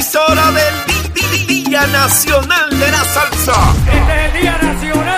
Emisora 0.00 0.50
del 0.52 1.46
Día 1.46 1.86
Nacional 1.88 2.70
de 2.70 2.90
la 2.90 3.04
Salsa. 3.04 3.52
Este 3.86 3.98
es 3.98 4.34
el 4.34 4.40
Día 4.40 4.58
Nacional 4.62 5.09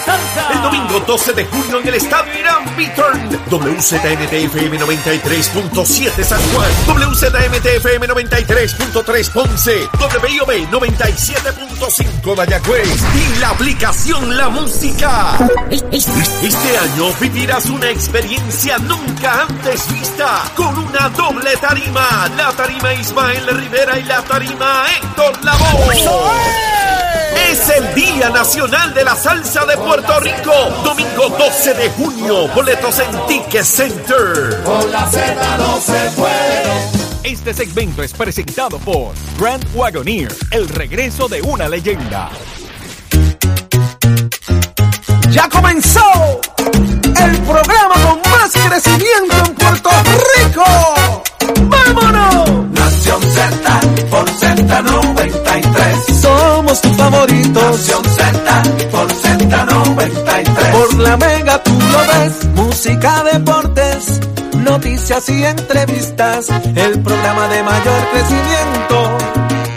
la 0.00 0.04
Salsa. 0.04 0.52
El 0.52 0.62
domingo 0.62 1.00
12 1.00 1.32
de 1.32 1.44
junio 1.46 1.80
en 1.80 1.88
el 1.88 1.94
Estadio 1.94 2.38
Irán 2.38 2.76
Beaturn. 2.76 3.40
WZMTFM 3.50 4.78
93.7 4.78 6.24
San 6.24 6.40
Juan. 6.52 6.70
WZMTFM 6.86 8.08
93.3 8.08 9.32
Ponce. 9.32 9.88
WIOB 9.98 10.70
97.5 10.70 12.36
Mayagüez. 12.36 12.88
Y 13.14 13.38
la 13.40 13.50
aplicación 13.50 14.36
La 14.36 14.48
Música. 14.48 15.38
Este 15.70 16.78
año 16.78 17.12
vivirás 17.20 17.66
una 17.66 17.90
experiencia 17.90 18.78
nunca 18.78 19.42
antes 19.42 19.92
vista. 19.92 20.42
Con 20.56 20.78
una 20.78 21.08
doble 21.10 21.56
tarima. 21.56 22.28
La 22.36 22.52
tarima 22.52 22.94
Ismael 22.94 23.46
Rivera 23.46 23.98
y 23.98 24.04
la 24.04 24.22
tarima 24.22 24.86
Héctor 24.96 25.44
Lavoe. 25.44 26.69
Es 27.48 27.70
el 27.70 27.94
Día 27.94 28.30
Nacional 28.30 28.92
de 28.92 29.04
la 29.04 29.16
Salsa 29.16 29.64
de 29.64 29.76
Puerto 29.76 30.20
Rico. 30.20 30.52
Domingo 30.84 31.28
12 31.38 31.74
de 31.74 31.90
junio. 31.90 32.48
Boletos 32.48 32.98
en 32.98 33.26
Ticket 33.26 33.64
Center. 33.64 34.62
Este 37.22 37.54
segmento 37.54 38.02
es 38.02 38.12
presentado 38.12 38.78
por 38.78 39.14
Grand 39.38 39.64
Wagoneer, 39.74 40.34
el 40.50 40.68
regreso 40.68 41.28
de 41.28 41.40
una 41.42 41.68
leyenda. 41.68 42.30
Ya 45.30 45.48
comenzó 45.48 46.09
noticias 65.10 65.28
y 65.28 65.44
entrevistas. 65.44 66.48
El 66.76 67.02
programa 67.02 67.48
de 67.48 67.62
mayor 67.64 68.10
crecimiento 68.12 69.18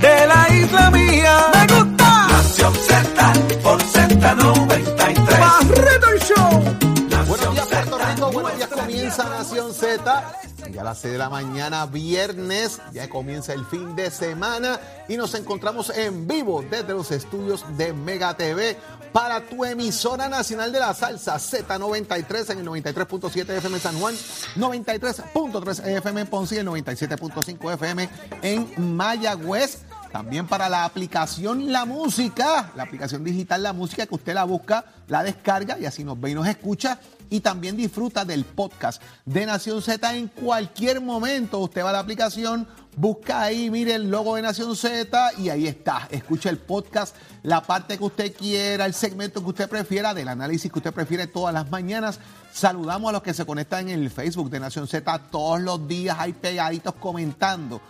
de 0.02 0.28
la 0.28 0.56
isla 0.56 0.92
mía. 0.92 1.38
¡Me 1.54 1.74
gusta! 1.74 2.28
Nación 2.28 2.74
Z 2.76 3.34
por 3.64 3.82
Z93. 3.82 5.40
Barreto 5.40 6.08
el 6.10 6.20
Show. 6.20 7.26
Buenos 7.28 7.54
días, 7.54 7.68
Puerto 7.68 7.98
Rico. 7.98 8.32
Buenos 8.32 8.56
días, 8.58 8.70
comienza 8.70 9.30
Nación 9.30 9.74
Z. 9.74 10.34
Ya 10.72 10.82
a 10.82 10.84
las 10.84 11.00
6 11.00 11.14
de 11.14 11.18
la 11.18 11.30
mañana, 11.30 11.86
viernes, 11.88 12.80
ya 12.94 13.10
comienza 13.10 13.54
el 13.54 13.66
fin 13.66 13.96
de 13.96 14.12
semana 14.12 14.80
y 15.08 15.18
nos 15.18 15.34
encontramos 15.34 15.90
en 15.90 16.28
vivo 16.28 16.64
desde 16.70 16.94
los 16.94 17.12
estudios 17.12 17.66
de 17.76 17.94
Mega 17.94 18.36
TV 18.36 18.78
para 19.14 19.42
tu 19.42 19.64
emisora 19.64 20.28
nacional 20.28 20.72
de 20.72 20.80
la 20.80 20.94
salsa 20.94 21.36
Z93 21.36 22.52
en 22.52 22.60
el 22.60 22.66
93.7 22.66 23.50
FM 23.58 23.80
San 23.80 24.00
Juan, 24.00 24.16
93.3 24.56 25.88
FM 25.98 26.22
en 26.22 26.28
Ponce 26.28 26.56
y 26.56 26.58
el 26.58 26.68
97.5 26.68 27.74
FM 27.74 28.10
en 28.42 28.96
Mayagüez. 28.96 29.84
También 30.12 30.48
para 30.48 30.70
la 30.70 30.86
aplicación 30.86 31.72
La 31.72 31.86
Música, 31.86 32.72
la 32.76 32.84
aplicación 32.84 33.24
digital 33.24 33.64
La 33.64 33.74
Música, 33.74 34.06
que 34.06 34.14
usted 34.14 34.34
la 34.34 34.44
busca, 34.44 34.86
la 35.08 35.24
descarga 35.24 35.80
y 35.80 35.86
así 35.86 36.04
nos 36.04 36.20
ve 36.20 36.32
y 36.32 36.36
nos 36.36 36.48
escucha. 36.48 37.00
Y 37.30 37.40
también 37.40 37.76
disfruta 37.78 38.26
del 38.26 38.46
podcast 38.46 39.02
de 39.26 39.46
Nación 39.46 39.82
Z 39.82 40.16
en 40.16 40.28
cualquier 40.28 41.02
momento. 41.02 41.60
Usted 41.60 41.84
va 41.84 41.90
a 41.90 41.94
la 41.94 42.00
aplicación, 42.00 42.68
busca 42.96 43.42
ahí, 43.42 43.70
mire 43.70 43.96
el 43.96 44.10
logo 44.10 44.36
de 44.36 44.44
Nación 44.44 44.76
Z 44.76 45.32
y 45.38 45.50
ahí 45.50 45.68
está. 45.68 46.08
Escucha 46.12 46.50
el 46.50 46.58
podcast, 46.58 47.16
la 47.42 47.62
parte 47.62 47.98
que 47.98 48.04
usted 48.04 48.36
quiera, 48.36 48.86
el 48.86 48.94
segmento 48.94 49.42
que 49.42 49.50
usted 49.50 49.70
prefiera, 49.70 50.14
del 50.14 50.28
análisis 50.28 50.72
que 50.72 50.80
usted 50.80 50.94
prefiere 50.94 51.28
todas 51.28 51.54
las 51.54 51.70
mañanas. 51.72 52.20
Saludamos 52.54 53.10
a 53.10 53.14
los 53.14 53.24
que 53.24 53.34
se 53.34 53.46
conectan 53.46 53.90
en 53.90 54.00
el 54.00 54.12
Facebook 54.12 54.52
de 54.52 54.60
Nación 54.60 54.88
Z 54.88 55.20
todos 55.32 55.60
los 55.60 55.88
días, 55.88 56.18
hay 56.20 56.34
pegaditos 56.34 56.94
comentando 56.96 57.82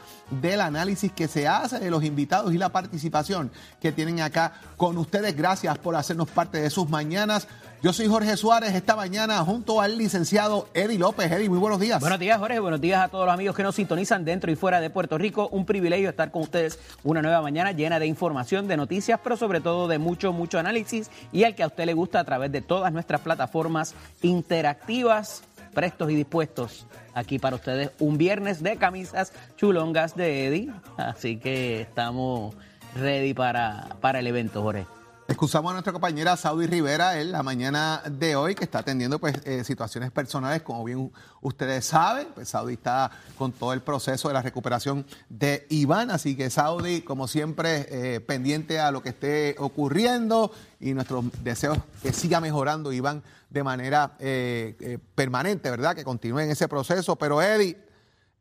del 0.41 0.61
análisis 0.61 1.11
que 1.11 1.27
se 1.27 1.47
hace 1.47 1.79
de 1.79 1.91
los 1.91 2.03
invitados 2.03 2.53
y 2.53 2.57
la 2.57 2.69
participación 2.69 3.51
que 3.81 3.91
tienen 3.91 4.21
acá 4.21 4.53
con 4.77 4.97
ustedes. 4.97 5.35
Gracias 5.35 5.77
por 5.77 5.95
hacernos 5.95 6.29
parte 6.29 6.61
de 6.61 6.69
sus 6.69 6.89
mañanas. 6.89 7.47
Yo 7.83 7.91
soy 7.91 8.07
Jorge 8.07 8.38
Suárez, 8.38 8.73
esta 8.75 8.95
mañana 8.95 9.39
junto 9.39 9.81
al 9.81 9.97
licenciado 9.97 10.69
Eddie 10.73 10.97
López. 10.97 11.29
Eddie, 11.29 11.49
muy 11.49 11.59
buenos 11.59 11.81
días. 11.81 11.99
Buenos 11.99 12.17
días, 12.17 12.39
Jorge. 12.39 12.57
Buenos 12.61 12.79
días 12.79 13.03
a 13.03 13.09
todos 13.09 13.25
los 13.25 13.33
amigos 13.33 13.57
que 13.57 13.63
nos 13.63 13.75
sintonizan 13.75 14.23
dentro 14.23 14.49
y 14.49 14.55
fuera 14.55 14.79
de 14.79 14.89
Puerto 14.89 15.17
Rico. 15.17 15.49
Un 15.49 15.66
privilegio 15.66 16.09
estar 16.09 16.31
con 16.31 16.44
ustedes 16.44 16.79
una 17.03 17.21
nueva 17.21 17.41
mañana 17.41 17.73
llena 17.73 17.99
de 17.99 18.05
información, 18.05 18.69
de 18.69 18.77
noticias, 18.77 19.19
pero 19.21 19.35
sobre 19.35 19.59
todo 19.59 19.89
de 19.89 19.97
mucho, 19.97 20.31
mucho 20.31 20.59
análisis 20.59 21.11
y 21.33 21.44
al 21.44 21.55
que 21.55 21.63
a 21.63 21.67
usted 21.67 21.85
le 21.85 21.94
gusta 21.94 22.21
a 22.21 22.23
través 22.23 22.53
de 22.53 22.61
todas 22.61 22.94
nuestras 22.94 23.19
plataformas 23.19 23.95
interactivas, 24.21 25.44
prestos 25.73 26.09
y 26.09 26.15
dispuestos 26.15 26.88
aquí 27.13 27.38
para 27.38 27.57
ustedes. 27.57 27.91
Un 28.00 28.17
viernes 28.17 28.63
de 28.63 28.77
camisas 28.77 29.33
chulongas 29.57 30.15
de 30.15 30.47
Eddie. 30.47 30.71
Así 30.95 31.35
que 31.35 31.81
estamos 31.81 32.55
ready 32.95 33.33
para, 33.33 33.97
para 34.00 34.19
el 34.19 34.27
evento, 34.27 34.61
Jorge. 34.61 34.85
Excusamos 35.25 35.69
a 35.69 35.73
nuestra 35.73 35.94
compañera 35.94 36.35
Saudi 36.35 36.67
Rivera 36.67 37.22
en 37.22 37.31
la 37.31 37.44
mañana 37.44 38.03
de 38.11 38.35
hoy, 38.35 38.56
que 38.56 38.66
está 38.66 38.79
atendiendo 38.79 39.19
pues, 39.19 39.35
eh, 39.45 39.63
situaciones 39.63 40.11
personales, 40.11 40.63
como 40.63 40.84
bien 40.84 41.13
ustedes 41.39 41.85
saben. 41.85 42.28
Pues 42.35 42.50
Saudi 42.50 42.73
está 42.73 43.09
con 43.38 43.53
todo 43.53 43.72
el 43.72 43.81
proceso 43.81 44.28
de 44.28 44.33
la 44.33 44.41
recuperación 44.41 45.06
de 45.29 45.66
Iván, 45.69 46.12
así 46.12 46.35
que 46.35 46.50
Saudi, 46.50 47.03
como 47.03 47.29
siempre, 47.29 47.88
eh, 47.89 48.19
pendiente 48.19 48.81
a 48.81 48.91
lo 48.91 49.01
que 49.01 49.09
esté 49.09 49.56
ocurriendo 49.59 50.51
y 50.81 50.94
nuestros 50.94 51.23
deseos 51.41 51.78
que 52.01 52.12
siga 52.12 52.41
mejorando 52.41 52.91
Iván 52.91 53.23
de 53.50 53.63
manera 53.63 54.17
eh, 54.19 55.00
permanente, 55.16 55.69
¿verdad? 55.69 55.95
Que 55.95 56.03
continúe 56.03 56.39
en 56.39 56.51
ese 56.51 56.67
proceso. 56.67 57.16
Pero 57.16 57.41
Eddie, 57.41 57.78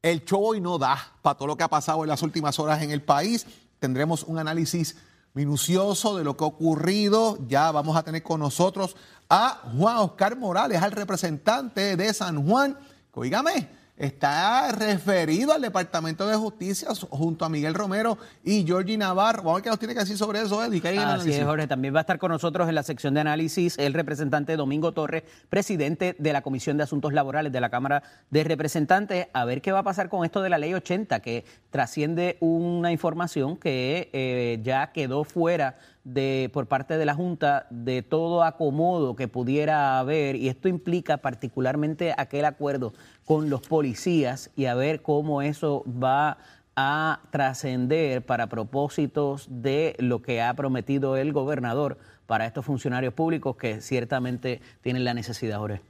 el 0.03 0.25
show 0.25 0.45
hoy 0.45 0.61
no 0.61 0.79
da 0.79 0.99
para 1.23 1.37
todo 1.37 1.47
lo 1.47 1.57
que 1.57 1.63
ha 1.63 1.69
pasado 1.69 2.03
en 2.03 2.09
las 2.09 2.23
últimas 2.23 2.59
horas 2.59 2.83
en 2.83 2.91
el 2.91 3.03
país. 3.03 3.47
Tendremos 3.79 4.25
un 4.25 4.41
análisis 4.41 4.97
minucioso 5.35 6.17
de 6.17 6.25
lo 6.25 6.37
que 6.37 6.45
ha 6.45 6.49
ocurrido. 6.49 7.39
Ya 7.49 7.71
vamos 7.71 7.97
a 7.97 8.03
tener 8.03 8.23
con 8.23 8.41
nosotros 8.41 8.97
a 9.29 9.63
Juan 9.77 9.97
Oscar 9.99 10.37
Morales, 10.37 10.83
al 10.83 10.93
representante 10.93 11.97
de 11.97 12.13
San 12.13 12.47
Juan, 12.47 12.79
oígame, 13.13 13.69
está 13.97 14.73
referido 14.73 15.53
al 15.53 15.61
Departamento 15.61 16.27
de 16.27 16.37
Justicia 16.37 16.89
junto 17.11 17.45
a 17.45 17.49
Miguel 17.49 17.75
Romero 17.75 18.19
y 18.43 18.65
Georgie 18.65 18.97
Navarro. 18.97 19.43
Vamos 19.43 19.53
a 19.53 19.55
ver 19.57 19.63
qué 19.65 19.71
nos 19.71 19.79
tiene 19.79 19.95
que 19.95 20.01
decir 20.01 20.17
sobre 20.17 20.41
eso, 20.41 20.65
Eddie. 20.65 20.81
¿Qué 20.81 20.89
hay 20.89 20.97
en 20.97 21.03
el 21.03 21.09
Así 21.09 21.33
es, 21.33 21.45
Jorge. 21.45 21.67
También 21.67 21.95
va 21.95 21.99
a 21.99 22.03
estar 22.03 22.19
con 22.19 22.31
nosotros 22.31 22.69
en 22.69 22.75
la 22.75 22.83
sección 22.83 23.15
de 23.15 23.21
análisis 23.21 23.79
el 23.79 23.95
representante 23.95 24.57
Domingo 24.57 24.93
Torres, 24.93 25.25
presidente 25.49 26.17
de 26.19 26.33
la 26.33 26.43
Comisión 26.43 26.77
de 26.77 26.85
Asuntos 26.85 27.13
Laborales 27.13 27.53
de 27.53 27.61
la 27.61 27.71
Cámara 27.71 28.03
de 28.31 28.45
Representantes, 28.45 29.29
a 29.33 29.45
ver 29.45 29.61
qué 29.61 29.73
va 29.73 29.81
a 29.81 29.85
pasar 29.85 30.09
con 30.09 30.25
esto 30.25 30.43
de 30.43 30.49
la 30.49 30.59
Ley 30.59 30.75
80, 30.75 31.21
que 31.21 31.45
trasciende 31.71 32.39
una 32.41 32.93
información 32.93 33.57
que 33.57 34.11
eh, 34.13 34.61
ya 34.63 34.93
quedó 34.93 35.25
fuera 35.25 35.77
de 36.05 36.51
por 36.53 36.67
parte 36.67 36.99
de 36.99 37.05
la 37.07 37.15
Junta 37.15 37.67
de 37.71 38.03
todo 38.03 38.43
acomodo 38.43 39.15
que 39.15 39.29
pudiera 39.29 39.99
haber 39.99 40.37
y 40.37 40.49
esto 40.49 40.69
implica 40.69 41.19
particularmente 41.19 42.13
aquel 42.17 42.45
acuerdo 42.45 42.93
con 43.33 43.49
los 43.49 43.63
policías 43.63 44.51
y 44.57 44.67
a 44.67 44.75
ver 44.75 45.01
cómo 45.01 45.41
eso 45.41 45.85
va 45.87 46.37
a 46.77 47.21
trascender 47.31 48.21
para 48.21 48.51
propósitos 48.51 49.47
de 49.49 49.97
lo 50.01 50.21
que 50.21 50.43
ha 50.43 50.53
prometido 50.53 51.17
el 51.17 51.33
gobernador 51.33 51.97
para 52.27 52.45
estos 52.45 52.67
funcionarios 52.67 53.15
públicos 53.15 53.57
que 53.57 53.81
ciertamente 53.81 54.61
tienen 54.83 55.05
la 55.05 55.15
necesidad, 55.15 55.61
Jorge. 55.61 55.81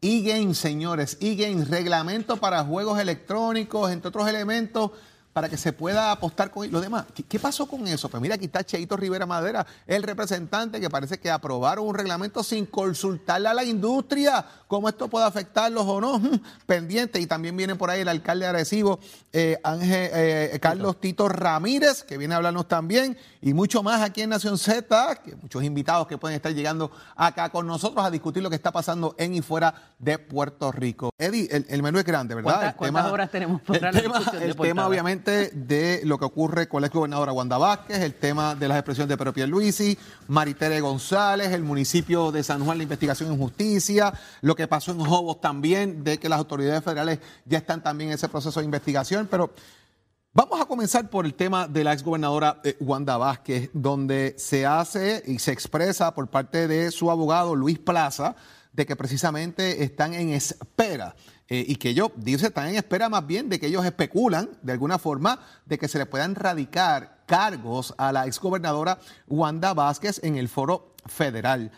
E-Games, 0.00 0.58
señores, 0.58 1.18
E-Games, 1.20 1.70
reglamento 1.70 2.36
para 2.38 2.64
juegos 2.64 2.98
electrónicos, 2.98 3.92
entre 3.92 4.08
otros 4.08 4.28
elementos, 4.28 4.90
para 5.32 5.48
que 5.48 5.56
se 5.56 5.72
pueda 5.72 6.10
apostar 6.10 6.50
con 6.50 6.70
los 6.70 6.82
demás. 6.82 7.04
¿Qué, 7.28 7.38
pasó 7.38 7.66
con 7.66 7.86
eso? 7.86 8.08
Pues 8.08 8.20
mira, 8.20 8.34
aquí 8.34 8.46
está 8.46 8.64
Cheito 8.64 8.96
Rivera 8.96 9.26
Madera, 9.26 9.66
el 9.86 10.02
representante 10.02 10.80
que 10.80 10.90
parece 10.90 11.18
que 11.18 11.30
aprobaron 11.30 11.86
un 11.86 11.94
reglamento 11.94 12.42
sin 12.42 12.66
consultarle 12.66 13.48
a 13.48 13.54
la 13.54 13.64
industria 13.64 14.44
cómo 14.66 14.88
esto 14.88 15.08
puede 15.08 15.26
afectarlos 15.26 15.84
o 15.86 16.00
no. 16.00 16.20
Pendiente. 16.66 17.20
Y 17.20 17.26
también 17.26 17.56
viene 17.56 17.76
por 17.76 17.90
ahí 17.90 18.00
el 18.00 18.08
alcalde 18.08 18.46
agresivo, 18.46 18.98
eh, 19.32 19.58
Ángel, 19.62 20.10
eh, 20.12 20.58
Carlos 20.60 21.00
Tito 21.00 21.28
Ramírez, 21.28 22.02
que 22.02 22.18
viene 22.18 22.34
a 22.34 22.38
hablarnos 22.38 22.66
también, 22.66 23.16
y 23.40 23.54
mucho 23.54 23.82
más 23.82 24.02
aquí 24.02 24.22
en 24.22 24.30
Nación 24.30 24.58
Z, 24.58 25.16
que 25.24 25.36
muchos 25.36 25.62
invitados 25.62 26.06
que 26.06 26.18
pueden 26.18 26.36
estar 26.36 26.52
llegando 26.52 26.90
acá 27.16 27.50
con 27.50 27.66
nosotros 27.66 28.04
a 28.04 28.10
discutir 28.10 28.42
lo 28.42 28.50
que 28.50 28.56
está 28.56 28.72
pasando 28.72 29.14
en 29.18 29.34
y 29.34 29.42
fuera 29.42 29.94
de 29.98 30.18
Puerto 30.18 30.72
Rico. 30.72 31.10
Eddie, 31.18 31.48
el, 31.68 31.82
menú 31.82 31.98
es 31.98 32.04
grande, 32.04 32.34
¿verdad? 32.34 32.74
¿Cuántas, 32.76 33.06
horas 33.06 33.30
tenemos 33.30 33.60
para 33.62 33.90
el 33.90 34.02
tema, 34.02 34.22
el 34.40 34.56
tema 34.56 34.86
obviamente, 34.86 35.27
de 35.28 36.00
lo 36.04 36.18
que 36.18 36.24
ocurre 36.24 36.68
con 36.68 36.80
la 36.80 36.86
ex 36.86 36.94
gobernadora 36.94 37.32
Wanda 37.32 37.58
Vázquez, 37.58 38.00
el 38.00 38.14
tema 38.14 38.54
de 38.54 38.66
las 38.66 38.78
expresiones 38.78 39.08
de 39.08 39.16
Pedro 39.16 39.46
Luisi, 39.46 39.98
Maritere 40.26 40.80
González, 40.80 41.52
el 41.52 41.62
municipio 41.62 42.32
de 42.32 42.42
San 42.42 42.64
Juan, 42.64 42.78
la 42.78 42.84
investigación 42.84 43.30
en 43.30 43.38
justicia, 43.38 44.12
lo 44.40 44.56
que 44.56 44.66
pasó 44.66 44.92
en 44.92 45.00
Jobos 45.00 45.40
también, 45.40 46.02
de 46.02 46.18
que 46.18 46.28
las 46.28 46.38
autoridades 46.38 46.82
federales 46.82 47.18
ya 47.44 47.58
están 47.58 47.82
también 47.82 48.10
en 48.10 48.14
ese 48.14 48.28
proceso 48.28 48.60
de 48.60 48.66
investigación, 48.66 49.28
pero 49.30 49.52
Vamos 50.34 50.60
a 50.60 50.66
comenzar 50.66 51.10
por 51.10 51.24
el 51.24 51.34
tema 51.34 51.66
de 51.66 51.82
la 51.82 51.94
exgobernadora 51.94 52.60
eh, 52.62 52.76
Wanda 52.80 53.16
Vázquez, 53.16 53.70
donde 53.72 54.36
se 54.38 54.66
hace 54.66 55.22
y 55.26 55.40
se 55.40 55.50
expresa 55.50 56.14
por 56.14 56.28
parte 56.28 56.68
de 56.68 56.92
su 56.92 57.10
abogado 57.10 57.56
Luis 57.56 57.78
Plaza 57.78 58.36
de 58.72 58.86
que 58.86 58.94
precisamente 58.94 59.82
están 59.82 60.14
en 60.14 60.28
espera 60.28 61.16
eh, 61.50 61.64
y 61.66 61.76
que 61.76 61.90
ellos, 61.90 62.10
dice, 62.16 62.48
están 62.48 62.68
en 62.68 62.76
espera 62.76 63.08
más 63.08 63.26
bien 63.26 63.48
de 63.48 63.58
que 63.58 63.68
ellos 63.68 63.84
especulan 63.84 64.50
de 64.60 64.72
alguna 64.72 64.98
forma 64.98 65.40
de 65.64 65.78
que 65.78 65.88
se 65.88 65.96
le 65.96 66.04
puedan 66.04 66.34
radicar 66.34 67.20
cargos 67.24 67.94
a 67.96 68.12
la 68.12 68.26
exgobernadora 68.26 68.98
Wanda 69.26 69.72
Vázquez 69.72 70.20
en 70.22 70.36
el 70.36 70.50
foro 70.50 70.94
federal. 71.06 71.72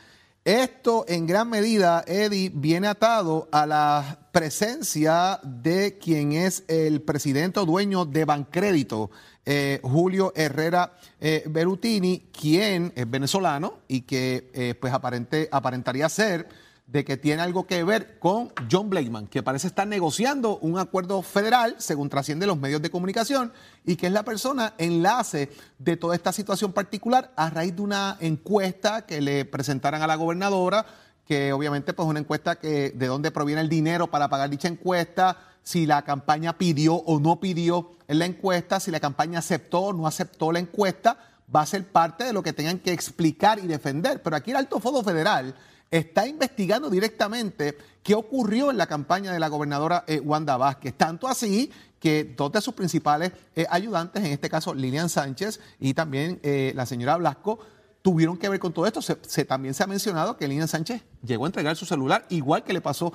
Esto 0.44 1.04
en 1.06 1.26
gran 1.26 1.48
medida, 1.50 2.02
Eddie, 2.08 2.50
viene 2.52 2.88
atado 2.88 3.48
a 3.52 3.64
la 3.64 4.18
presencia 4.32 5.38
de 5.44 5.98
quien 5.98 6.32
es 6.32 6.64
el 6.66 7.02
presidente 7.02 7.60
o 7.60 7.66
dueño 7.66 8.06
de 8.06 8.24
Bancrédito, 8.24 9.10
eh, 9.44 9.78
Julio 9.84 10.32
Herrera 10.34 10.94
eh, 11.20 11.44
Berutini, 11.46 12.30
quien 12.32 12.92
es 12.96 13.08
venezolano 13.08 13.80
y 13.86 14.00
que 14.00 14.76
pues 14.80 14.92
aparente, 14.92 15.48
aparentaría 15.52 16.08
ser 16.08 16.48
de 16.90 17.04
que 17.04 17.16
tiene 17.16 17.42
algo 17.42 17.66
que 17.66 17.84
ver 17.84 18.18
con 18.18 18.52
John 18.70 18.90
Blakeman, 18.90 19.28
que 19.28 19.44
parece 19.44 19.68
estar 19.68 19.86
negociando 19.86 20.58
un 20.58 20.76
acuerdo 20.76 21.22
federal, 21.22 21.76
según 21.78 22.08
trasciende 22.08 22.46
los 22.46 22.58
medios 22.58 22.82
de 22.82 22.90
comunicación, 22.90 23.52
y 23.84 23.94
que 23.94 24.08
es 24.08 24.12
la 24.12 24.24
persona 24.24 24.74
enlace 24.76 25.50
de 25.78 25.96
toda 25.96 26.16
esta 26.16 26.32
situación 26.32 26.72
particular 26.72 27.32
a 27.36 27.48
raíz 27.48 27.76
de 27.76 27.82
una 27.82 28.16
encuesta 28.20 29.06
que 29.06 29.20
le 29.20 29.44
presentaran 29.44 30.02
a 30.02 30.08
la 30.08 30.16
gobernadora, 30.16 30.84
que 31.24 31.52
obviamente 31.52 31.92
pues 31.92 32.08
una 32.08 32.18
encuesta 32.18 32.56
que 32.56 32.90
de 32.90 33.06
dónde 33.06 33.30
proviene 33.30 33.60
el 33.60 33.68
dinero 33.68 34.10
para 34.10 34.28
pagar 34.28 34.50
dicha 34.50 34.66
encuesta, 34.66 35.36
si 35.62 35.86
la 35.86 36.02
campaña 36.02 36.58
pidió 36.58 36.96
o 36.96 37.20
no 37.20 37.38
pidió 37.38 37.92
en 38.08 38.18
la 38.18 38.26
encuesta, 38.26 38.80
si 38.80 38.90
la 38.90 38.98
campaña 38.98 39.38
aceptó 39.38 39.80
o 39.80 39.92
no 39.92 40.08
aceptó 40.08 40.50
la 40.50 40.58
encuesta, 40.58 41.18
va 41.54 41.60
a 41.60 41.66
ser 41.66 41.86
parte 41.86 42.24
de 42.24 42.32
lo 42.32 42.42
que 42.42 42.52
tengan 42.52 42.80
que 42.80 42.92
explicar 42.92 43.60
y 43.60 43.68
defender. 43.68 44.22
Pero 44.22 44.34
aquí 44.34 44.50
el 44.50 44.56
Alto 44.56 44.80
Fondo 44.80 45.04
Federal 45.04 45.54
está 45.90 46.26
investigando 46.26 46.88
directamente 46.88 47.76
qué 48.02 48.14
ocurrió 48.14 48.70
en 48.70 48.76
la 48.76 48.86
campaña 48.86 49.32
de 49.32 49.40
la 49.40 49.48
gobernadora 49.48 50.04
eh, 50.06 50.20
Wanda 50.20 50.56
Vázquez. 50.56 50.94
Tanto 50.96 51.26
así 51.26 51.70
que 51.98 52.24
dos 52.36 52.52
de 52.52 52.60
sus 52.60 52.74
principales 52.74 53.32
eh, 53.54 53.66
ayudantes, 53.68 54.24
en 54.24 54.32
este 54.32 54.48
caso 54.48 54.72
Lilian 54.72 55.08
Sánchez 55.08 55.60
y 55.80 55.94
también 55.94 56.38
eh, 56.42 56.72
la 56.76 56.86
señora 56.86 57.16
Blasco, 57.16 57.58
tuvieron 58.02 58.38
que 58.38 58.48
ver 58.48 58.60
con 58.60 58.72
todo 58.72 58.86
esto. 58.86 59.00
También 59.46 59.74
se 59.74 59.82
ha 59.82 59.86
mencionado 59.86 60.36
que 60.36 60.48
Lilian 60.48 60.68
Sánchez 60.68 61.02
llegó 61.22 61.44
a 61.44 61.48
entregar 61.48 61.76
su 61.76 61.84
celular, 61.84 62.24
igual 62.30 62.64
que 62.64 62.72
le 62.72 62.80
pasó 62.80 63.12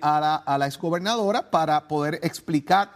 a, 0.00 0.20
la, 0.20 0.36
a 0.36 0.58
la 0.58 0.66
exgobernadora, 0.66 1.50
para 1.50 1.88
poder 1.88 2.20
explicar 2.22 2.92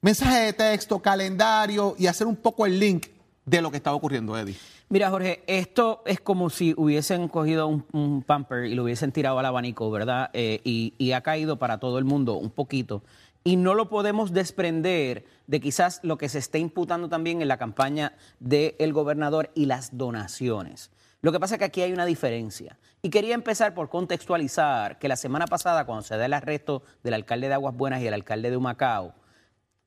mensajes 0.00 0.40
de 0.40 0.52
texto, 0.52 1.00
calendario 1.00 1.96
y 1.98 2.06
hacer 2.06 2.28
un 2.28 2.36
poco 2.36 2.64
el 2.64 2.78
link 2.78 3.08
de 3.44 3.60
lo 3.60 3.72
que 3.72 3.78
estaba 3.78 3.96
ocurriendo, 3.96 4.38
Eddie. 4.38 4.56
Mira, 4.90 5.10
Jorge, 5.10 5.42
esto 5.46 6.02
es 6.06 6.18
como 6.18 6.48
si 6.48 6.72
hubiesen 6.74 7.28
cogido 7.28 7.68
un, 7.68 8.22
pamper 8.26 8.64
y 8.64 8.74
lo 8.74 8.84
hubiesen 8.84 9.12
tirado 9.12 9.38
al 9.38 9.44
abanico, 9.44 9.90
¿verdad? 9.90 10.30
Eh, 10.32 10.62
y, 10.64 11.12
ha 11.12 11.20
caído 11.20 11.58
para 11.58 11.78
todo 11.78 11.98
el 11.98 12.06
mundo 12.06 12.36
un 12.36 12.48
poquito. 12.48 13.02
Y 13.44 13.56
no 13.56 13.74
lo 13.74 13.90
podemos 13.90 14.32
desprender 14.32 15.26
de 15.46 15.60
quizás 15.60 16.00
lo 16.04 16.16
que 16.16 16.30
se 16.30 16.38
esté 16.38 16.58
imputando 16.58 17.10
también 17.10 17.42
en 17.42 17.48
la 17.48 17.58
campaña 17.58 18.14
del 18.40 18.94
gobernador 18.94 19.50
y 19.54 19.66
las 19.66 19.98
donaciones. 19.98 20.90
Lo 21.20 21.32
que 21.32 21.40
pasa 21.40 21.56
es 21.56 21.58
que 21.58 21.66
aquí 21.66 21.82
hay 21.82 21.92
una 21.92 22.06
diferencia. 22.06 22.78
Y 23.02 23.10
quería 23.10 23.34
empezar 23.34 23.74
por 23.74 23.90
contextualizar 23.90 24.98
que 24.98 25.08
la 25.08 25.16
semana 25.16 25.46
pasada, 25.46 25.84
cuando 25.84 26.00
se 26.00 26.16
da 26.16 26.24
el 26.24 26.32
arresto 26.32 26.82
del 27.02 27.12
alcalde 27.12 27.48
de 27.48 27.54
Aguas 27.54 27.76
Buenas 27.76 28.00
y 28.00 28.06
el 28.06 28.14
alcalde 28.14 28.48
de 28.48 28.56
Humacao, 28.56 29.12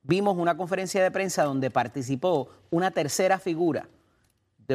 vimos 0.04 0.36
una 0.36 0.56
conferencia 0.56 1.02
de 1.02 1.10
prensa 1.10 1.42
donde 1.42 1.72
participó 1.72 2.50
una 2.70 2.92
tercera 2.92 3.40
figura 3.40 3.88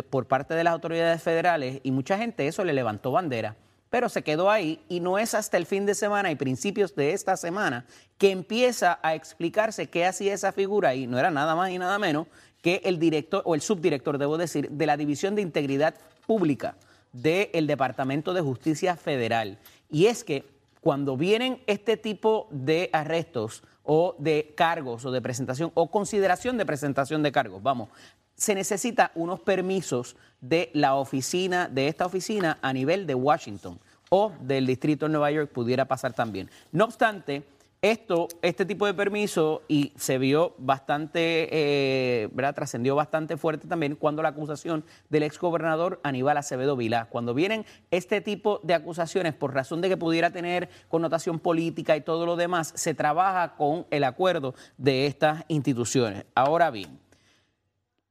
por 0.10 0.28
parte 0.28 0.54
de 0.54 0.64
las 0.64 0.74
autoridades 0.74 1.22
federales 1.22 1.80
y 1.84 1.92
mucha 1.92 2.18
gente 2.18 2.48
eso 2.48 2.64
le 2.64 2.74
levantó 2.74 3.12
bandera, 3.12 3.56
pero 3.90 4.10
se 4.10 4.24
quedó 4.24 4.52
ahí 4.52 4.82
y 4.90 5.00
no 5.00 5.18
es 5.18 5.34
hasta 5.34 5.58
el 5.58 5.66
fin 5.66 5.86
de 5.86 5.96
semana 5.96 6.32
y 6.32 6.36
principios 6.36 6.96
de 6.96 7.14
esta 7.14 7.38
semana 7.38 7.86
que 8.18 8.32
empieza 8.32 9.00
a 9.02 9.16
explicarse 9.16 9.88
qué 9.88 10.06
hacía 10.06 10.34
esa 10.34 10.52
figura 10.52 10.96
y 10.96 11.08
no 11.08 11.18
era 11.18 11.32
nada 11.32 11.56
más 11.56 11.72
y 11.72 11.78
nada 11.78 11.98
menos 12.00 12.28
que 12.62 12.82
el 12.84 13.00
director 13.00 13.42
o 13.46 13.56
el 13.56 13.62
subdirector, 13.62 14.18
debo 14.18 14.38
decir, 14.38 14.70
de 14.70 14.86
la 14.86 14.98
División 14.98 15.36
de 15.36 15.42
Integridad 15.42 15.96
Pública 16.26 16.76
del 17.14 17.68
Departamento 17.68 18.34
de 18.34 18.42
Justicia 18.42 18.96
Federal. 18.98 19.58
Y 19.90 20.08
es 20.08 20.24
que 20.24 20.44
cuando 20.82 21.18
vienen 21.18 21.62
este 21.68 21.98
tipo 21.98 22.48
de 22.52 22.90
arrestos 22.94 23.64
o 23.84 24.16
de 24.20 24.54
cargos 24.56 25.06
o 25.06 25.12
de 25.12 25.22
presentación 25.22 25.72
o 25.74 25.90
consideración 25.90 26.58
de 26.58 26.66
presentación 26.66 27.24
de 27.24 27.32
cargos, 27.32 27.64
vamos, 27.64 27.90
se 28.38 28.56
necesita 28.56 29.12
unos 29.16 29.42
permisos 29.42 30.16
de 30.40 30.70
la 30.74 30.96
oficina, 30.96 31.68
de 31.68 31.88
esta 31.88 32.06
oficina 32.06 32.60
a 32.62 32.72
nivel 32.72 33.08
de 33.08 33.16
Washington 33.16 33.80
o 34.10 34.32
del 34.40 34.66
distrito 34.66 35.08
de 35.08 35.12
Nueva 35.12 35.32
York 35.32 35.52
pudiera 35.52 35.86
pasar 35.86 36.14
también. 36.14 36.50
No 36.72 36.86
obstante, 36.86 37.44
esto, 37.82 38.28
este 38.42 38.66
tipo 38.66 38.86
de 38.86 38.94
permiso 38.94 39.62
y 39.68 39.94
se 39.98 40.18
vio 40.18 40.56
bastante, 40.58 41.48
eh, 41.52 42.30
¿verdad? 42.32 42.56
Trascendió 42.56 42.96
bastante 42.96 43.38
fuerte 43.38 43.68
también 43.68 43.96
cuando 43.96 44.24
la 44.24 44.30
acusación 44.30 44.84
del 45.10 45.24
exgobernador 45.24 46.00
Aníbal 46.04 46.38
Acevedo 46.38 46.76
Vilá. 46.76 47.06
Cuando 47.06 47.34
vienen 47.34 47.66
este 47.92 48.22
tipo 48.22 48.62
de 48.64 48.74
acusaciones 48.74 49.34
por 49.34 49.54
razón 49.54 49.82
de 49.82 49.90
que 49.90 49.98
pudiera 49.98 50.32
tener 50.32 50.70
connotación 50.88 51.40
política 51.40 51.96
y 51.96 52.02
todo 52.02 52.26
lo 52.26 52.36
demás, 52.36 52.72
se 52.76 52.94
trabaja 52.94 53.56
con 53.56 53.86
el 53.92 54.04
acuerdo 54.06 54.56
de 54.78 55.06
estas 55.06 55.44
instituciones. 55.48 56.26
Ahora 56.34 56.72
bien, 56.72 57.00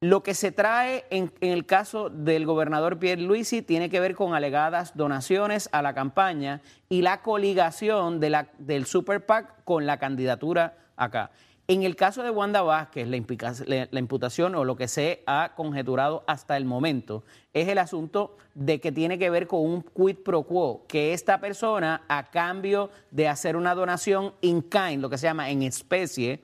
lo 0.00 0.22
que 0.22 0.34
se 0.34 0.52
trae 0.52 1.06
en, 1.10 1.32
el 1.40 1.64
caso 1.64 2.10
del 2.10 2.44
gobernador 2.44 2.98
Pierre 2.98 3.22
Luisi 3.22 3.62
tiene 3.62 3.88
que 3.88 4.00
ver 4.00 4.14
con 4.14 4.34
alegadas 4.34 4.96
donaciones 4.96 5.70
a 5.72 5.80
la 5.80 5.94
campaña 5.94 6.60
y 6.88 7.02
la 7.02 7.22
coligación 7.22 8.20
del 8.20 8.86
Super 8.86 9.24
PAC 9.24 9.64
con 9.64 9.86
la 9.86 9.98
candidatura 9.98 10.76
acá. 10.96 11.30
En 11.68 11.82
el 11.82 11.96
caso 11.96 12.22
de 12.22 12.30
Wanda 12.30 12.62
Vázquez, 12.62 13.08
la, 13.08 13.98
imputación 13.98 14.54
o 14.54 14.64
lo 14.64 14.76
que 14.76 14.86
se 14.86 15.24
ha 15.26 15.54
conjeturado 15.56 16.22
hasta 16.28 16.56
el 16.56 16.64
momento 16.64 17.24
es 17.54 17.66
el 17.66 17.78
asunto 17.78 18.36
de 18.54 18.80
que 18.80 18.92
tiene 18.92 19.18
que 19.18 19.30
ver 19.30 19.48
con 19.48 19.62
un 19.62 19.82
quid 19.82 20.18
pro 20.18 20.44
quo, 20.44 20.84
que 20.86 21.12
esta 21.12 21.40
persona, 21.40 22.02
a 22.06 22.30
cambio 22.30 22.90
de 23.10 23.26
hacer 23.26 23.56
una 23.56 23.74
donación 23.74 24.34
in 24.42 24.62
kind, 24.62 25.02
lo 25.02 25.10
que 25.10 25.18
se 25.18 25.26
llama 25.26 25.50
en 25.50 25.62
especie, 25.62 26.40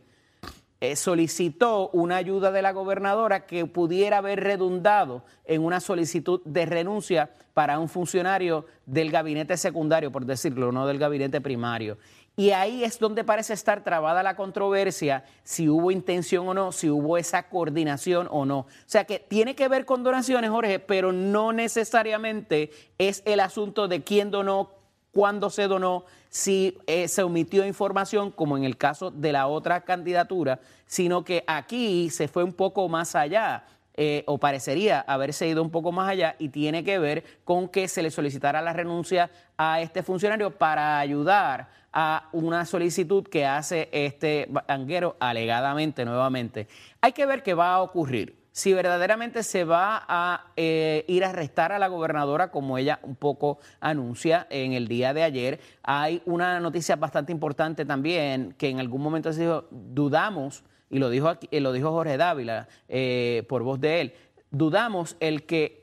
eh, 0.83 0.97
solicitó 0.97 1.91
una 1.91 2.17
ayuda 2.17 2.51
de 2.51 2.61
la 2.61 2.73
gobernadora 2.73 3.47
que 3.47 3.67
pudiera 3.67 4.19
haber 4.19 4.41
redundado 4.41 5.23
en 5.45 5.63
una 5.65 5.79
solicitud 5.79 6.41
de 6.45 6.67
renuncia 6.67 7.31
para 7.55 7.79
un 7.79 7.89
funcionario 7.89 8.67
del 8.85 9.13
gabinete 9.13 9.57
secundario, 9.57 10.11
por 10.11 10.27
decirlo, 10.27 10.73
no 10.73 10.85
del 10.89 10.99
gabinete 10.99 11.41
primario. 11.41 11.99
Y 12.35 12.51
ahí 12.51 12.83
es 12.83 12.99
donde 12.99 13.23
parece 13.23 13.53
estar 13.55 13.85
trabada 13.85 14.25
la 14.25 14.35
controversia, 14.35 15.25
si 15.45 15.69
hubo 15.69 15.93
intención 15.93 16.49
o 16.49 16.55
no, 16.55 16.73
si 16.73 16.91
hubo 16.91 17.17
esa 17.17 17.49
coordinación 17.49 18.27
o 18.33 18.45
no. 18.45 18.59
O 18.59 18.67
sea 18.87 19.05
que 19.05 19.21
tiene 19.21 19.55
que 19.55 19.69
ver 19.69 19.85
con 19.85 20.03
donaciones, 20.03 20.51
Jorge, 20.51 20.81
pero 20.81 21.13
no 21.13 21.53
necesariamente 21.53 22.73
es 22.99 23.23
el 23.25 23.39
asunto 23.39 23.87
de 23.87 24.03
quién 24.03 24.33
donó, 24.33 24.73
cuándo 25.13 25.51
se 25.51 25.69
donó, 25.69 26.05
si 26.29 26.79
eh, 26.87 27.07
se 27.09 27.23
omitió 27.23 27.67
información, 27.67 28.31
como 28.31 28.57
en 28.57 28.65
el 28.65 28.77
caso 28.77 29.11
de 29.11 29.33
la 29.33 29.47
otra 29.47 29.83
candidatura, 29.83 30.61
sino 30.87 31.23
que 31.23 31.45
aquí 31.47 32.11
se 32.11 32.29
fue 32.29 32.43
un 32.43 32.53
poco 32.53 32.89
más 32.89 33.15
allá. 33.15 33.65
eh, 33.95 34.25
o 34.27 34.39
parecería 34.39 35.01
haberse 35.01 35.47
ido 35.47 35.63
un 35.63 35.71
poco 35.71 35.93
más 35.93 36.09
allá 36.09 36.35
y 36.39 36.49
tiene 36.49 36.83
que 36.83 36.99
ver 36.99 37.25
con 37.45 37.69
que 37.69 37.89
se 37.89 38.03
le 38.03 38.11
solicitara 38.11 38.63
la 38.63 38.73
renuncia 38.73 39.31
a 39.59 39.83
este 39.83 40.03
funcionario 40.03 40.51
para 40.51 40.99
ayudar 40.99 41.69
a 41.93 42.29
una 42.33 42.65
solicitud 42.65 43.23
que 43.29 43.45
hace 43.45 43.91
este 43.93 44.49
banquero 44.67 45.17
alegadamente 45.21 46.07
nuevamente. 46.07 46.69
Hay 47.03 47.13
que 47.13 47.27
ver 47.27 47.43
qué 47.43 47.53
va 47.53 47.75
a 47.75 47.83
ocurrir. 47.83 48.42
Si 48.53 48.75
verdaderamente 48.75 49.43
se 49.43 49.65
va 49.65 50.05
a 50.07 50.53
eh, 50.57 51.07
ir 51.09 51.25
a 51.25 51.31
arrestar 51.31 51.73
a 51.73 51.79
la 51.79 51.89
gobernadora, 51.89 52.51
como 52.51 52.77
ella 52.77 53.01
un 53.03 53.17
poco 53.17 53.59
anuncia 53.81 54.47
en 54.51 54.75
el 54.75 54.89
día 54.89 55.15
de 55.15 55.23
ayer, 55.23 55.61
hay 55.83 56.23
una 56.27 56.61
noticia 56.61 56.97
bastante 56.97 57.33
importante 57.33 57.87
también 57.87 58.55
que 58.59 58.69
en 58.69 58.79
algún 58.79 59.01
momento 59.01 59.33
se 59.33 59.41
dijo, 59.41 59.65
dudamos, 59.71 60.65
y 60.91 60.99
lo 60.99 61.09
dijo, 61.09 61.29
aquí, 61.29 61.49
lo 61.61 61.73
dijo 61.73 61.93
Jorge 61.93 62.19
Dávila 62.19 62.69
eh, 62.91 63.43
por 63.49 63.63
voz 63.63 63.81
de 63.81 64.03
él, 64.03 64.15
dudamos 64.51 65.17
el 65.21 65.47
que 65.47 65.82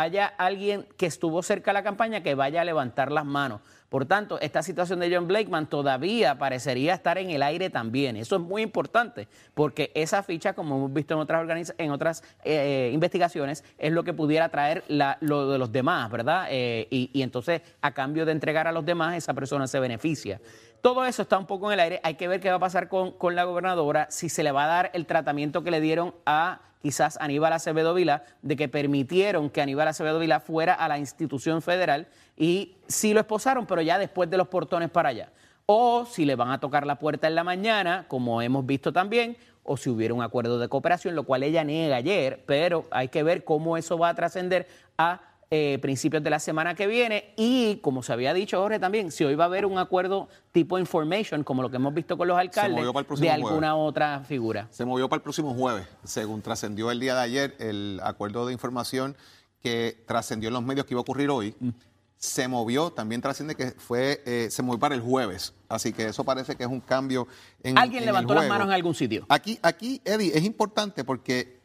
haya 0.00 0.26
alguien 0.26 0.86
que 0.96 1.06
estuvo 1.06 1.42
cerca 1.42 1.70
de 1.70 1.74
la 1.74 1.82
campaña 1.82 2.22
que 2.22 2.34
vaya 2.34 2.60
a 2.60 2.64
levantar 2.64 3.12
las 3.12 3.24
manos. 3.24 3.60
Por 3.88 4.06
tanto, 4.06 4.40
esta 4.40 4.60
situación 4.60 4.98
de 4.98 5.14
John 5.14 5.28
Blakeman 5.28 5.68
todavía 5.68 6.36
parecería 6.36 6.94
estar 6.94 7.16
en 7.16 7.30
el 7.30 7.44
aire 7.44 7.70
también. 7.70 8.16
Eso 8.16 8.34
es 8.34 8.42
muy 8.42 8.62
importante, 8.62 9.28
porque 9.54 9.92
esa 9.94 10.24
ficha, 10.24 10.52
como 10.52 10.76
hemos 10.76 10.92
visto 10.92 11.14
en 11.14 11.20
otras, 11.20 11.74
en 11.78 11.92
otras 11.92 12.24
eh, 12.42 12.90
investigaciones, 12.92 13.62
es 13.78 13.92
lo 13.92 14.02
que 14.02 14.12
pudiera 14.12 14.48
traer 14.48 14.82
lo 14.88 15.48
de 15.48 15.58
los 15.58 15.70
demás, 15.70 16.10
¿verdad? 16.10 16.48
Eh, 16.50 16.88
y, 16.90 17.22
entonces, 17.22 17.62
a 17.82 17.92
cambio 17.92 18.26
de 18.26 18.32
entregar 18.32 18.66
a 18.66 18.72
los 18.72 18.84
demás, 18.84 19.14
esa 19.16 19.32
persona 19.32 19.68
se 19.68 19.78
beneficia. 19.78 20.40
Todo 20.84 21.06
eso 21.06 21.22
está 21.22 21.38
un 21.38 21.46
poco 21.46 21.68
en 21.68 21.72
el 21.72 21.80
aire. 21.80 22.00
Hay 22.02 22.16
que 22.16 22.28
ver 22.28 22.40
qué 22.40 22.50
va 22.50 22.56
a 22.56 22.58
pasar 22.58 22.90
con, 22.90 23.12
con 23.12 23.34
la 23.34 23.44
gobernadora, 23.44 24.06
si 24.10 24.28
se 24.28 24.42
le 24.42 24.52
va 24.52 24.64
a 24.64 24.66
dar 24.66 24.90
el 24.92 25.06
tratamiento 25.06 25.64
que 25.64 25.70
le 25.70 25.80
dieron 25.80 26.14
a 26.26 26.60
quizás 26.82 27.16
Aníbal 27.22 27.54
Acevedo 27.54 27.94
Vila, 27.94 28.24
de 28.42 28.54
que 28.54 28.68
permitieron 28.68 29.48
que 29.48 29.62
Aníbal 29.62 29.88
Acevedo 29.88 30.18
Vila 30.18 30.40
fuera 30.40 30.74
a 30.74 30.86
la 30.86 30.98
institución 30.98 31.62
federal 31.62 32.06
y 32.36 32.76
sí 32.86 33.14
lo 33.14 33.20
esposaron, 33.20 33.64
pero 33.64 33.80
ya 33.80 33.98
después 33.98 34.28
de 34.28 34.36
los 34.36 34.48
portones 34.48 34.90
para 34.90 35.08
allá. 35.08 35.32
O 35.64 36.04
si 36.04 36.26
le 36.26 36.34
van 36.34 36.50
a 36.50 36.60
tocar 36.60 36.86
la 36.86 36.98
puerta 36.98 37.28
en 37.28 37.34
la 37.34 37.44
mañana, 37.44 38.04
como 38.06 38.42
hemos 38.42 38.66
visto 38.66 38.92
también, 38.92 39.38
o 39.62 39.78
si 39.78 39.88
hubiera 39.88 40.12
un 40.12 40.22
acuerdo 40.22 40.58
de 40.58 40.68
cooperación, 40.68 41.14
lo 41.14 41.22
cual 41.22 41.44
ella 41.44 41.64
niega 41.64 41.96
ayer, 41.96 42.44
pero 42.44 42.84
hay 42.90 43.08
que 43.08 43.22
ver 43.22 43.42
cómo 43.42 43.78
eso 43.78 43.96
va 43.96 44.10
a 44.10 44.14
trascender 44.14 44.68
a 44.98 45.22
eh, 45.56 45.78
principios 45.78 46.20
de 46.20 46.30
la 46.30 46.40
semana 46.40 46.74
que 46.74 46.88
viene 46.88 47.32
y, 47.36 47.76
como 47.76 48.02
se 48.02 48.12
había 48.12 48.34
dicho 48.34 48.60
Jorge 48.60 48.80
también, 48.80 49.12
si 49.12 49.22
hoy 49.22 49.36
va 49.36 49.44
a 49.44 49.46
haber 49.46 49.66
un 49.66 49.78
acuerdo 49.78 50.28
tipo 50.50 50.80
information, 50.80 51.44
como 51.44 51.62
lo 51.62 51.70
que 51.70 51.76
hemos 51.76 51.94
visto 51.94 52.18
con 52.18 52.26
los 52.26 52.36
alcaldes, 52.36 52.84
de 53.20 53.30
alguna 53.30 53.76
otra 53.76 54.24
figura. 54.24 54.66
Se 54.72 54.84
movió 54.84 55.08
para 55.08 55.18
el 55.18 55.22
próximo 55.22 55.54
jueves, 55.54 55.86
según 56.02 56.42
trascendió 56.42 56.90
el 56.90 56.98
día 56.98 57.14
de 57.14 57.20
ayer 57.20 57.54
el 57.60 58.00
acuerdo 58.02 58.46
de 58.46 58.52
información 58.52 59.16
que 59.60 60.02
trascendió 60.08 60.48
en 60.48 60.54
los 60.54 60.64
medios 60.64 60.86
que 60.86 60.94
iba 60.94 60.98
a 60.98 61.02
ocurrir 61.02 61.30
hoy. 61.30 61.54
Mm. 61.60 61.68
Se 62.16 62.48
movió, 62.48 62.90
también 62.90 63.20
trasciende 63.20 63.54
que 63.54 63.70
fue, 63.78 64.24
eh, 64.26 64.48
se 64.50 64.60
movió 64.64 64.80
para 64.80 64.96
el 64.96 65.02
jueves. 65.02 65.54
Así 65.68 65.92
que 65.92 66.06
eso 66.06 66.24
parece 66.24 66.56
que 66.56 66.64
es 66.64 66.68
un 66.68 66.80
cambio 66.80 67.28
en 67.62 67.78
¿Alguien 67.78 68.04
levantó 68.04 68.34
las 68.34 68.48
manos 68.48 68.66
en 68.66 68.72
algún 68.72 68.94
sitio? 68.96 69.24
Aquí, 69.28 69.60
aquí, 69.62 70.02
Eddie, 70.04 70.36
es 70.36 70.42
importante 70.42 71.04
porque 71.04 71.62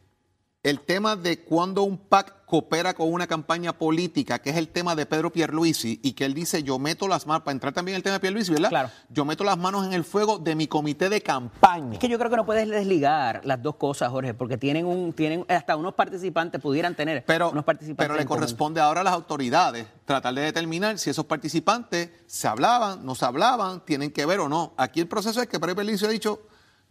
el 0.62 0.80
tema 0.80 1.16
de 1.16 1.42
cuando 1.42 1.82
un 1.84 1.96
PAC 1.96 2.44
coopera 2.44 2.92
con 2.92 3.10
una 3.10 3.26
campaña 3.26 3.72
política, 3.72 4.40
que 4.40 4.50
es 4.50 4.56
el 4.56 4.68
tema 4.68 4.94
de 4.94 5.06
Pedro 5.06 5.32
Pierluisi, 5.32 6.00
y 6.02 6.12
que 6.12 6.24
él 6.24 6.34
dice, 6.34 6.62
yo 6.62 6.78
meto 6.78 7.08
las 7.08 7.26
manos, 7.26 7.44
para 7.44 7.52
entrar 7.52 7.72
también 7.72 7.94
en 7.94 7.96
el 7.98 8.02
tema 8.02 8.14
de 8.14 8.20
Pierluisi, 8.20 8.52
¿verdad? 8.52 8.68
Claro. 8.68 8.90
Yo 9.08 9.24
meto 9.24 9.44
las 9.44 9.56
manos 9.56 9.86
en 9.86 9.92
el 9.94 10.04
fuego 10.04 10.38
de 10.38 10.54
mi 10.54 10.66
comité 10.66 11.08
de 11.08 11.22
campaña. 11.22 11.94
Es 11.94 11.98
que 11.98 12.08
yo 12.08 12.18
creo 12.18 12.28
que 12.28 12.36
no 12.36 12.44
puedes 12.44 12.68
desligar 12.68 13.40
las 13.44 13.62
dos 13.62 13.76
cosas, 13.76 14.10
Jorge, 14.10 14.34
porque 14.34 14.58
tienen 14.58 14.84
un, 14.84 15.12
tienen 15.12 15.46
hasta 15.48 15.76
unos 15.76 15.94
participantes, 15.94 16.60
pudieran 16.60 16.94
tener 16.94 17.24
pero, 17.24 17.50
unos 17.50 17.64
participantes. 17.64 18.08
Pero 18.08 18.18
le 18.18 18.26
corresponde 18.26 18.80
ahora 18.80 19.00
a 19.00 19.04
las 19.04 19.14
autoridades 19.14 19.86
tratar 20.04 20.34
de 20.34 20.42
determinar 20.42 20.98
si 20.98 21.08
esos 21.08 21.24
participantes 21.24 22.10
se 22.26 22.48
hablaban, 22.48 23.06
no 23.06 23.14
se 23.14 23.24
hablaban, 23.24 23.82
tienen 23.86 24.10
que 24.10 24.26
ver 24.26 24.40
o 24.40 24.48
no. 24.48 24.74
Aquí 24.76 25.00
el 25.00 25.06
proceso 25.06 25.40
es 25.40 25.48
que 25.48 25.58
Pedro 25.58 25.76
Pierluisi 25.76 26.04
ha 26.04 26.08
dicho, 26.08 26.42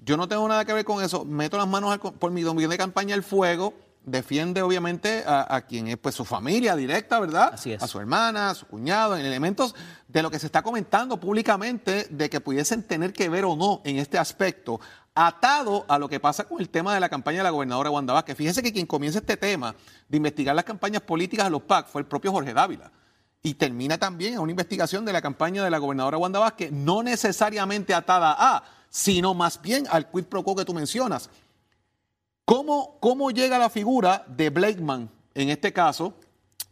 yo 0.03 0.18
no 0.18 0.27
tengo 0.27 0.48
nada 0.48 0.65
que 0.65 0.74
ver 0.74 0.86
con 0.86 1.03
eso. 1.03 1.25
Meto 1.25 1.58
las 1.58 1.68
manos 1.68 1.98
por 1.98 2.32
mi 2.32 2.41
dominio 2.41 2.70
de 2.70 2.77
campaña 2.77 3.15
al 3.15 3.24
fuego. 3.24 3.74
Defiende, 4.06 4.62
obviamente, 4.62 5.24
a, 5.27 5.62
quien 5.68 5.88
es 5.88 5.98
pues 5.98 6.15
su 6.15 6.25
familia 6.25 6.75
directa, 6.75 7.20
¿verdad? 7.20 7.51
Así 7.53 7.74
es. 7.74 7.84
A 7.84 7.88
su 7.88 8.00
hermana, 8.00 8.50
a 8.50 8.56
su 8.56 8.65
cuñado, 8.65 9.18
en 9.18 9.25
elementos 9.25 9.75
de 10.08 10.24
lo 10.24 10.32
que 10.32 10.39
se 10.39 10.46
está 10.46 10.63
comentando 10.63 11.20
públicamente 11.20 12.08
de 12.10 12.29
que 12.29 12.39
pudiesen 12.39 12.82
tener 12.82 13.13
que 13.13 13.29
ver 13.29 13.46
o 13.46 13.56
no 13.56 13.82
en 13.84 13.98
este 13.98 14.18
aspecto, 14.18 14.79
atado 15.13 15.86
a 15.88 16.00
lo 16.00 16.08
que 16.08 16.20
pasa 16.20 16.46
con 16.46 16.62
el 16.62 16.70
tema 16.70 16.94
de 16.94 17.01
la 17.01 17.10
campaña 17.10 17.39
de 17.39 17.44
la 17.44 17.50
gobernadora 17.50 17.89
Wanda 17.89 18.13
Vázquez. 18.13 18.38
Fíjese 18.38 18.63
que 18.63 18.72
quien 18.72 18.88
comienza 18.88 19.20
este 19.20 19.38
tema 19.38 19.75
de 20.08 20.18
investigar 20.18 20.56
las 20.56 20.65
campañas 20.65 21.01
políticas 21.01 21.46
de 21.46 21.51
los 21.51 21.62
PAC 21.63 21.88
fue 21.88 22.01
el 22.01 22.08
propio 22.08 22.32
Jorge 22.32 22.53
Dávila 22.53 22.91
y 23.44 23.53
termina 23.53 23.98
también 23.98 24.34
en 24.34 24.39
una 24.39 24.51
investigación 24.51 25.06
de 25.06 25.13
la 25.13 25.22
campaña 25.22 25.63
de 25.63 25.70
la 25.70 25.77
gobernadora 25.77 26.18
Wanda 26.18 26.39
Vázquez, 26.39 26.72
no 26.72 27.03
necesariamente 27.03 27.94
atada 27.94 28.36
a 28.38 28.63
sino 28.89 29.34
más 29.34 29.62
bien 29.62 29.86
al 29.89 30.10
quid 30.10 30.25
pro 30.25 30.43
quo 30.43 30.55
que 30.55 30.65
tú 30.65 30.74
mencionas. 30.74 31.29
¿Cómo, 32.46 32.98
cómo 33.00 33.29
llega 33.31 33.60
la 33.60 33.69
figura 33.69 34.25
de 34.27 34.50
Blakeman, 34.50 35.10
en 35.36 35.50
este 35.50 35.72
caso, 35.72 36.15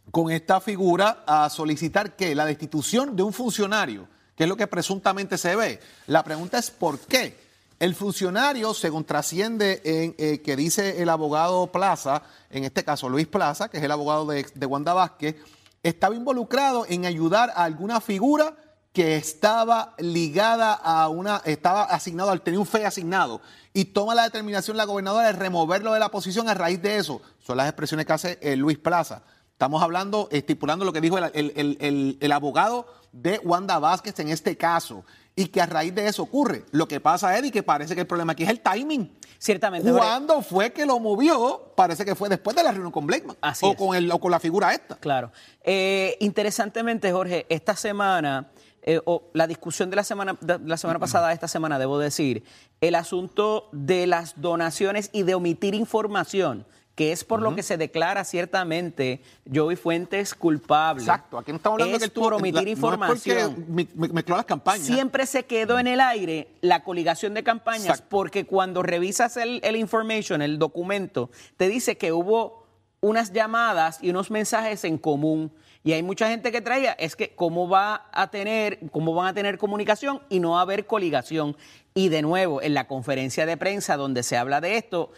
con 0.10 0.32
esta 0.32 0.60
figura 0.60 1.24
a 1.28 1.50
solicitar 1.50 2.16
que 2.16 2.34
la 2.34 2.46
destitución 2.46 3.16
de 3.16 3.24
un 3.24 3.34
funcionario, 3.34 4.08
que 4.36 4.44
es 4.44 4.50
lo 4.50 4.58
que 4.58 4.66
presuntamente 4.66 5.38
se 5.38 5.56
ve? 5.56 5.80
La 6.08 6.24
pregunta 6.24 6.58
es 6.58 6.72
¿por 6.72 7.00
qué? 7.00 7.38
El 7.80 7.94
funcionario, 7.94 8.74
según 8.74 9.06
trasciende 9.06 9.82
en 9.86 10.16
eh, 10.18 10.42
que 10.42 10.56
dice 10.56 11.00
el 11.00 11.10
abogado 11.10 11.68
Plaza, 11.68 12.24
en 12.50 12.64
este 12.64 12.84
caso 12.84 13.08
Luis 13.08 13.28
Plaza, 13.28 13.70
que 13.70 13.78
es 13.78 13.84
el 13.84 13.92
abogado 13.92 14.26
de, 14.26 14.48
de 14.52 14.66
Wanda 14.66 14.96
Vázquez, 14.96 15.36
estaba 15.84 16.16
involucrado 16.16 16.88
en 16.90 17.06
ayudar 17.06 17.52
a 17.52 17.66
alguna 17.66 18.02
figura 18.02 18.58
que 18.98 19.16
estaba 19.16 19.94
ligada 20.00 20.74
a 20.74 21.08
una, 21.08 21.44
estaba 21.46 21.84
asignado, 21.84 22.32
al 22.32 22.42
tener 22.42 22.60
un 22.60 22.66
fe 22.66 22.84
asignado, 22.84 23.42
y 23.72 23.86
toma 23.86 24.16
la 24.16 24.24
determinación 24.24 24.76
la 24.76 24.86
gobernadora 24.86 25.28
de 25.28 25.34
removerlo 25.34 25.94
de 25.94 26.00
la 26.00 26.10
posición 26.10 26.50
a 26.50 26.56
raíz 26.56 26.82
de 26.82 26.98
eso. 26.98 27.22
Son 27.38 27.58
las 27.58 27.68
expresiones 27.68 28.08
que 28.08 28.14
hace 28.14 28.40
eh, 28.42 28.56
Luis 28.56 28.80
Plaza. 28.80 29.22
Estamos 29.52 29.84
hablando, 29.84 30.30
estipulando 30.32 30.84
lo 30.84 30.94
que 30.94 31.02
dijo 31.02 31.20
el, 31.20 32.32
abogado 32.32 32.88
de 33.12 33.40
Wanda 33.44 33.78
Vázquez 33.78 34.20
en 34.20 34.30
este 34.30 34.58
caso, 34.58 35.06
y 35.36 35.46
que 35.50 35.62
a 35.62 35.68
raíz 35.68 35.94
de 35.94 36.08
eso 36.08 36.24
ocurre. 36.24 36.66
Lo 36.72 36.88
que 36.88 37.00
pasa, 37.00 37.38
Eddie, 37.38 37.52
que 37.52 37.62
parece 37.62 37.94
que 37.94 38.02
el 38.02 38.08
problema 38.08 38.32
aquí 38.32 38.46
es 38.46 38.50
el 38.50 38.62
timing. 38.62 39.16
Ciertamente. 39.38 39.92
¿Cuándo 39.92 40.42
fue 40.42 40.74
que 40.74 40.88
lo 40.88 41.00
movió? 41.00 41.72
Parece 41.76 42.04
que 42.04 42.16
fue 42.16 42.30
después 42.30 42.56
de 42.56 42.64
la 42.64 42.72
reunión 42.72 42.92
con 42.92 43.06
Blakeman. 43.06 43.38
o, 43.62 43.76
con 43.76 43.96
el, 43.96 44.12
o 44.12 44.20
con 44.20 44.32
la 44.32 44.40
figura 44.40 44.74
esta. 44.74 44.96
Claro. 44.96 45.32
Eh, 45.62 46.18
interesantemente, 46.20 47.12
Jorge, 47.12 47.46
esta 47.48 47.76
semana 47.76 48.50
eh, 48.90 49.02
o 49.04 49.30
la 49.34 49.48
discusión 49.48 49.90
de 49.90 49.98
la 49.98 50.04
semana, 50.06 50.38
de 50.40 50.60
la 50.60 50.78
semana 50.78 50.98
pasada, 50.98 51.34
esta 51.34 51.50
semana, 51.50 51.78
debo 51.78 52.00
decir, 52.00 52.46
el 52.80 52.96
asunto 52.96 53.68
de 53.74 54.08
las 54.08 54.40
donaciones 54.40 55.10
y 55.12 55.24
de 55.24 55.36
omitir 55.36 55.76
información 55.76 56.66
que 56.96 57.12
es 57.12 57.26
por 57.26 57.44
lo 57.44 57.54
que 57.54 57.62
se 57.62 57.78
declara 57.78 58.24
ciertamente 58.24 59.22
Joey 59.54 59.76
Fuentes 59.76 60.34
culpable. 60.34 61.04
Exacto, 61.04 61.38
aquí 61.38 61.52
no 61.52 61.58
estamos 61.58 61.76
hablando 61.76 61.98
es 61.98 62.04
que 62.04 62.20
por 62.20 62.34
omitir 62.34 62.68
información. 62.70 63.66
No 63.68 63.82
es 63.82 63.96
mezcló 64.14 64.36
las 64.38 64.46
campañas. 64.46 64.88
Siempre 64.88 65.28
se 65.28 65.46
quedó 65.46 65.78
en 65.78 65.86
el 65.86 66.00
aire 66.00 66.48
la 66.62 66.84
coligación 66.84 67.36
de 67.36 67.44
campañas, 67.44 68.02
porque 68.02 68.48
cuando 68.48 68.82
revisas 68.82 69.38
el, 69.38 69.60
el 69.64 69.76
information, 69.76 70.42
el 70.42 70.58
documento, 70.58 71.30
te 71.58 71.68
dice 71.68 71.98
que 71.98 72.14
hubo 72.14 72.66
unas 73.02 73.32
llamadas 73.34 74.00
y 74.02 74.10
unos 74.10 74.32
mensajes 74.32 74.84
en 74.84 74.98
común. 74.98 75.52
Y 75.88 75.94
hay 75.94 76.04
mucha 76.04 76.28
gente 76.28 76.52
que 76.52 76.60
traía, 76.60 76.92
es 76.92 77.16
que 77.16 77.30
cómo 77.30 77.70
va 77.70 78.10
a 78.12 78.30
tener, 78.30 78.78
cómo 78.92 79.14
van 79.14 79.28
a 79.28 79.34
tener 79.34 79.58
comunicación 79.58 80.20
y 80.28 80.42
no 80.42 80.52
va 80.52 80.60
a 80.60 80.64
haber 80.64 80.86
coligación. 80.86 81.56
Y 81.94 82.10
de 82.10 82.22
nuevo, 82.22 82.62
en 82.62 82.74
la 82.74 82.90
conferencia 82.90 83.46
de 83.46 83.56
prensa 83.56 83.96
donde 83.96 84.24
se 84.24 84.36
habla 84.36 84.60
de 84.60 84.76
esto, 84.76 85.14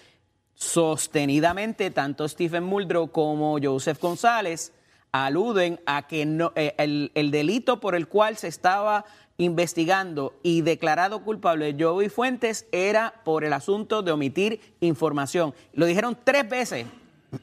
sostenidamente, 0.54 1.90
tanto 1.90 2.28
Stephen 2.28 2.66
Muldrow 2.66 3.10
como 3.10 3.58
Joseph 3.60 4.00
González 4.00 4.72
aluden 5.12 5.80
a 5.88 6.06
que 6.06 6.28
no, 6.28 6.52
eh, 6.56 6.76
el, 6.78 7.12
el, 7.16 7.32
delito 7.32 7.80
por 7.80 7.96
el 7.96 8.08
cual 8.08 8.38
se 8.38 8.48
estaba 8.48 9.06
investigando 9.40 10.36
y 10.44 10.62
declarado 10.62 11.24
culpable 11.24 11.76
Joey 11.80 12.10
Fuentes 12.10 12.68
era 12.72 13.16
por 13.26 13.44
el 13.44 13.54
asunto 13.54 14.04
de 14.04 14.12
omitir 14.12 14.62
información. 14.82 15.56
Lo 15.74 15.88
dijeron 15.88 16.16
tres 16.24 16.48
veces 16.48 16.86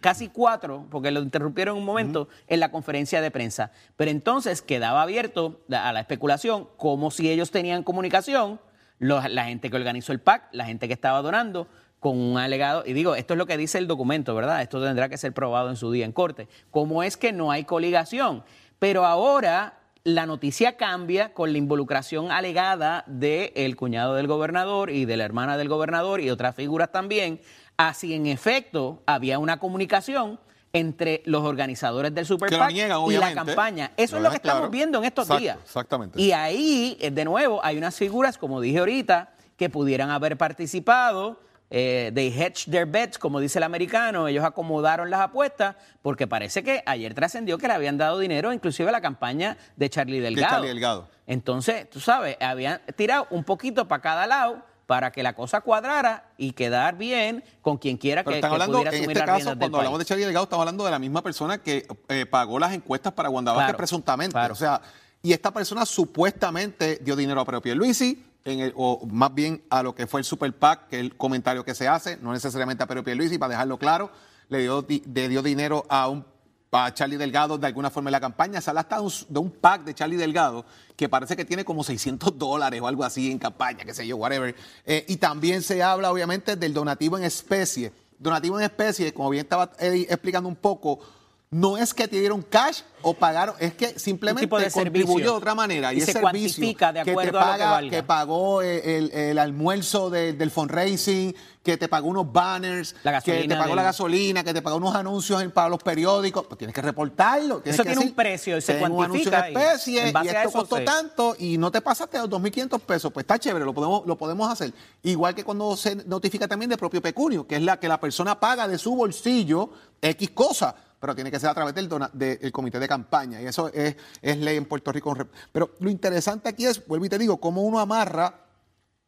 casi 0.00 0.28
cuatro, 0.28 0.86
porque 0.90 1.10
lo 1.10 1.20
interrumpieron 1.20 1.76
un 1.76 1.84
momento, 1.84 2.28
en 2.48 2.60
la 2.60 2.70
conferencia 2.70 3.20
de 3.20 3.30
prensa. 3.30 3.70
Pero 3.96 4.10
entonces 4.10 4.62
quedaba 4.62 5.02
abierto 5.02 5.60
a 5.70 5.92
la 5.92 6.00
especulación 6.00 6.68
como 6.76 7.10
si 7.10 7.30
ellos 7.30 7.50
tenían 7.50 7.82
comunicación, 7.82 8.60
la 8.98 9.44
gente 9.44 9.70
que 9.70 9.76
organizó 9.76 10.12
el 10.12 10.20
PAC, 10.20 10.48
la 10.52 10.64
gente 10.64 10.88
que 10.88 10.94
estaba 10.94 11.22
donando, 11.22 11.68
con 12.00 12.18
un 12.18 12.38
alegado, 12.38 12.84
y 12.86 12.92
digo, 12.92 13.14
esto 13.14 13.34
es 13.34 13.38
lo 13.38 13.46
que 13.46 13.56
dice 13.56 13.78
el 13.78 13.86
documento, 13.86 14.34
¿verdad? 14.34 14.62
Esto 14.62 14.82
tendrá 14.82 15.08
que 15.08 15.16
ser 15.16 15.32
probado 15.32 15.70
en 15.70 15.76
su 15.76 15.90
día 15.90 16.04
en 16.04 16.12
corte. 16.12 16.46
¿Cómo 16.70 17.02
es 17.02 17.16
que 17.16 17.32
no 17.32 17.50
hay 17.50 17.64
coligación? 17.64 18.44
Pero 18.78 19.06
ahora 19.06 19.80
la 20.04 20.24
noticia 20.24 20.76
cambia 20.76 21.34
con 21.34 21.50
la 21.50 21.58
involucración 21.58 22.30
alegada 22.30 23.02
del 23.08 23.74
cuñado 23.74 24.14
del 24.14 24.28
gobernador 24.28 24.90
y 24.90 25.04
de 25.04 25.16
la 25.16 25.24
hermana 25.24 25.56
del 25.56 25.68
gobernador 25.68 26.20
y 26.20 26.30
otras 26.30 26.54
figuras 26.54 26.92
también, 26.92 27.40
así 27.76 28.14
en 28.14 28.26
efecto 28.26 29.02
había 29.06 29.38
una 29.38 29.58
comunicación 29.58 30.38
entre 30.72 31.22
los 31.24 31.42
organizadores 31.42 32.14
del 32.14 32.26
Super 32.26 32.50
PAC 32.50 32.72
niegan, 32.72 33.00
y 33.08 33.16
la 33.16 33.32
campaña. 33.32 33.92
Eso 33.96 34.16
es 34.16 34.22
¿Verdad? 34.22 34.24
lo 34.24 34.30
que 34.30 34.36
estamos 34.36 34.70
viendo 34.70 34.98
en 34.98 35.04
estos 35.04 35.24
Exacto, 35.24 35.42
días. 35.42 35.58
exactamente. 35.64 36.20
Y 36.20 36.32
ahí, 36.32 36.96
eh, 37.00 37.10
de 37.10 37.24
nuevo, 37.24 37.64
hay 37.64 37.78
unas 37.78 37.96
figuras, 37.96 38.36
como 38.36 38.60
dije 38.60 38.78
ahorita, 38.78 39.30
que 39.56 39.70
pudieran 39.70 40.10
haber 40.10 40.36
participado. 40.36 41.40
Eh, 41.70 42.12
they 42.14 42.28
hedged 42.28 42.70
their 42.70 42.86
bets, 42.86 43.18
como 43.18 43.40
dice 43.40 43.58
el 43.58 43.62
americano. 43.62 44.28
Ellos 44.28 44.44
acomodaron 44.44 45.08
las 45.10 45.20
apuestas 45.20 45.76
porque 46.02 46.26
parece 46.26 46.62
que 46.62 46.82
ayer 46.84 47.14
trascendió 47.14 47.58
que 47.58 47.66
le 47.68 47.74
habían 47.74 47.96
dado 47.96 48.18
dinero, 48.18 48.52
inclusive 48.52 48.88
a 48.88 48.92
la 48.92 49.00
campaña 49.00 49.56
de 49.76 49.88
Charlie 49.88 50.20
Delgado. 50.20 50.56
Charlie 50.56 50.68
Delgado. 50.68 51.08
Entonces, 51.26 51.88
tú 51.88 52.00
sabes, 52.00 52.36
habían 52.40 52.80
tirado 52.94 53.26
un 53.30 53.44
poquito 53.44 53.88
para 53.88 54.02
cada 54.02 54.26
lado 54.26 54.62
para 54.86 55.10
que 55.12 55.22
la 55.22 55.34
cosa 55.34 55.60
cuadrara 55.62 56.30
y 56.38 56.52
quedar 56.52 56.96
bien 56.96 57.42
con 57.60 57.76
quien 57.76 57.96
quiera 57.96 58.22
que, 58.22 58.34
están 58.36 58.50
que 58.50 58.54
hablando, 58.54 58.78
pudiera 58.78 58.96
en 58.96 59.02
este 59.02 59.14
las 59.14 59.26
caso, 59.26 59.58
cuando 59.58 59.78
hablamos 59.78 59.98
de. 59.98 60.04
Charlie 60.04 60.24
Delgado, 60.24 60.44
estamos 60.44 60.62
hablando 60.62 60.84
de 60.84 60.90
la 60.92 60.98
misma 60.98 61.22
persona 61.22 61.58
que 61.58 61.86
eh, 62.08 62.26
pagó 62.26 62.58
las 62.58 62.72
encuestas 62.72 63.12
para 63.12 63.28
Wanda 63.28 63.52
Vázquez 63.52 63.66
Claro, 63.66 63.76
presuntamente. 63.78 64.32
claro. 64.32 64.52
O 64.54 64.56
sea, 64.56 64.80
y 65.22 65.32
esta 65.32 65.50
persona 65.52 65.84
supuestamente 65.84 66.98
dio 67.02 67.16
dinero 67.16 67.40
a 67.40 67.44
propio 67.44 67.74
Luisi, 67.74 68.24
en 68.44 68.60
el, 68.60 68.72
o 68.76 69.04
más 69.10 69.34
bien 69.34 69.62
a 69.70 69.82
lo 69.82 69.94
que 69.94 70.06
fue 70.06 70.20
el 70.20 70.24
Super 70.24 70.52
PAC, 70.52 70.88
que 70.88 70.96
es 70.96 71.02
el 71.02 71.16
comentario 71.16 71.64
que 71.64 71.74
se 71.74 71.88
hace, 71.88 72.16
no 72.18 72.32
necesariamente 72.32 72.82
a 72.84 72.86
Pedro 72.86 73.02
Pierluisi, 73.02 73.38
para 73.38 73.50
dejarlo 73.50 73.78
claro, 73.78 74.10
le 74.48 74.58
dio, 74.60 74.82
di- 74.82 75.02
le 75.12 75.28
dio 75.28 75.42
dinero 75.42 75.84
a 75.88 76.08
un 76.08 76.24
a 76.72 76.92
Charlie 76.92 77.16
Delgado 77.16 77.58
de 77.58 77.66
alguna 77.66 77.90
forma 77.90 78.10
en 78.10 78.12
la 78.12 78.20
campaña. 78.20 78.60
Se 78.60 78.70
habla 78.70 78.82
hasta 78.82 78.98
de 78.98 79.38
un, 79.38 79.50
pack 79.50 79.84
de 79.84 79.94
Charlie 79.94 80.16
Delgado 80.16 80.64
que 80.96 81.08
parece 81.08 81.36
que 81.36 81.44
tiene 81.44 81.64
como 81.64 81.84
600 81.84 82.38
dólares 82.38 82.80
o 82.80 82.86
algo 82.86 83.04
así 83.04 83.30
en 83.30 83.38
campaña, 83.38 83.84
qué 83.84 83.94
sé 83.94 84.06
yo, 84.06 84.16
whatever. 84.16 84.54
Eh, 84.84 85.04
y 85.08 85.16
también 85.16 85.62
se 85.62 85.82
habla, 85.82 86.10
obviamente, 86.10 86.56
del 86.56 86.74
donativo 86.74 87.16
en 87.18 87.24
especie. 87.24 87.92
Donativo 88.18 88.58
en 88.58 88.64
especie, 88.64 89.12
como 89.12 89.30
bien 89.30 89.44
estaba 89.44 89.72
Eddie 89.78 90.06
explicando 90.08 90.48
un 90.48 90.56
poco, 90.56 91.00
no 91.50 91.78
es 91.78 91.94
que 91.94 92.08
te 92.08 92.18
dieron 92.18 92.42
cash 92.42 92.80
o 93.02 93.14
pagaron, 93.14 93.54
es 93.60 93.72
que 93.74 93.98
simplemente 94.00 94.46
de 94.56 94.70
contribuyó 94.70 95.06
servicio. 95.06 95.22
de 95.22 95.28
otra 95.36 95.54
manera. 95.54 95.92
Y, 95.92 95.98
Y 95.98 96.00
es 96.00 96.06
se 96.06 96.12
servicio 96.14 96.22
cuantifica 96.22 96.92
de 96.92 97.00
que 97.00 97.04
te 97.04 97.10
acuerdo 97.12 97.38
a 97.38 97.44
lo 97.44 97.46
que 97.46 97.52
paga- 97.58 97.70
valga. 97.70 97.90
que 97.90 98.02
pagó 98.02 98.62
eh, 98.62 98.98
el, 98.98 99.12
el 99.12 99.38
almuerzo 99.38 100.10
de- 100.10 100.32
del 100.32 100.50
fundraising, 100.50 101.36
que 101.62 101.76
te 101.76 101.86
pagó 101.88 102.08
unos 102.08 102.32
banners, 102.32 102.94
que 103.24 103.44
te 103.46 103.56
pagó 103.56 103.76
la 103.76 103.84
gasolina, 103.84 104.42
que 104.42 104.52
te 104.52 104.60
pagó 104.60 104.76
unos 104.78 104.94
anuncios 104.96 105.40
en- 105.40 105.52
para 105.52 105.68
los 105.68 105.80
periódicos, 105.80 106.46
pues 106.48 106.58
tienes 106.58 106.74
que 106.74 106.82
reportarlo. 106.82 107.60
tienes 107.60 107.74
Eso 107.78 107.84
que 107.84 107.90
tiene 107.90 108.06
un 108.06 108.14
precio 108.16 108.56
y 108.56 108.60
se 108.60 108.74
tengo 108.74 108.96
un 108.96 109.04
anuncio 109.04 109.30
cuantifica 109.30 109.42
de 109.44 109.52
y 109.52 109.56
especie 109.72 110.06
en 110.08 110.12
base 110.12 110.26
y 110.26 110.30
a 110.30 110.42
esto 110.42 110.58
costó 110.58 110.82
tanto 110.82 111.36
y 111.38 111.58
no 111.58 111.70
te 111.70 111.80
pasaste 111.80 112.16
a 112.18 112.22
los 112.22 112.30
2.500 112.30 112.80
pesos, 112.80 113.12
pues 113.12 113.22
está 113.22 113.38
chévere, 113.38 113.64
lo 113.64 113.72
podemos, 113.72 114.04
lo 114.04 114.16
podemos 114.18 114.50
hacer. 114.50 114.72
Igual 115.04 115.36
que 115.36 115.44
cuando 115.44 115.76
se 115.76 115.94
notifica 115.94 116.48
también 116.48 116.70
de 116.70 116.76
propio 116.76 117.00
pecunio, 117.00 117.46
que 117.46 117.54
es 117.54 117.62
la 117.62 117.78
que 117.78 117.86
la 117.86 118.00
persona 118.00 118.40
paga 118.40 118.66
de 118.66 118.78
su 118.78 118.96
bolsillo 118.96 119.70
X 120.02 120.30
cosa, 120.30 120.74
pero 121.00 121.14
tiene 121.14 121.30
que 121.30 121.38
ser 121.38 121.50
a 121.50 121.54
través 121.54 121.74
del, 121.74 121.88
dona- 121.88 122.10
del 122.12 122.50
comité 122.52 122.78
de 122.78 122.88
campaña 122.88 123.40
y 123.40 123.46
eso 123.46 123.68
es, 123.72 123.96
es 124.22 124.36
ley 124.38 124.56
en 124.56 124.64
Puerto 124.64 124.92
Rico. 124.92 125.16
Pero 125.52 125.74
lo 125.80 125.90
interesante 125.90 126.48
aquí 126.48 126.66
es, 126.66 126.86
vuelvo 126.86 127.04
y 127.06 127.08
te 127.08 127.18
digo, 127.18 127.36
cómo 127.38 127.62
uno 127.62 127.78
amarra 127.80 128.34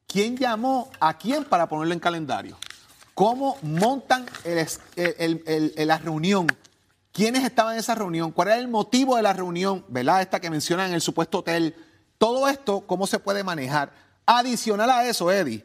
quién 0.06 0.36
llamó 0.36 0.90
a 1.00 1.16
quién 1.18 1.44
para 1.44 1.68
ponerlo 1.68 1.94
en 1.94 2.00
calendario. 2.00 2.56
¿Cómo 3.14 3.56
montan 3.62 4.26
el- 4.44 4.66
el- 4.96 5.72
el- 5.76 5.88
la 5.88 5.98
reunión? 5.98 6.46
¿Quiénes 7.12 7.42
estaban 7.44 7.72
en 7.74 7.80
esa 7.80 7.94
reunión? 7.96 8.30
¿Cuál 8.30 8.48
era 8.48 8.58
el 8.58 8.68
motivo 8.68 9.16
de 9.16 9.22
la 9.22 9.32
reunión? 9.32 9.84
¿Verdad? 9.88 10.20
Esta 10.22 10.38
que 10.40 10.50
mencionan 10.50 10.88
en 10.88 10.94
el 10.94 11.00
supuesto 11.00 11.38
hotel. 11.38 11.74
Todo 12.16 12.48
esto, 12.48 12.82
¿cómo 12.82 13.06
se 13.08 13.18
puede 13.18 13.42
manejar? 13.42 13.92
Adicional 14.24 14.88
a 14.90 15.04
eso, 15.08 15.32
Eddie, 15.32 15.64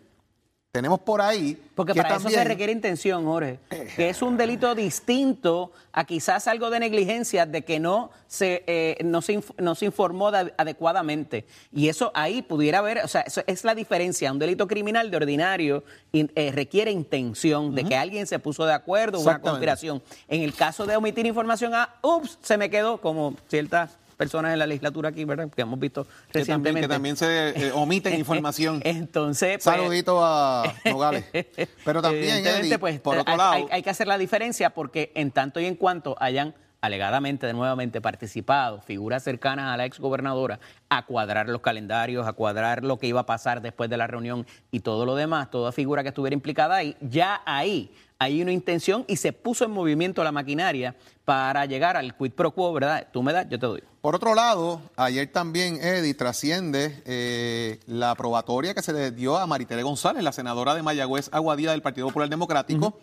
tenemos 0.73 0.99
por 1.01 1.21
ahí. 1.21 1.55
Porque 1.75 1.93
que 1.93 2.01
para 2.01 2.15
eso 2.15 2.29
se 2.29 2.43
requiere 2.43 2.71
intención, 2.71 3.25
Jorge. 3.25 3.59
Eh. 3.69 3.87
Que 3.95 4.09
es 4.09 4.23
un 4.23 4.37
delito 4.37 4.73
distinto 4.73 5.71
a 5.91 6.03
quizás 6.03 6.47
algo 6.47 6.71
de 6.71 6.79
negligencia 6.79 7.45
de 7.45 7.61
que 7.61 7.79
no 7.79 8.09
se, 8.25 8.63
eh, 8.65 8.97
no 9.05 9.21
se, 9.21 9.35
inf- 9.39 9.53
no 9.59 9.75
se 9.75 9.85
informó 9.85 10.31
de- 10.31 10.51
adecuadamente. 10.57 11.45
Y 11.71 11.89
eso 11.89 12.11
ahí 12.15 12.41
pudiera 12.41 12.79
haber, 12.79 13.03
o 13.03 13.07
sea, 13.07 13.21
eso 13.21 13.43
es 13.45 13.63
la 13.63 13.75
diferencia. 13.75 14.31
Un 14.31 14.39
delito 14.39 14.67
criminal 14.67 15.11
de 15.11 15.17
ordinario 15.17 15.83
in- 16.11 16.31
eh, 16.33 16.51
requiere 16.51 16.89
intención 16.89 17.75
de 17.75 17.83
que 17.83 17.95
alguien 17.95 18.25
se 18.25 18.39
puso 18.39 18.65
de 18.65 18.73
acuerdo, 18.73 19.19
una 19.19 19.39
conspiración. 19.41 20.01
En 20.27 20.41
el 20.41 20.55
caso 20.55 20.87
de 20.87 20.95
omitir 20.95 21.27
información, 21.27 21.75
ah, 21.75 21.97
ups, 22.01 22.39
se 22.41 22.57
me 22.57 22.71
quedó, 22.71 22.99
como 22.99 23.35
ciertas 23.47 23.99
personas 24.23 24.53
en 24.53 24.59
la 24.59 24.65
legislatura 24.67 25.09
aquí, 25.09 25.25
¿verdad? 25.25 25.49
Que 25.53 25.61
hemos 25.61 25.79
visto 25.79 26.03
que 26.03 26.09
también, 26.09 26.33
recientemente. 26.33 26.81
que 26.81 26.87
también 26.87 27.15
se 27.17 27.49
eh, 27.67 27.71
omiten 27.73 28.13
información. 28.19 28.81
Entonces, 28.83 29.59
pues, 29.61 29.63
Saludito 29.63 30.23
a 30.23 30.73
Nogales. 30.85 31.25
Pero 31.83 32.01
también, 32.01 32.45
Eddie, 32.45 32.79
pues, 32.79 32.99
por 32.99 33.17
otro 33.17 33.31
hay, 33.31 33.37
lado, 33.37 33.53
hay- 33.53 33.65
hay 33.71 33.83
que 33.83 33.89
hacer 33.89 34.07
la 34.07 34.17
diferencia 34.17 34.69
porque 34.69 35.11
en 35.15 35.31
tanto 35.31 35.59
y 35.59 35.65
en 35.65 35.75
cuanto 35.75 36.15
hayan 36.19 36.53
alegadamente, 36.81 37.47
de 37.47 37.53
nuevamente, 37.53 38.01
participado 38.01 38.81
figuras 38.81 39.23
cercanas 39.23 39.73
a 39.73 39.77
la 39.77 39.85
exgobernadora 39.85 40.59
a 40.89 41.05
cuadrar 41.05 41.47
los 41.47 41.61
calendarios, 41.61 42.27
a 42.27 42.33
cuadrar 42.33 42.83
lo 42.83 42.99
que 42.99 43.07
iba 43.07 43.21
a 43.21 43.25
pasar 43.25 43.61
después 43.61 43.89
de 43.89 43.95
la 43.95 44.05
reunión 44.05 44.45
y 44.69 44.81
todo 44.81 45.05
lo 45.05 45.15
demás, 45.15 45.49
toda 45.49 45.71
figura 45.71 46.03
que 46.03 46.09
estuviera 46.09 46.33
implicada 46.33 46.75
ahí, 46.75 46.97
ya 46.99 47.41
ahí 47.45 47.89
hay 48.19 48.41
una 48.41 48.51
intención 48.51 49.05
y 49.07 49.15
se 49.15 49.31
puso 49.31 49.63
en 49.63 49.71
movimiento 49.71 50.23
la 50.25 50.33
maquinaria 50.33 50.93
para 51.25 51.65
llegar 51.65 51.95
al 51.95 52.15
quid 52.15 52.31
pro 52.31 52.51
quo, 52.51 52.73
¿verdad? 52.73 53.07
Tú 53.11 53.23
me 53.23 53.33
das, 53.33 53.47
yo 53.49 53.59
te 53.59 53.65
doy. 53.65 53.83
Por 54.01 54.15
otro 54.15 54.35
lado, 54.35 54.81
ayer 54.97 55.31
también, 55.31 55.77
Eddie, 55.81 56.13
trasciende 56.13 57.01
eh, 57.05 57.79
la 57.87 58.15
probatoria 58.15 58.73
que 58.73 58.81
se 58.81 58.91
le 58.91 59.11
dio 59.11 59.37
a 59.37 59.47
Maritere 59.47 59.83
González, 59.83 60.23
la 60.23 60.33
senadora 60.33 60.75
de 60.75 60.83
Mayagüez 60.83 61.29
Aguadilla 61.31 61.71
del 61.71 61.81
Partido 61.81 62.07
Popular 62.07 62.29
Democrático, 62.29 62.99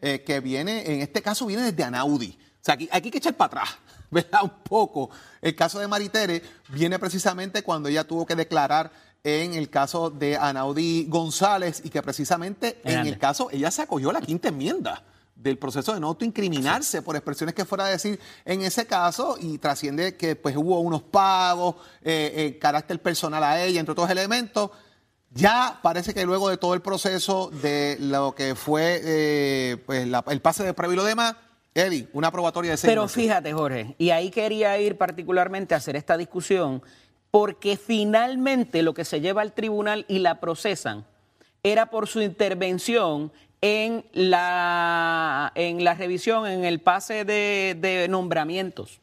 eh, 0.00 0.22
que 0.26 0.40
viene, 0.40 0.92
en 0.92 1.00
este 1.00 1.22
caso, 1.22 1.46
viene 1.46 1.62
desde 1.62 1.84
Anaudi. 1.84 2.38
O 2.38 2.64
sea, 2.64 2.74
aquí, 2.74 2.88
aquí 2.92 3.08
hay 3.08 3.10
que 3.10 3.18
echar 3.18 3.34
para 3.34 3.62
atrás, 3.62 3.78
¿verdad? 4.10 4.42
Un 4.42 4.62
poco. 4.62 5.08
El 5.40 5.56
caso 5.56 5.78
de 5.80 5.88
Maritere 5.88 6.42
viene 6.68 6.98
precisamente 6.98 7.62
cuando 7.62 7.88
ella 7.88 8.04
tuvo 8.04 8.26
que 8.26 8.36
declarar 8.36 8.92
en 9.24 9.54
el 9.54 9.70
caso 9.70 10.10
de 10.10 10.36
Anaudi 10.36 11.06
González 11.08 11.80
y 11.84 11.90
que 11.90 12.02
precisamente 12.02 12.80
en 12.84 13.06
el 13.06 13.18
caso 13.18 13.48
ella 13.52 13.70
se 13.70 13.82
acogió 13.82 14.10
a 14.10 14.14
la 14.14 14.20
quinta 14.20 14.48
enmienda 14.48 15.04
del 15.42 15.58
proceso 15.58 15.92
de 15.92 16.00
no 16.00 16.06
autoincriminarse 16.08 17.02
por 17.02 17.16
expresiones 17.16 17.54
que 17.54 17.64
fuera 17.64 17.86
a 17.86 17.88
decir 17.88 18.18
en 18.44 18.62
ese 18.62 18.86
caso 18.86 19.36
y 19.40 19.58
trasciende 19.58 20.16
que 20.16 20.36
pues 20.36 20.56
hubo 20.56 20.78
unos 20.80 21.02
pagos, 21.02 21.76
eh, 22.02 22.32
eh, 22.36 22.58
carácter 22.58 23.00
personal 23.02 23.42
a 23.42 23.62
ella, 23.64 23.80
entre 23.80 23.92
otros 23.92 24.08
elementos. 24.08 24.70
Ya 25.34 25.80
parece 25.82 26.12
que 26.14 26.24
luego 26.26 26.48
de 26.50 26.58
todo 26.58 26.74
el 26.74 26.82
proceso 26.82 27.50
de 27.62 27.96
lo 28.00 28.34
que 28.34 28.54
fue 28.54 29.00
eh, 29.02 29.76
pues, 29.86 30.06
la- 30.06 30.22
el 30.28 30.40
pase 30.40 30.62
de 30.62 30.74
prueba 30.74 30.92
y 30.92 30.96
lo 30.96 31.04
demás, 31.04 31.34
Eddie, 31.74 32.06
una 32.12 32.30
probatoria 32.30 32.72
de 32.72 32.76
seis 32.76 32.90
Pero 32.90 33.02
meses. 33.02 33.14
fíjate, 33.16 33.52
Jorge, 33.54 33.94
y 33.98 34.10
ahí 34.10 34.30
quería 34.30 34.78
ir 34.78 34.98
particularmente 34.98 35.74
a 35.74 35.78
hacer 35.78 35.96
esta 35.96 36.18
discusión, 36.18 36.82
porque 37.30 37.78
finalmente 37.78 38.82
lo 38.82 38.92
que 38.92 39.06
se 39.06 39.22
lleva 39.22 39.40
al 39.40 39.54
tribunal 39.54 40.04
y 40.06 40.18
la 40.18 40.38
procesan 40.38 41.06
era 41.62 41.86
por 41.86 42.08
su 42.08 42.20
intervención 42.20 43.32
en 43.62 44.04
la, 44.12 45.52
en 45.54 45.84
la 45.84 45.94
revisión, 45.94 46.46
en 46.46 46.64
el 46.64 46.80
pase 46.80 47.24
de, 47.24 47.76
de 47.80 48.08
nombramientos. 48.08 49.00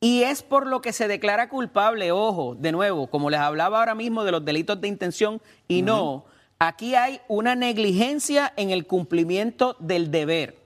Y 0.00 0.22
es 0.22 0.42
por 0.42 0.66
lo 0.66 0.80
que 0.80 0.92
se 0.92 1.08
declara 1.08 1.48
culpable, 1.48 2.12
ojo, 2.12 2.54
de 2.54 2.70
nuevo, 2.70 3.08
como 3.08 3.30
les 3.30 3.40
hablaba 3.40 3.80
ahora 3.80 3.96
mismo 3.96 4.22
de 4.22 4.30
los 4.30 4.44
delitos 4.44 4.80
de 4.80 4.86
intención 4.86 5.42
y 5.66 5.82
no, 5.82 6.26
aquí 6.60 6.94
hay 6.94 7.20
una 7.26 7.56
negligencia 7.56 8.52
en 8.56 8.70
el 8.70 8.86
cumplimiento 8.86 9.74
del 9.80 10.12
deber. 10.12 10.58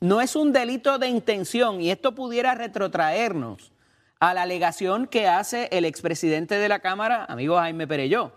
No 0.00 0.20
es 0.20 0.36
un 0.36 0.52
delito 0.52 0.98
de 0.98 1.08
intención 1.08 1.80
y 1.80 1.90
esto 1.90 2.14
pudiera 2.14 2.54
retrotraernos 2.54 3.72
a 4.20 4.34
la 4.34 4.42
alegación 4.42 5.06
que 5.06 5.26
hace 5.26 5.68
el 5.72 5.84
expresidente 5.84 6.56
de 6.56 6.68
la 6.68 6.78
Cámara, 6.78 7.24
amigo 7.24 7.56
Jaime 7.56 7.88
Pereyó. 7.88 8.32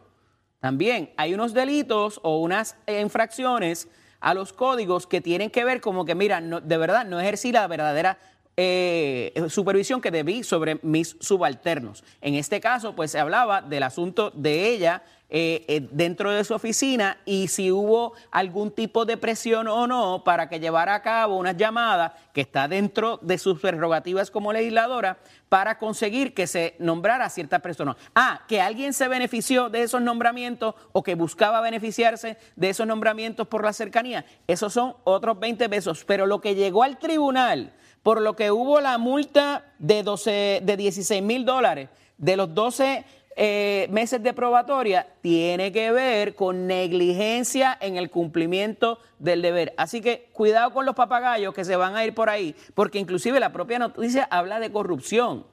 También 0.60 1.14
hay 1.16 1.34
unos 1.34 1.54
delitos 1.54 2.20
o 2.24 2.40
unas 2.40 2.76
infracciones 2.88 3.88
a 4.20 4.34
los 4.34 4.54
códigos 4.54 5.08
que 5.08 5.22
tienen 5.22 5.50
que 5.50 5.64
ver 5.66 5.82
como 5.82 6.06
que, 6.06 6.16
mira, 6.16 6.42
no- 6.42 6.62
de 6.62 6.78
verdad 6.78 7.06
no 7.06 7.20
ejercí 7.20 7.52
la 7.52 7.68
verdadera 7.68 8.18
eh, 8.62 9.46
supervisión 9.48 10.02
que 10.02 10.12
debí 10.12 10.44
sobre 10.44 10.80
mis 10.82 11.16
subalternos. 11.22 12.04
En 12.20 12.36
este 12.36 12.60
caso, 12.60 12.94
pues 12.94 13.12
se 13.12 13.18
hablaba 13.18 13.62
del 13.62 13.84
asunto 13.84 14.32
de 14.36 14.68
ella 14.68 15.02
eh, 15.30 15.64
eh, 15.68 15.88
dentro 15.92 16.32
de 16.32 16.44
su 16.44 16.56
oficina 16.56 17.20
y 17.24 17.48
si 17.48 17.72
hubo 17.72 18.14
algún 18.32 18.72
tipo 18.72 19.06
de 19.06 19.16
presión 19.16 19.68
o 19.68 19.88
no 19.88 20.24
para 20.26 20.50
que 20.50 20.60
llevara 20.60 20.96
a 20.96 21.02
cabo 21.04 21.38
unas 21.38 21.56
llamadas 21.56 22.14
que 22.34 22.42
está 22.42 22.68
dentro 22.68 23.18
de 23.22 23.38
sus 23.38 23.60
prerrogativas 23.62 24.30
como 24.30 24.52
legisladora 24.52 25.20
para 25.48 25.78
conseguir 25.78 26.34
que 26.34 26.48
se 26.48 26.76
nombrara 26.80 27.26
a 27.26 27.30
cierta 27.30 27.60
persona. 27.60 27.96
Ah, 28.14 28.42
que 28.48 28.60
alguien 28.60 28.92
se 28.92 29.08
benefició 29.08 29.70
de 29.70 29.84
esos 29.84 30.02
nombramientos 30.02 30.76
o 30.92 31.02
que 31.02 31.16
buscaba 31.16 31.62
beneficiarse 31.62 32.38
de 32.58 32.70
esos 32.70 32.88
nombramientos 32.88 33.48
por 33.48 33.64
la 33.64 33.72
cercanía. 33.72 34.26
Esos 34.48 34.74
son 34.74 34.96
otros 35.06 35.40
20 35.40 35.70
pesos. 35.70 36.04
Pero 36.06 36.26
lo 36.26 36.42
que 36.42 36.56
llegó 36.56 36.84
al 36.84 36.98
tribunal, 36.98 37.74
por 38.04 38.22
lo 38.22 38.36
que 38.36 38.52
hubo 38.52 38.82
la 38.82 38.98
multa 38.98 39.66
de, 39.80 40.04
12, 40.04 40.62
de 40.64 40.78
16 40.78 41.22
mil 41.22 41.46
dólares, 41.46 41.90
de 42.18 42.36
los 42.36 42.54
12 42.54 43.06
eh, 43.42 43.88
meses 43.90 44.22
de 44.22 44.34
probatoria 44.34 45.08
tiene 45.22 45.72
que 45.72 45.92
ver 45.92 46.36
con 46.36 46.68
negligencia 46.68 47.78
en 47.80 47.96
el 47.96 48.10
cumplimiento 48.10 49.00
del 49.18 49.42
deber. 49.42 49.74
Así 49.78 50.02
que 50.02 50.28
cuidado 50.34 50.74
con 50.74 50.86
los 50.86 50.96
papagayos 50.96 51.54
que 51.54 51.64
se 51.64 51.78
van 51.78 51.96
a 51.96 52.04
ir 52.04 52.14
por 52.14 52.30
ahí, 52.30 52.54
porque 52.76 53.00
inclusive 53.00 53.40
la 53.40 53.54
propia 53.54 53.80
noticia 53.80 54.28
habla 54.30 54.60
de 54.60 54.72
corrupción. 54.72 55.46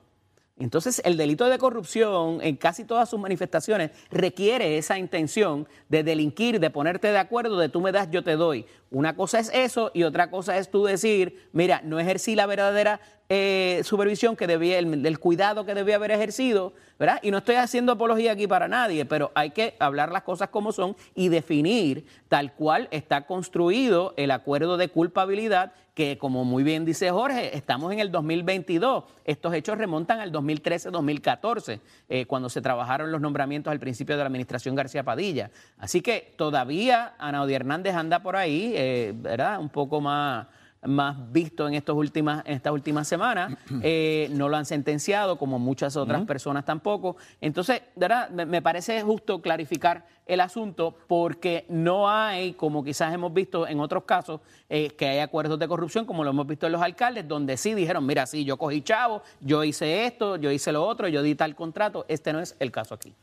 Entonces, 0.59 1.03
el 1.05 1.19
delito 1.19 1.45
de 1.51 1.59
corrupción 1.59 2.39
en 2.41 2.57
casi 2.57 2.85
todas 2.85 3.11
sus 3.11 3.21
manifestaciones 3.21 3.91
requiere 4.11 4.79
esa 4.79 4.99
intención 4.99 5.69
de 5.91 6.03
delinquir, 6.03 6.61
de 6.61 6.71
ponerte 6.71 7.09
de 7.09 7.19
acuerdo, 7.19 7.59
de 7.59 7.69
tú 7.69 7.83
me 7.83 7.93
das, 7.93 8.11
yo 8.11 8.25
te 8.25 8.37
doy. 8.37 8.65
Una 8.91 9.15
cosa 9.15 9.39
es 9.39 9.51
eso 9.53 9.91
y 9.93 10.05
otra 10.05 10.31
cosa 10.31 10.57
es 10.57 10.71
tú 10.71 10.85
decir, 10.85 11.51
mira, 11.53 11.83
no 11.85 12.01
ejercí 12.01 12.35
la 12.35 12.47
verdadera 12.47 13.01
eh, 13.29 13.81
supervisión 13.85 14.37
que 14.37 14.47
debía, 14.47 14.79
el, 14.79 15.05
el, 15.05 15.19
cuidado 15.19 15.65
que 15.65 15.75
debía 15.75 15.97
haber 15.97 16.13
ejercido, 16.13 16.73
¿verdad? 16.99 17.19
Y 17.23 17.31
no 17.31 17.39
estoy 17.39 17.57
haciendo 17.57 17.93
apología 17.93 18.33
aquí 18.33 18.47
para 18.47 18.69
nadie, 18.69 19.05
pero 19.05 19.33
hay 19.35 19.51
que 19.51 19.75
hablar 19.81 20.13
las 20.13 20.23
cosas 20.23 20.49
como 20.51 20.73
son 20.73 20.95
y 21.15 21.29
definir 21.29 22.07
tal 22.29 22.53
cual 22.55 22.89
está 22.91 23.27
construido 23.27 24.15
el 24.17 24.31
acuerdo 24.31 24.77
de 24.77 24.89
culpabilidad 24.89 25.73
que 25.97 26.19
como 26.19 26.45
muy 26.45 26.63
bien 26.63 26.85
dice 26.85 27.11
Jorge, 27.11 27.57
estamos 27.57 27.91
en 27.91 28.01
el 28.01 28.13
2022. 28.13 29.05
Estos 29.25 29.55
hechos 29.55 29.79
remontan 29.79 30.21
al 30.21 30.31
2013-2014, 30.31 31.81
eh, 32.11 32.27
cuando 32.27 32.51
se 32.51 32.61
trabajaron 32.61 33.11
los 33.11 33.23
nombramientos 33.23 33.71
al 33.71 33.81
principio 33.81 34.15
de 34.15 34.23
la 34.23 34.27
administración 34.27 34.75
García 34.75 35.05
Padilla. 35.05 35.51
Así 35.79 36.03
que 36.03 36.35
todavía 36.37 37.15
Ana 37.19 37.43
Odi 37.43 37.55
Hernández 37.55 37.95
anda 37.95 38.23
por 38.23 38.37
ahí, 38.37 38.75
eh, 38.77 39.15
¿verdad? 39.17 39.59
Un 39.59 39.71
poco 39.71 40.03
más 40.03 40.49
más 40.87 41.33
visto 41.33 41.67
en, 41.69 41.75
estos 41.75 41.97
últimas, 41.97 42.45
en 42.47 42.55
estas 42.55 42.73
últimas 42.73 43.07
semanas. 43.09 43.57
Eh, 43.89 44.29
no 44.33 44.49
lo 44.49 44.57
han 44.57 44.65
sentenciado, 44.65 45.39
como 45.39 45.59
muchas 45.59 45.97
otras 45.97 46.25
personas 46.25 46.65
tampoco. 46.65 47.17
Entonces, 47.41 47.83
¿verdad? 47.95 48.31
Me, 48.31 48.45
me, 48.47 48.63
parece 48.63 49.01
justo 49.03 49.41
clarificar 49.41 50.07
el 50.27 50.41
asunto 50.41 50.97
porque 51.07 51.65
no 51.69 52.11
hay, 52.11 52.55
como 52.55 52.83
quizás 52.83 53.15
hemos 53.15 53.33
visto 53.33 53.67
en 53.69 53.79
otros 53.81 54.05
casos, 54.05 54.41
eh, 54.69 54.91
que 54.91 55.07
hay 55.07 55.19
acuerdos 55.21 55.59
de 55.59 55.69
corrupción, 55.69 56.05
como 56.05 56.25
lo 56.25 56.31
hemos 56.31 56.47
visto 56.47 56.67
en 56.67 56.73
los 56.73 56.83
alcaldes, 56.83 57.29
donde 57.29 57.57
sí 57.57 57.75
dijeron, 57.75 58.05
mira, 58.05 58.27
sí, 58.27 58.45
yo 58.45 58.57
cogí 58.57 58.83
chavo, 58.83 59.23
yo 59.41 59.63
hice 59.63 60.07
esto, 60.07 60.37
yo 60.37 60.51
hice 60.51 60.73
lo 60.73 60.85
otro, 60.85 61.07
yo 61.09 61.23
di 61.23 61.35
tal 61.35 61.55
contrato. 61.55 62.05
Este 62.09 62.33
no 62.33 62.41
es 62.41 62.57
el 62.59 62.73
caso 62.73 62.95
aquí. 62.95 63.15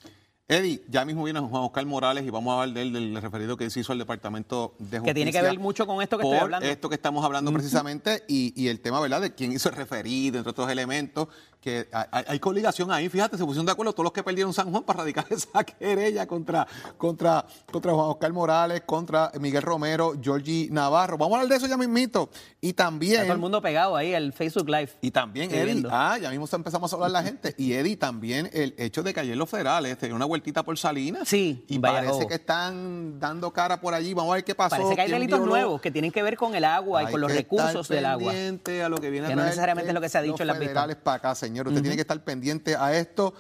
Eddie, 0.48 0.84
ya 0.90 1.06
mismo 1.06 1.24
viene 1.24 1.40
Juan 1.40 1.64
Oscar 1.64 1.86
Morales 1.86 2.26
y 2.26 2.30
vamos 2.30 2.52
a 2.52 2.62
hablar 2.62 2.76
de 2.76 2.82
él, 2.82 2.94
del 2.94 3.22
referido 3.22 3.56
que 3.56 3.70
se 3.70 3.80
hizo 3.80 3.94
al 3.94 4.00
Departamento 4.00 4.76
de 4.78 5.00
Justicia. 5.00 5.04
Que 5.04 5.14
tiene 5.14 5.32
que 5.32 5.42
ver 5.42 5.58
mucho 5.58 5.88
con 5.88 6.02
esto 6.02 6.18
que 6.18 6.24
estoy 6.26 6.40
hablando. 6.40 6.68
esto 6.68 6.90
que 6.90 6.96
estamos 6.96 7.24
hablando 7.24 7.54
precisamente 7.54 8.24
y, 8.28 8.54
y, 8.62 8.68
el 8.68 8.82
tema, 8.82 9.00
¿verdad?, 9.00 9.22
de 9.22 9.34
quién 9.34 9.54
hizo 9.54 9.70
el 9.70 9.76
referido, 9.76 10.38
entre 10.38 10.52
otros 10.52 10.70
elementos, 10.70 11.30
que 11.64 11.88
hay, 11.92 12.24
hay 12.28 12.40
coligación 12.40 12.92
ahí, 12.92 13.08
fíjate, 13.08 13.38
se 13.38 13.46
pusieron 13.46 13.66
de 13.66 13.72
acuerdo 13.72 13.94
todos 13.94 14.04
los 14.04 14.14
que 14.14 14.22
perdieron 14.22 14.54
San 14.54 14.70
Juan 14.70 14.84
para 14.84 15.00
radicar 15.00 15.26
esa 15.30 15.64
querella 15.64 16.28
contra, 16.28 16.68
contra, 16.98 17.46
contra 17.72 17.94
Juan 17.94 18.08
Oscar 18.08 18.34
Morales, 18.34 18.82
contra 18.86 19.32
Miguel 19.40 19.62
Romero, 19.62 20.14
Georgie 20.22 20.68
Navarro. 20.72 21.18
Vamos 21.18 21.36
a 21.36 21.42
hablar 21.42 21.50
de 21.50 21.56
eso 21.56 21.68
ya 21.68 21.78
mismito. 21.78 22.30
Y 22.60 22.74
también... 22.74 23.14
Está 23.14 23.24
todo 23.26 23.34
el 23.34 23.40
mundo 23.40 23.62
pegado 23.62 23.96
ahí 23.96 24.14
al 24.14 24.34
Facebook 24.34 24.68
Live. 24.68 24.90
Y 25.02 25.12
también, 25.12 25.54
Eddie, 25.54 25.84
ah, 25.90 26.18
ya 26.22 26.30
mismo 26.30 26.48
empezamos 26.52 26.92
a 26.92 26.96
hablar 26.96 27.12
la 27.12 27.24
gente. 27.24 27.56
Y 27.58 27.74
Eddie, 27.74 27.96
también 27.96 28.50
el 28.52 28.76
hecho 28.78 29.02
de 29.02 29.14
que 29.14 29.22
ayer 29.22 29.38
los 29.38 29.50
federales 29.50 29.98
te 29.98 30.14
una 30.14 30.26
vueltita 30.26 30.64
por 30.64 30.78
Salinas. 30.78 31.28
Sí, 31.28 31.64
y 31.68 31.80
parece 31.80 32.28
que 32.28 32.36
están 32.36 33.20
dando 33.20 33.52
cara 33.52 33.80
por 33.80 33.94
allí. 33.94 34.14
Vamos 34.14 34.32
a 34.32 34.36
ver 34.36 34.44
qué 34.44 34.56
pasó. 34.56 34.76
Parece 34.76 34.96
que 34.96 35.02
hay 35.02 35.12
delitos 35.12 35.40
nuevos 35.40 35.82
que 35.82 35.92
tienen 35.92 36.12
que 36.12 36.22
ver 36.22 36.36
con 36.36 36.56
el 36.56 36.66
agua 36.66 37.00
hay 37.00 37.08
y 37.08 37.12
con 37.12 37.22
los 37.22 37.34
recursos 37.34 37.88
del 37.88 38.06
agua. 38.06 38.34
A 38.34 38.90
lo 38.90 38.98
que 38.98 39.10
viene 39.10 39.28
que 39.28 39.36
no 39.36 39.44
necesariamente 39.44 39.90
es 39.90 39.94
lo 39.94 40.02
que 40.02 40.10
se 40.10 40.18
ha 40.18 40.22
dicho 40.22 40.44
en 40.44 40.48
las 40.48 40.58
federales 40.58 40.98
para 40.98 41.18
acá, 41.18 41.36
señor. 41.36 41.53
Usted 41.62 41.72
uh 41.72 41.80
-huh. 41.80 41.82
tiene 41.82 41.96
que 41.96 42.02
estar 42.02 42.24
pendiente 42.24 42.76
a 42.76 42.96
esto. 42.98 43.34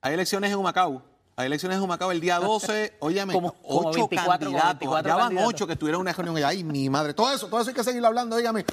Hay 0.00 0.14
elecciones 0.14 0.50
en 0.50 0.58
Humacao. 0.58 1.02
Hay 1.36 1.46
elecciones 1.46 1.78
en 1.78 1.84
Humacao 1.84 2.10
el 2.10 2.20
día 2.20 2.38
12. 2.40 2.96
Óyeme, 3.00 3.32
como, 3.32 3.52
como 3.54 3.88
ocho 3.88 4.08
24, 4.08 4.38
candidatos. 4.38 4.78
24 4.80 5.08
ya 5.08 5.14
van 5.14 5.24
candidatos. 5.26 5.54
ocho 5.54 5.66
que 5.66 5.76
tuvieron 5.76 6.00
una 6.00 6.12
reunión 6.12 6.36
allá. 6.36 6.48
Ay, 6.48 6.64
mi 6.64 6.90
madre. 6.90 7.14
Todo 7.14 7.32
eso, 7.32 7.46
todo 7.48 7.60
eso 7.60 7.70
hay 7.70 7.74
que 7.74 7.84
seguirlo 7.84 8.08
hablando. 8.08 8.36
Óigame. 8.36 8.64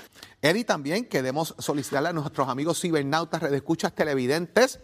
Eddie, 0.41 0.63
también 0.65 1.05
queremos 1.05 1.55
solicitarle 1.59 2.09
a 2.09 2.13
nuestros 2.13 2.47
amigos 2.49 2.79
cibernautas, 2.81 3.41
redescuchas, 3.41 3.93
televidentes. 3.93 4.79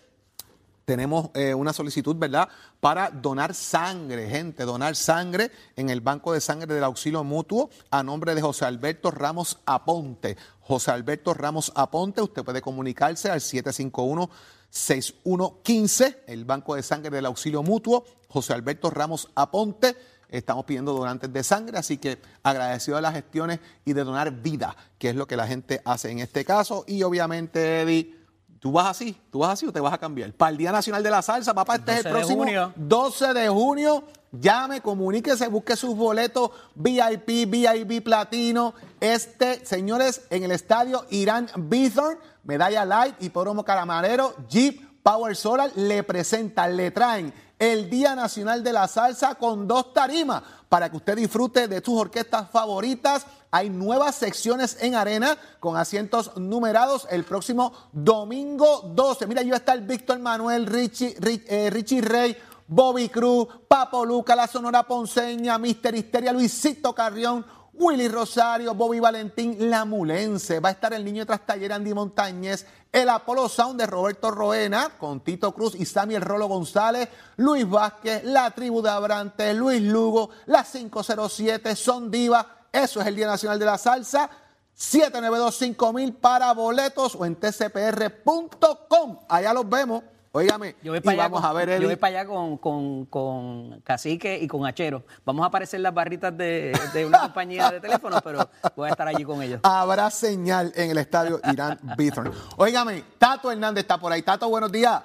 Tenemos 0.92 1.30
eh, 1.36 1.54
una 1.54 1.72
solicitud, 1.72 2.18
¿verdad?, 2.18 2.50
para 2.82 3.12
donar 3.12 3.54
sangre, 3.54 4.30
gente, 4.30 4.66
donar 4.66 4.98
sangre 4.98 5.50
en 5.78 5.90
el 5.90 6.02
Banco 6.02 6.34
de 6.34 6.42
Sangre 6.42 6.74
del 6.74 6.84
Auxilio 6.84 7.24
Mutuo 7.24 7.70
a 7.92 8.04
nombre 8.04 8.36
de 8.36 8.42
José 8.42 8.66
Alberto 8.66 9.10
Ramos 9.10 9.60
Aponte. 9.66 10.36
José 10.60 10.92
Alberto 10.92 11.34
Ramos 11.34 11.72
Aponte, 11.76 12.22
usted 12.22 12.44
puede 12.44 12.62
comunicarse 12.62 13.32
al 13.32 13.40
751-6115, 13.40 16.18
el 16.28 16.44
Banco 16.44 16.76
de 16.76 16.84
Sangre 16.84 17.16
del 17.16 17.28
Auxilio 17.28 17.64
Mutuo, 17.64 18.04
José 18.28 18.52
Alberto 18.52 18.90
Ramos 18.90 19.30
Aponte. 19.34 19.96
Estamos 20.28 20.66
pidiendo 20.66 20.92
donantes 20.92 21.32
de 21.32 21.42
sangre, 21.42 21.78
así 21.78 22.00
que 22.00 22.20
agradecido 22.44 22.98
de 22.98 23.04
las 23.04 23.14
gestiones 23.14 23.62
y 23.86 23.94
de 23.94 24.04
donar 24.04 24.42
vida, 24.42 24.76
que 24.98 25.12
es 25.12 25.16
lo 25.16 25.26
que 25.26 25.38
la 25.38 25.48
gente 25.48 25.82
hace 25.86 26.12
en 26.12 26.20
este 26.20 26.44
caso. 26.44 26.84
Y 26.86 27.04
obviamente, 27.04 27.82
Eddie, 27.82 28.21
¿Tú 28.62 28.72
vas 28.72 28.86
así? 28.86 29.20
¿Tú 29.32 29.40
vas 29.40 29.54
así 29.54 29.66
o 29.66 29.74
te 29.74 29.80
vas 29.80 29.92
a 29.92 29.98
cambiar? 29.98 30.32
Para 30.34 30.52
el 30.52 30.58
Día 30.58 30.72
Nacional 30.72 31.02
de 31.02 31.10
la 31.10 31.24
Salsa, 31.24 31.52
papá, 31.52 31.78
este 31.78 31.94
es 31.94 32.06
el 32.06 32.12
próximo 32.12 32.44
junio. 32.44 32.72
12 32.76 33.34
de 33.34 33.50
junio. 33.50 34.04
Llame, 34.32 34.82
comuníquese, 34.82 35.48
busque 35.48 35.76
sus 35.76 35.96
boletos 35.96 36.52
VIP, 36.76 37.50
VIP 37.50 38.04
Platino. 38.04 38.76
Este, 39.00 39.66
señores, 39.66 40.22
en 40.30 40.44
el 40.44 40.52
estadio 40.52 41.08
Irán 41.10 41.50
Bithorn, 41.58 42.20
Medalla 42.44 42.86
Light, 42.86 43.16
Hipódromo 43.20 43.66
Caramarero, 43.66 44.36
Jeep, 44.48 45.02
Power 45.02 45.36
Solar, 45.36 45.72
le 45.76 46.04
presentan, 46.04 46.78
le 46.78 46.92
traen 46.92 47.34
el 47.58 47.90
Día 47.90 48.16
Nacional 48.16 48.64
de 48.64 48.74
la 48.74 48.88
Salsa 48.88 49.36
con 49.36 49.68
dos 49.68 49.92
tarimas 49.92 50.44
para 50.70 50.90
que 50.90 50.98
usted 50.98 51.18
disfrute 51.18 51.68
de 51.68 51.82
sus 51.84 52.00
orquestas 52.00 52.50
favoritas. 52.52 53.26
Hay 53.54 53.70
nuevas 53.70 54.16
secciones 54.16 54.78
en 54.80 54.96
arena 54.96 55.38
con 55.60 55.76
asientos 55.76 56.32
numerados 56.38 57.06
el 57.10 57.26
próximo 57.26 57.74
domingo 57.92 58.94
12. 58.96 59.28
Mira, 59.28 59.42
yo 59.42 59.54
está 59.54 59.74
el 59.74 59.82
Víctor 59.82 60.20
Manuel, 60.20 60.66
Richie, 60.66 61.18
Rich, 61.20 61.44
eh, 61.50 61.70
Richie 61.70 62.02
Rey, 62.02 62.38
Bobby 62.66 63.10
Cruz, 63.10 63.50
Papo 63.68 64.06
Luca, 64.06 64.38
la 64.38 64.48
Sonora 64.48 64.84
Ponceña, 64.84 65.58
Mister 65.58 65.94
Histeria, 65.94 66.32
Luisito 66.32 66.96
Carrión, 66.96 67.46
Willy 67.74 68.08
Rosario, 68.08 68.74
Bobby 68.74 69.02
Valentín, 69.02 69.70
La 69.70 69.84
Mulense. 69.84 70.62
Va 70.62 70.70
a 70.70 70.72
estar 70.72 70.94
el 70.94 71.04
niño 71.04 71.26
tras 71.26 71.46
taller 71.46 71.74
Andy 71.74 71.94
Montañez, 71.94 72.66
el 72.90 73.10
Apolo 73.10 73.50
Sound 73.50 73.78
de 73.82 73.86
Roberto 73.86 74.32
Roena, 74.32 74.92
con 74.98 75.20
Tito 75.20 75.54
Cruz 75.54 75.76
y 75.76 75.86
Samuel 75.86 76.22
Rolo 76.22 76.48
González, 76.48 77.10
Luis 77.36 77.70
Vázquez, 77.70 78.24
La 78.24 78.50
Tribu 78.52 78.82
de 78.82 78.92
Abrantes, 78.92 79.54
Luis 79.54 79.82
Lugo, 79.82 80.30
la 80.46 80.64
507, 80.64 81.76
Son 81.76 82.10
Diva. 82.10 82.61
Eso 82.72 83.02
es 83.02 83.08
el 83.08 83.16
Día 83.16 83.28
Nacional 83.28 83.60
de 83.60 83.66
la 83.66 83.78
Salsa. 83.78 84.30
7925000 84.78 86.16
para 86.16 86.54
boletos 86.54 87.16
o 87.16 87.26
en 87.26 87.36
tcpr.com. 87.36 89.20
Allá 89.28 89.54
los 89.54 89.70
vemos. 89.70 90.04
Óigame, 90.34 90.78
yo 90.82 90.94
voy 90.94 91.02
para 91.02 91.14
allá, 91.14 91.24
vamos 91.24 91.42
con, 91.42 91.50
a 91.50 91.54
ver 91.54 91.70
el... 91.72 91.82
yo 91.82 91.88
voy 91.90 91.98
para 91.98 92.22
allá 92.22 92.30
con, 92.30 92.58
con, 92.58 93.06
con, 93.08 93.82
Cacique 93.82 94.40
y 94.40 94.48
con 94.48 94.66
Achero. 94.66 95.04
Vamos 95.26 95.44
a 95.44 95.48
aparecer 95.48 95.82
las 95.82 95.94
barritas 95.94 96.36
de, 96.38 96.72
de 96.94 97.06
una 97.06 97.20
compañía 97.24 97.70
de 97.70 97.82
teléfono, 97.82 98.18
pero 98.24 98.50
voy 98.78 98.88
a 98.88 98.92
estar 98.92 99.06
allí 99.10 99.26
con 99.26 99.42
ellos. 99.42 99.60
Habrá 99.64 100.10
señal 100.10 100.72
en 100.74 100.92
el 100.92 100.98
estadio 101.00 101.42
Irán 101.52 101.78
Bithorn. 101.98 102.32
Óigame, 102.56 103.04
Tato 103.18 103.52
Hernández 103.52 103.82
está 103.82 103.98
por 103.98 104.14
ahí. 104.14 104.22
Tato, 104.22 104.48
buenos 104.48 104.72
días. 104.72 105.02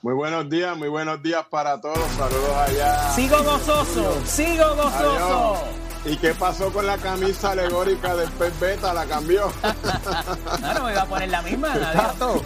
Muy 0.00 0.14
buenos 0.14 0.48
días, 0.48 0.76
muy 0.76 0.88
buenos 0.88 1.20
días 1.20 1.44
para 1.50 1.80
todos. 1.80 1.98
Saludos 2.16 2.56
allá. 2.68 3.10
Sigo 3.10 3.36
gozoso, 3.42 4.24
sigo 4.24 4.76
gozoso. 4.76 5.56
Adiós. 5.56 5.89
¿Y 6.04 6.16
qué 6.16 6.34
pasó 6.34 6.72
con 6.72 6.86
la 6.86 6.96
camisa 6.96 7.50
alegórica 7.50 8.16
del 8.16 8.30
pez 8.30 8.58
beta? 8.58 8.94
¿La 8.94 9.04
cambió? 9.04 9.52
no, 10.60 10.74
no 10.74 10.84
me 10.84 10.92
iba 10.92 11.02
a 11.02 11.06
poner 11.06 11.28
la 11.28 11.42
misma. 11.42 11.74
Tato, 11.92 12.42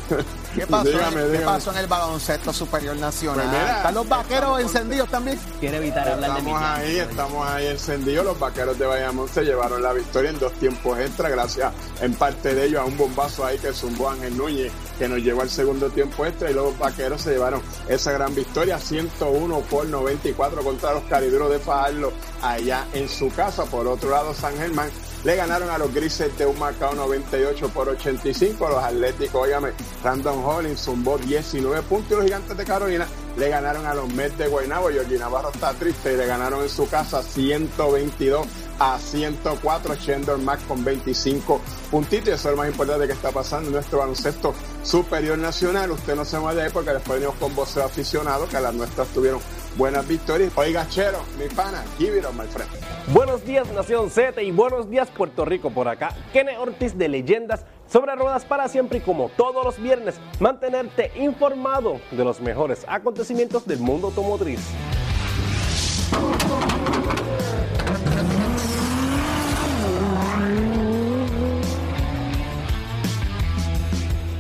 ¿qué 0.55 0.67
pasó, 0.67 0.89
dígame, 0.89 1.17
¿qué 1.17 1.27
dígame. 1.29 1.45
pasó 1.47 1.71
en 1.73 1.77
el 1.79 1.87
baloncesto 1.87 2.53
superior 2.53 2.97
nacional? 2.97 3.47
Pues 3.47 3.61
mira, 3.63 3.77
¿Están 3.79 3.95
los 3.95 4.09
vaqueros 4.09 4.61
encendidos 4.61 5.09
también? 5.09 5.39
Quiere 5.61 5.77
evitar 5.79 6.09
hablar 6.09 6.33
de 6.33 6.39
Estamos 6.39 6.61
mi 6.61 6.67
ahí, 6.67 6.99
estamos 6.99 7.49
ahí 7.49 7.67
encendidos. 7.67 8.25
Los 8.25 8.39
vaqueros 8.39 8.79
de 8.79 8.87
Bayamón 8.87 9.29
se 9.29 9.43
llevaron 9.43 9.83
la 9.83 9.93
victoria 9.93 10.31
en 10.31 10.39
dos 10.39 10.53
tiempos 10.55 10.99
extra, 10.99 11.29
gracias 11.29 11.73
en 12.01 12.15
parte 12.15 12.55
de 12.55 12.65
ellos 12.67 12.81
a 12.81 12.85
un 12.85 12.97
bombazo 12.97 13.45
ahí 13.45 13.59
que 13.59 13.73
zumbó 13.73 14.11
Ángel 14.11 14.37
Núñez, 14.37 14.73
que 14.99 15.09
nos 15.09 15.19
llevó 15.19 15.43
al 15.43 15.51
segundo 15.51 15.91
tiempo 15.91 16.25
extra. 16.27 16.51
Y 16.51 16.55
los 16.55 16.77
vaqueros 16.79 17.23
se 17.23 17.33
llevaron 17.33 17.63
esa 17.89 18.13
gran 18.13 18.35
victoria, 18.35 18.79
101 18.79 19.61
por 19.61 19.87
94 19.87 20.63
contra 20.63 20.93
los 20.93 21.05
cariberos 21.05 21.51
de 21.51 21.59
Fajardo, 21.59 22.13
allá 22.43 22.87
en 22.93 23.09
su 23.09 23.31
casa. 23.31 23.65
Por 23.65 23.87
otro 23.87 24.11
lado, 24.11 24.35
San 24.35 24.57
Germán 24.57 24.91
le 25.25 25.37
ganaron 25.37 25.71
a 25.71 25.79
los 25.79 25.93
grises 25.93 26.37
de 26.37 26.45
un 26.45 26.59
Macao 26.59 26.95
98 26.95 27.71
por 27.71 27.89
85. 27.89 28.69
Los 28.69 28.85
atléticos, 28.85 29.43
óigame, 29.43 29.71
Random 30.03 30.45
Hollins 30.45 30.81
zumbó 30.81 31.17
19 31.17 31.83
puntos 31.83 32.13
y 32.13 32.15
los 32.15 32.25
gigantes 32.25 32.57
de 32.57 32.65
Carolina 32.65 33.07
le 33.37 33.49
ganaron 33.49 33.87
a 33.87 33.95
los 33.95 34.13
Mets 34.13 34.37
de 34.37 34.49
Guaynabo. 34.49 34.91
Georgie 34.91 35.19
Navarro 35.19 35.51
está 35.51 35.73
triste 35.73 36.13
y 36.13 36.17
le 36.19 36.27
ganaron 36.27 36.63
en 36.63 36.69
su 36.69 36.87
casa 36.89 37.23
122 37.23 38.47
a 38.79 38.99
104, 38.99 39.97
Chandler 39.97 40.37
Mack 40.37 40.67
con 40.67 40.85
25 40.85 41.61
puntitos. 41.91 42.29
Y 42.29 42.33
eso 42.33 42.49
es 42.49 42.57
lo 42.57 42.57
más 42.59 42.69
importante 42.69 43.07
que 43.07 43.15
está 43.15 43.31
pasando 43.31 43.69
en 43.69 43.75
nuestro 43.75 44.01
baloncesto 44.01 44.55
superior 44.83 45.39
nacional. 45.39 45.91
Usted 45.91 46.17
no 46.17 46.27
se 46.27 46.39
mueve 46.39 46.61
de 46.61 46.67
ahí 46.67 46.73
porque 46.73 46.91
después 46.91 47.19
venimos 47.19 47.37
con 47.37 47.55
voces 47.55 47.79
aficionados, 47.79 48.51
que 48.51 48.61
las 48.61 48.75
nuestras 48.75 49.09
tuvieron 49.09 49.41
buenas 49.77 50.07
victorias. 50.07 50.53
Oiga, 50.57 50.87
Chero, 50.91 51.21
mi 51.39 51.49
pana, 51.49 51.83
give 51.99 52.19
it 52.19 52.27
on, 52.27 52.37
my 52.37 52.45
friend. 52.45 52.84
Buenos 53.13 53.45
días, 53.45 53.71
Nación 53.71 54.09
Z, 54.09 54.43
y 54.43 54.51
buenos 54.51 54.89
días, 54.89 55.11
Puerto 55.11 55.45
Rico. 55.45 55.69
Por 55.69 55.89
acá, 55.89 56.15
Kene 56.33 56.57
Ortiz 56.57 56.97
de 56.97 57.09
Leyendas 57.09 57.67
sobre 57.87 58.15
Ruedas 58.15 58.47
para 58.47 58.67
siempre. 58.67 58.99
Y 58.99 59.01
como 59.03 59.29
todos 59.37 59.63
los 59.63 59.79
viernes, 59.79 60.19
mantenerte 60.41 61.13
informado 61.17 62.01
de 62.11 62.25
los 62.25 62.41
mejores 62.41 62.87
acontecimientos 62.89 63.67
del 63.67 63.81
mundo 63.81 64.07
automotriz. 64.07 64.61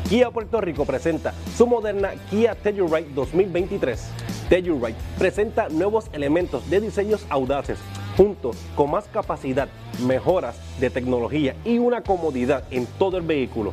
Kia 0.08 0.30
Puerto 0.30 0.62
Rico 0.62 0.86
presenta 0.86 1.34
su 1.54 1.66
moderna 1.66 2.12
Kia 2.30 2.54
Telluride 2.54 3.10
2023. 3.14 4.08
Telluride 4.48 4.96
presenta 5.18 5.68
nuevos 5.68 6.06
elementos 6.12 6.68
de 6.70 6.80
diseños 6.80 7.26
audaces, 7.28 7.78
junto 8.16 8.52
con 8.76 8.90
más 8.90 9.06
capacidad, 9.06 9.68
mejoras 10.06 10.56
de 10.80 10.90
tecnología 10.90 11.54
y 11.64 11.78
una 11.78 12.02
comodidad 12.02 12.64
en 12.70 12.86
todo 12.98 13.16
el 13.16 13.24
vehículo. 13.24 13.72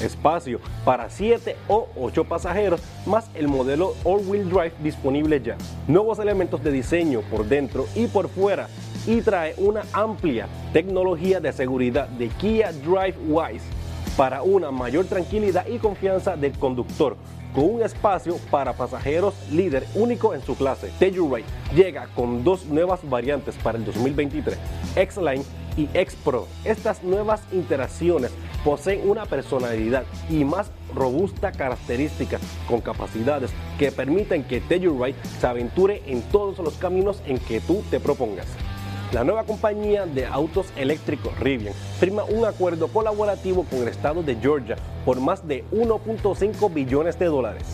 Espacio 0.00 0.58
para 0.84 1.10
7 1.10 1.56
o 1.68 1.88
8 1.96 2.24
pasajeros, 2.24 2.80
más 3.06 3.30
el 3.34 3.46
modelo 3.46 3.94
all-wheel 4.04 4.48
drive 4.48 4.72
disponible 4.82 5.40
ya. 5.40 5.56
Nuevos 5.86 6.18
elementos 6.18 6.62
de 6.64 6.72
diseño 6.72 7.20
por 7.30 7.46
dentro 7.46 7.86
y 7.94 8.06
por 8.06 8.28
fuera 8.28 8.68
y 9.06 9.20
trae 9.20 9.54
una 9.58 9.82
amplia 9.92 10.48
tecnología 10.72 11.40
de 11.40 11.52
seguridad 11.52 12.08
de 12.08 12.28
Kia 12.28 12.72
Drive 12.72 13.16
Wise 13.28 13.64
para 14.16 14.42
una 14.42 14.70
mayor 14.70 15.06
tranquilidad 15.06 15.66
y 15.66 15.78
confianza 15.78 16.36
del 16.36 16.52
conductor, 16.58 17.16
con 17.54 17.64
un 17.64 17.82
espacio 17.82 18.36
para 18.50 18.72
pasajeros 18.72 19.34
líder 19.50 19.86
único 19.94 20.34
en 20.34 20.42
su 20.42 20.56
clase. 20.56 20.90
Telluride 20.98 21.46
llega 21.74 22.08
con 22.14 22.44
dos 22.44 22.66
nuevas 22.66 23.00
variantes 23.08 23.54
para 23.56 23.78
el 23.78 23.84
2023, 23.84 24.58
X-Line 24.96 25.44
y 25.76 25.88
X-Pro. 25.94 26.46
Estas 26.64 27.02
nuevas 27.02 27.42
interacciones 27.52 28.30
poseen 28.64 29.08
una 29.08 29.26
personalidad 29.26 30.04
y 30.30 30.44
más 30.44 30.70
robusta 30.94 31.52
características 31.52 32.40
con 32.68 32.80
capacidades 32.80 33.50
que 33.78 33.90
permiten 33.90 34.44
que 34.44 34.60
Telluride 34.60 35.16
se 35.40 35.46
aventure 35.46 36.02
en 36.06 36.22
todos 36.22 36.58
los 36.58 36.74
caminos 36.74 37.22
en 37.26 37.38
que 37.38 37.60
tú 37.60 37.82
te 37.90 38.00
propongas. 38.00 38.46
La 39.12 39.24
nueva 39.24 39.44
compañía 39.44 40.06
de 40.06 40.24
autos 40.24 40.72
eléctricos 40.74 41.38
Rivian 41.38 41.74
firma 42.00 42.24
un 42.24 42.46
acuerdo 42.46 42.88
colaborativo 42.88 43.64
con 43.64 43.80
el 43.80 43.88
estado 43.88 44.22
de 44.22 44.36
Georgia 44.36 44.76
por 45.04 45.20
más 45.20 45.46
de 45.46 45.66
1.5 45.70 46.72
billones 46.72 47.18
de 47.18 47.26
dólares. 47.26 47.64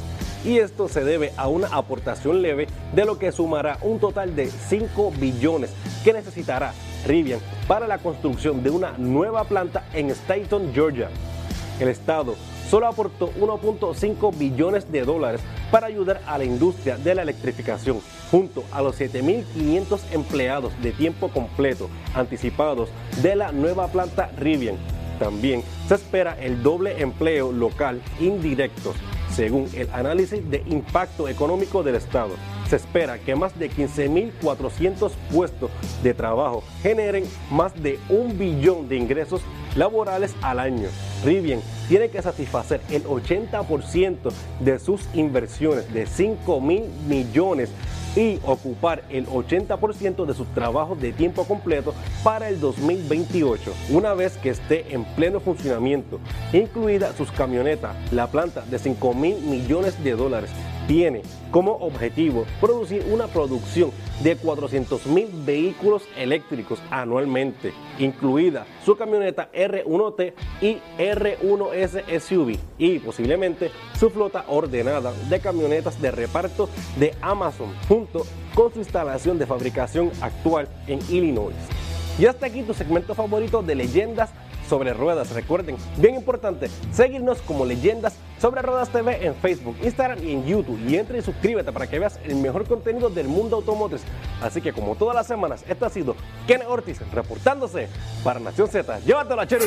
Y 0.44 0.58
esto 0.58 0.88
se 0.88 1.04
debe 1.04 1.32
a 1.36 1.46
una 1.46 1.68
aportación 1.68 2.42
leve 2.42 2.66
de 2.92 3.04
lo 3.04 3.20
que 3.20 3.30
sumará 3.30 3.78
un 3.82 4.00
total 4.00 4.34
de 4.34 4.48
5 4.48 5.12
billones 5.12 5.70
que 6.02 6.12
necesitará 6.12 6.74
Rivian 7.06 7.38
para 7.68 7.86
la 7.86 7.98
construcción 7.98 8.64
de 8.64 8.70
una 8.70 8.98
nueva 8.98 9.44
planta 9.44 9.84
en 9.94 10.10
Staten, 10.10 10.74
Georgia. 10.74 11.08
El 11.78 11.86
estado 11.86 12.34
solo 12.68 12.86
aportó 12.86 13.32
1.5 13.34 14.36
billones 14.36 14.90
de 14.90 15.02
dólares 15.02 15.40
para 15.70 15.86
ayudar 15.86 16.20
a 16.26 16.38
la 16.38 16.44
industria 16.44 16.96
de 16.96 17.14
la 17.14 17.22
electrificación, 17.22 18.00
junto 18.30 18.64
a 18.72 18.82
los 18.82 19.00
7.500 19.00 20.00
empleados 20.12 20.72
de 20.82 20.92
tiempo 20.92 21.28
completo 21.28 21.88
anticipados 22.14 22.90
de 23.22 23.36
la 23.36 23.52
nueva 23.52 23.88
planta 23.88 24.30
Rivian. 24.36 24.76
También 25.18 25.62
se 25.88 25.94
espera 25.94 26.36
el 26.40 26.62
doble 26.62 27.00
empleo 27.02 27.50
local 27.50 28.00
indirecto, 28.20 28.94
según 29.34 29.68
el 29.74 29.90
análisis 29.90 30.48
de 30.48 30.62
impacto 30.68 31.28
económico 31.28 31.82
del 31.82 31.96
Estado. 31.96 32.34
Se 32.68 32.76
espera 32.76 33.18
que 33.18 33.34
más 33.34 33.58
de 33.58 33.70
15.400 33.70 35.10
puestos 35.32 35.70
de 36.02 36.14
trabajo 36.14 36.62
generen 36.82 37.24
más 37.50 37.74
de 37.82 37.98
un 38.08 38.38
billón 38.38 38.88
de 38.88 38.96
ingresos 38.96 39.40
laborales 39.74 40.34
al 40.42 40.60
año. 40.60 40.88
Rivian 41.24 41.60
tiene 41.88 42.10
que 42.10 42.22
satisfacer 42.22 42.80
el 42.90 43.04
80% 43.04 44.30
de 44.60 44.78
sus 44.78 45.08
inversiones 45.14 45.92
de 45.92 46.06
5 46.06 46.60
mil 46.60 46.84
millones 47.08 47.70
y 48.16 48.40
ocupar 48.44 49.04
el 49.10 49.26
80% 49.26 50.26
de 50.26 50.34
sus 50.34 50.46
trabajos 50.48 51.00
de 51.00 51.12
tiempo 51.12 51.44
completo 51.44 51.94
para 52.24 52.48
el 52.48 52.60
2028, 52.60 53.72
una 53.90 54.14
vez 54.14 54.36
que 54.36 54.50
esté 54.50 54.92
en 54.94 55.04
pleno 55.04 55.40
funcionamiento, 55.40 56.18
incluida 56.52 57.14
sus 57.16 57.30
camionetas, 57.30 57.94
la 58.12 58.26
planta 58.28 58.62
de 58.62 58.78
5 58.78 59.14
mil 59.14 59.40
millones 59.42 60.02
de 60.02 60.12
dólares 60.12 60.50
tiene 60.88 61.22
como 61.52 61.72
objetivo 61.72 62.46
producir 62.60 63.04
una 63.12 63.28
producción 63.28 63.92
de 64.24 64.34
400 64.36 65.06
mil 65.06 65.28
vehículos 65.44 66.02
eléctricos 66.16 66.80
anualmente, 66.90 67.72
incluida 67.98 68.66
su 68.84 68.96
camioneta 68.96 69.52
R1T 69.52 70.32
y 70.62 70.78
R1S 70.98 72.18
SUV 72.18 72.56
y 72.78 72.98
posiblemente 72.98 73.70
su 74.00 74.10
flota 74.10 74.46
ordenada 74.48 75.12
de 75.28 75.38
camionetas 75.38 76.00
de 76.00 76.10
reparto 76.10 76.68
de 76.98 77.14
Amazon 77.20 77.72
junto 77.86 78.26
con 78.54 78.72
su 78.72 78.80
instalación 78.80 79.38
de 79.38 79.46
fabricación 79.46 80.10
actual 80.20 80.68
en 80.88 80.98
Illinois. 81.10 81.54
Y 82.18 82.26
hasta 82.26 82.46
aquí 82.46 82.62
tu 82.62 82.74
segmento 82.74 83.14
favorito 83.14 83.62
de 83.62 83.76
leyendas 83.76 84.30
sobre 84.68 84.92
ruedas. 84.92 85.30
Recuerden, 85.32 85.76
bien 85.96 86.14
importante, 86.14 86.68
seguirnos 86.92 87.40
como 87.42 87.64
Leyendas 87.64 88.14
sobre 88.40 88.62
Ruedas 88.62 88.90
TV 88.90 89.26
en 89.26 89.34
Facebook, 89.34 89.76
Instagram 89.82 90.22
y 90.22 90.32
en 90.32 90.46
YouTube. 90.46 90.78
Y 90.86 90.96
entre 90.96 91.18
y 91.18 91.22
suscríbete 91.22 91.72
para 91.72 91.86
que 91.86 91.98
veas 91.98 92.18
el 92.24 92.36
mejor 92.36 92.66
contenido 92.66 93.08
del 93.10 93.28
mundo 93.28 93.56
automotriz. 93.56 94.02
Así 94.42 94.60
que 94.60 94.72
como 94.72 94.94
todas 94.96 95.14
las 95.14 95.26
semanas, 95.26 95.64
esto 95.68 95.86
ha 95.86 95.90
sido 95.90 96.14
Ken 96.46 96.62
Ortiz 96.68 97.00
reportándose 97.12 97.88
para 98.22 98.40
Nación 98.40 98.68
Z. 98.68 99.00
Llévatelo, 99.00 99.44
Cherry. 99.44 99.66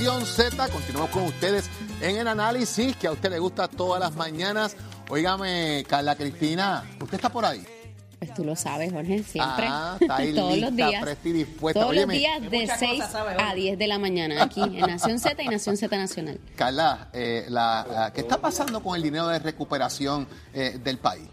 Nación 0.00 0.24
Z. 0.24 0.68
Continuamos 0.70 1.10
con 1.10 1.24
ustedes 1.24 1.68
en 2.00 2.16
el 2.16 2.26
análisis 2.26 2.96
que 2.96 3.06
a 3.06 3.12
usted 3.12 3.28
le 3.28 3.38
gusta 3.38 3.68
todas 3.68 4.00
las 4.00 4.14
mañanas. 4.16 4.74
Óigame, 5.10 5.84
Carla 5.86 6.16
Cristina, 6.16 6.84
¿usted 6.98 7.16
está 7.16 7.28
por 7.28 7.44
ahí? 7.44 7.62
Pues 8.18 8.32
tú 8.32 8.42
lo 8.42 8.56
sabes, 8.56 8.90
Jorge, 8.94 9.22
siempre. 9.22 9.66
Ah, 9.68 9.96
está 10.00 10.16
ahí 10.16 10.34
Todos 10.34 10.52
lista, 10.54 10.66
los 10.68 10.76
días. 10.76 11.02
presta 11.02 11.28
y 11.28 11.32
dispuesta. 11.32 11.80
Todos 11.80 11.90
Óyeme, 11.90 12.14
los 12.14 12.18
días 12.18 12.50
de 12.50 12.60
muchas 12.62 12.78
6 12.78 12.92
cosas 12.92 13.12
sabe, 13.12 13.30
a 13.34 13.38
Jorge. 13.44 13.54
10 13.56 13.78
de 13.78 13.86
la 13.86 13.98
mañana 13.98 14.42
aquí 14.42 14.62
en 14.62 14.80
Nación 14.80 15.18
Z 15.18 15.42
y 15.42 15.48
Nación 15.48 15.76
Z 15.76 15.94
Nacional. 15.98 16.40
Carla, 16.56 17.08
eh, 17.12 17.44
la- 17.50 17.86
la- 17.90 18.12
¿qué 18.14 18.22
está 18.22 18.38
pasando 18.40 18.82
con 18.82 18.96
el 18.96 19.02
dinero 19.02 19.26
de 19.28 19.38
recuperación 19.38 20.26
eh, 20.54 20.80
del 20.82 20.96
país? 20.96 21.28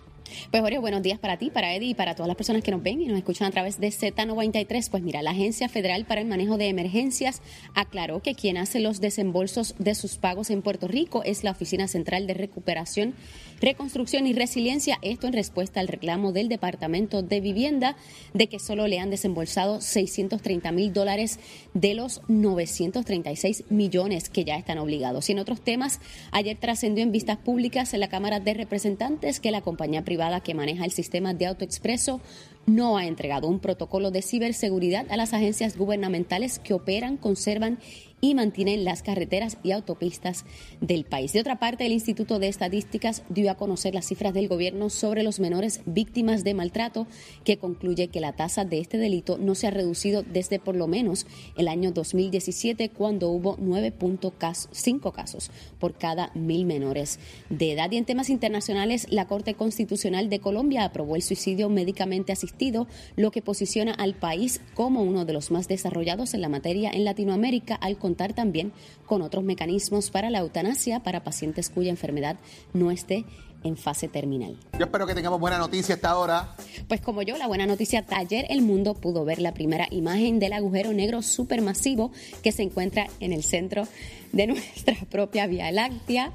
Pues 0.52 0.62
Jorge, 0.62 0.80
buenos 0.80 1.02
días 1.02 1.20
para 1.20 1.38
ti, 1.38 1.50
para 1.50 1.74
Eddie 1.74 1.90
y 1.90 1.94
para 1.94 2.16
todas 2.16 2.28
las 2.28 2.38
personas 2.38 2.64
que 2.64 2.72
nos 2.72 2.84
ven 2.84 3.02
y 3.02 3.06
nos 3.08 3.18
escuchan 3.18 3.48
a 3.48 3.52
través 3.52 3.80
de 3.80 3.90
Z93. 3.90 4.90
Pues 4.90 5.04
mira, 5.04 5.22
la 5.22 5.32
Agencia 5.32 5.70
Federal 5.70 6.06
para 6.06 6.22
el 6.22 6.28
Manejo 6.28 6.58
de 6.58 6.68
Emergencias 6.68 7.42
aclaró 7.74 8.22
que 8.22 8.36
quien 8.36 8.58
hace 8.58 8.80
los 8.80 9.02
desembolsos 9.02 9.76
de 9.78 9.96
sus 9.96 10.18
pagos 10.18 10.50
en 10.50 10.62
Puerto 10.62 10.88
Rico 10.88 11.24
es 11.24 11.44
la 11.44 11.52
Oficina 11.52 11.88
Central 11.88 12.28
de 12.28 12.34
Recuperación, 12.34 13.14
Reconstrucción 13.62 14.28
y 14.28 14.34
Resiliencia. 14.34 14.98
Esto 15.02 15.28
en 15.28 15.34
respuesta 15.34 15.80
al 15.80 15.88
reclamo 15.88 16.32
del 16.32 16.50
Departamento 16.50 17.24
de 17.24 17.42
Vivienda 17.42 17.96
de 18.34 18.48
que 18.48 18.60
solo 18.60 18.88
le 18.88 19.00
han 19.00 19.10
desembolsado 19.10 19.82
630 19.82 20.72
mil 20.72 20.94
dólares 20.94 21.40
de 21.74 21.94
los 21.94 22.22
936 22.28 23.66
millones 23.70 24.30
que 24.30 24.44
ya 24.44 24.58
están 24.58 24.78
obligados. 24.78 25.30
Y 25.30 25.32
en 25.34 25.40
otros 25.40 25.62
temas, 25.62 26.00
ayer 26.32 26.58
trascendió 26.58 27.04
en 27.04 27.12
vistas 27.12 27.38
públicas 27.38 27.94
en 27.94 28.00
la 28.00 28.10
Cámara 28.10 28.40
de 28.40 28.54
Representantes 28.54 29.40
que 29.40 29.52
la 29.52 29.62
compañía 29.62 30.04
privada 30.04 30.17
que 30.44 30.54
maneja 30.54 30.84
el 30.84 30.92
sistema 30.92 31.34
de 31.34 31.46
autoexpreso 31.46 32.22
no 32.66 32.98
ha 32.98 33.06
entregado 33.06 33.48
un 33.48 33.60
protocolo 33.60 34.12
de 34.12 34.22
ciberseguridad 34.22 35.06
a 35.10 35.18
las 35.18 35.34
agencias 35.34 35.78
gubernamentales 35.78 36.60
que 36.60 36.74
operan, 36.74 37.16
conservan 37.16 37.80
y 38.20 38.36
mantienen 38.36 38.84
las 38.84 39.04
carreteras 39.04 39.58
y 39.64 39.72
autopistas 39.72 40.46
del 40.82 41.06
país. 41.06 41.34
De 41.34 41.40
otra 41.40 41.60
parte, 41.60 41.86
el 41.86 41.92
Instituto 41.92 42.40
de 42.40 42.48
Estadísticas 42.48 43.24
dio 43.30 43.52
a 43.52 43.56
conocer 43.56 43.94
las 43.94 44.08
cifras 44.08 44.34
del 44.34 44.48
gobierno 44.48 44.90
sobre 44.90 45.24
los 45.24 45.40
menores 45.40 45.82
víctimas 45.86 46.44
de 46.44 46.54
maltrato, 46.54 47.08
que 47.44 47.58
concluye 47.58 48.08
que 48.08 48.20
la 48.20 48.34
tasa 48.34 48.66
de 48.66 48.80
este 48.80 48.98
delito 48.98 49.38
no 49.38 49.56
se 49.56 49.68
ha 49.68 49.72
reducido 49.72 50.24
desde 50.24 50.60
por 50.60 50.76
lo 50.76 50.88
menos 50.88 51.28
el 51.58 51.68
año 51.68 51.92
2017, 51.92 52.90
cuando 52.90 53.30
hubo 53.30 53.58
9.5 53.58 55.12
casos 55.12 55.52
por 55.80 55.96
cada 55.98 56.32
mil 56.34 56.66
menores 56.66 57.20
de 57.50 57.74
edad. 57.74 57.92
Y 57.92 57.98
en 57.98 58.06
temas 58.06 58.30
internacionales, 58.30 59.08
la 59.10 59.28
Corte 59.28 59.54
Constitucional 59.54 60.30
de 60.30 60.40
Colombia 60.40 60.84
aprobó 60.84 61.16
el 61.16 61.22
suicidio 61.22 61.70
médicamente 61.70 62.32
asistido, 62.32 62.88
lo 63.16 63.32
que 63.32 63.42
posiciona 63.42 63.94
al 63.94 64.16
país 64.16 64.62
como 64.74 65.04
uno 65.04 65.26
de 65.26 65.34
los 65.34 65.52
más 65.52 65.68
desarrollados 65.68 66.34
en 66.34 66.42
la 66.42 66.50
materia 66.50 66.92
en 66.92 67.04
Latinoamérica, 67.04 67.76
al 67.76 67.98
contar 68.08 68.32
también 68.32 68.72
con 69.06 69.22
otros 69.22 69.44
mecanismos 69.44 70.12
para 70.12 70.30
la 70.30 70.40
eutanasia 70.40 71.02
para 71.02 71.26
pacientes 71.26 71.70
cuya 71.70 71.90
enfermedad 71.90 72.38
no 72.72 72.90
esté 72.90 73.26
en 73.66 73.76
fase 73.76 74.08
terminal. 74.08 74.56
Yo 74.80 74.86
espero 74.86 75.06
que 75.06 75.14
tengamos 75.14 75.42
buena 75.42 75.58
noticia 75.58 75.96
hasta 75.96 76.10
ahora. 76.12 76.56
Pues 76.88 77.02
como 77.02 77.22
yo, 77.22 77.36
la 77.38 77.48
buena 77.48 77.66
noticia, 77.66 78.06
ayer 78.12 78.46
el 78.50 78.62
mundo 78.62 78.94
pudo 78.94 79.26
ver 79.26 79.42
la 79.42 79.54
primera 79.54 79.88
imagen 79.92 80.40
del 80.40 80.54
agujero 80.54 80.94
negro 80.94 81.22
supermasivo 81.22 82.14
que 82.44 82.54
se 82.54 82.64
encuentra 82.64 83.08
en 83.20 83.34
el 83.34 83.44
centro 83.44 83.86
de 84.32 84.48
nuestra 84.54 84.96
propia 85.10 85.46
Vía 85.48 85.70
Láctea 85.74 86.32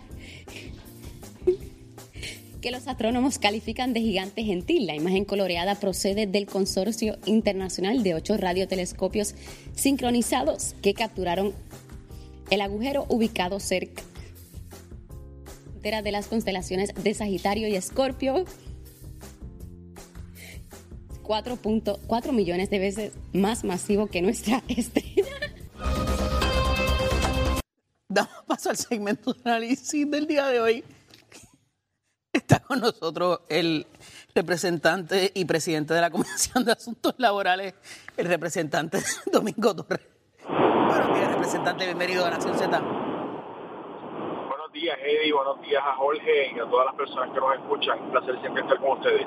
que 2.63 2.71
los 2.71 2.89
astrónomos 2.89 3.39
califican 3.39 3.93
de 3.93 4.01
gigante 4.01 4.45
gentil. 4.45 4.87
La 4.87 4.95
imagen 4.95 5.27
coloreada 5.27 5.75
procede 5.75 6.27
del 6.27 6.47
consorcio 6.47 7.19
internacional 7.27 8.03
de 8.03 8.15
ocho 8.15 8.39
radiotelescopios 8.39 9.35
sincronizados 9.75 10.75
que 10.81 10.95
capturaron 10.95 11.53
el 12.51 12.61
agujero 12.63 13.05
ubicado 13.11 13.61
cerca 13.61 14.03
de 15.83 16.13
las 16.13 16.29
constelaciones 16.29 16.95
de 16.95 17.13
Sagitario 17.13 17.67
y 17.67 17.75
Escorpio. 17.75 18.45
4.4 21.25 22.33
millones 22.33 22.71
de 22.71 22.79
veces 22.79 23.13
más 23.33 23.65
masivo 23.65 24.07
que 24.07 24.23
nuestra 24.23 24.63
estrella. 24.69 25.25
Damos 28.09 28.45
paso 28.47 28.71
al 28.71 28.77
segmento 28.77 29.33
de 29.33 29.41
análisis 29.45 30.09
del 30.09 30.27
día 30.27 30.47
de 30.47 30.61
hoy. 30.61 30.85
Con 32.67 32.81
nosotros 32.81 33.41
el 33.49 33.87
representante 34.35 35.31
y 35.35 35.45
presidente 35.45 35.95
de 35.95 36.01
la 36.01 36.11
Comisión 36.11 36.65
de 36.65 36.73
Asuntos 36.73 37.15
Laborales, 37.19 37.75
el 38.17 38.27
representante 38.27 38.99
Domingo 39.33 39.75
Torres. 39.75 40.07
Buenos 40.47 41.19
días, 41.19 41.33
representante. 41.33 41.85
Bienvenido 41.87 42.25
a 42.25 42.31
Nación 42.31 42.57
Z. 42.57 42.81
Buenos 42.81 44.73
días, 44.73 44.97
Eddie. 45.03 45.33
Buenos 45.33 45.61
días 45.63 45.83
a 45.85 45.97
Jorge 45.97 46.53
y 46.55 46.59
a 46.59 46.65
todas 46.65 46.87
las 46.87 46.95
personas 46.95 47.31
que 47.33 47.41
nos 47.41 47.55
escuchan. 47.55 48.03
Un 48.03 48.11
placer 48.11 48.41
siempre 48.41 48.63
estar 48.63 48.79
con 48.79 48.99
ustedes. 48.99 49.27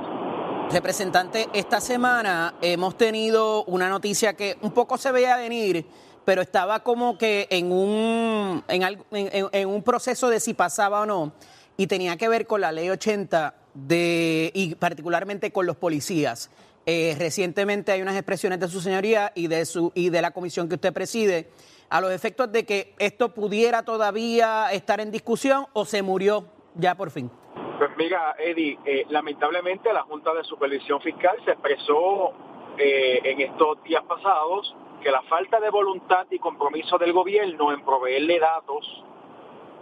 Representante, 0.72 1.50
esta 1.54 1.80
semana 1.80 2.56
hemos 2.62 2.98
tenido 2.98 3.64
una 3.66 3.90
noticia 3.90 4.36
que 4.36 4.58
un 4.62 4.72
poco 4.72 4.98
se 4.98 5.12
veía 5.12 5.38
venir, 5.38 5.86
pero 6.24 6.42
estaba 6.42 6.80
como 6.80 7.18
que 7.18 7.48
en 7.52 7.72
un, 7.72 8.64
en, 8.68 8.82
en, 8.84 9.50
en 9.52 9.70
un 9.70 9.84
proceso 9.84 10.30
de 10.30 10.40
si 10.40 10.54
pasaba 10.56 11.02
o 11.02 11.06
no 11.06 11.34
y 11.78 11.88
tenía 11.88 12.18
que 12.18 12.30
ver 12.30 12.48
con 12.48 12.62
la 12.62 12.72
ley 12.72 12.90
80 12.90 13.54
de, 13.74 14.52
y 14.54 14.76
particularmente 14.76 15.52
con 15.52 15.66
los 15.66 15.76
policías. 15.76 16.52
Eh, 16.86 17.16
recientemente 17.18 17.92
hay 17.92 18.02
unas 18.02 18.16
expresiones 18.16 18.60
de 18.60 18.68
su 18.68 18.80
señoría 18.80 19.32
y 19.36 19.48
de, 19.48 19.66
su, 19.66 19.92
y 19.96 20.10
de 20.10 20.22
la 20.22 20.32
comisión 20.32 20.70
que 20.70 20.76
usted 20.76 20.94
preside 20.94 21.50
a 21.90 22.00
los 22.00 22.12
efectos 22.12 22.52
de 22.52 22.66
que 22.66 22.94
esto 23.00 23.34
pudiera 23.34 23.84
todavía 23.84 24.72
estar 24.72 25.00
en 25.00 25.12
discusión 25.12 25.66
o 25.74 25.86
se 25.86 26.02
murió 26.04 26.46
ya 26.76 26.96
por 26.96 27.10
fin. 27.10 27.30
Pues 27.78 27.90
mira, 27.98 28.36
Eddie, 28.40 28.80
eh, 28.86 29.06
lamentablemente 29.10 29.92
la 29.92 30.04
Junta 30.04 30.34
de 30.34 30.44
Supervisión 30.44 31.02
Fiscal 31.02 31.36
se 31.44 31.52
expresó 31.52 32.32
eh, 32.78 33.20
en 33.24 33.42
estos 33.42 33.84
días 33.84 34.04
pasados 34.04 34.76
que 35.02 35.12
la 35.12 35.22
falta 35.24 35.60
de 35.60 35.70
voluntad 35.70 36.26
y 36.30 36.40
compromiso 36.40 36.98
del 36.98 37.14
gobierno 37.14 37.74
en 37.74 37.84
proveerle 37.84 38.40
datos 38.40 39.04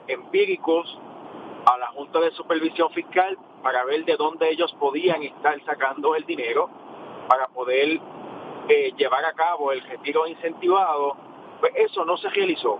empíricos 0.08 1.00
a 1.66 1.78
la 1.78 1.88
Junta 1.88 2.20
de 2.20 2.32
Supervisión 2.32 2.90
Fiscal 2.92 3.38
para 3.62 3.84
ver 3.86 4.04
de 4.06 4.18
dónde 4.18 4.50
ellos 4.50 4.74
podían 4.80 5.24
estar 5.24 5.60
sacando 5.66 6.16
el 6.16 6.26
dinero 6.26 6.70
para 7.28 7.48
poder 7.48 8.00
eh, 8.68 8.94
llevar 8.98 9.26
a 9.26 9.34
cabo 9.34 9.72
el 9.72 9.82
retiro 9.82 10.28
incentivado, 10.28 11.16
pues 11.60 11.74
eso 11.76 12.06
no 12.06 12.18
se 12.18 12.30
realizó. 12.30 12.80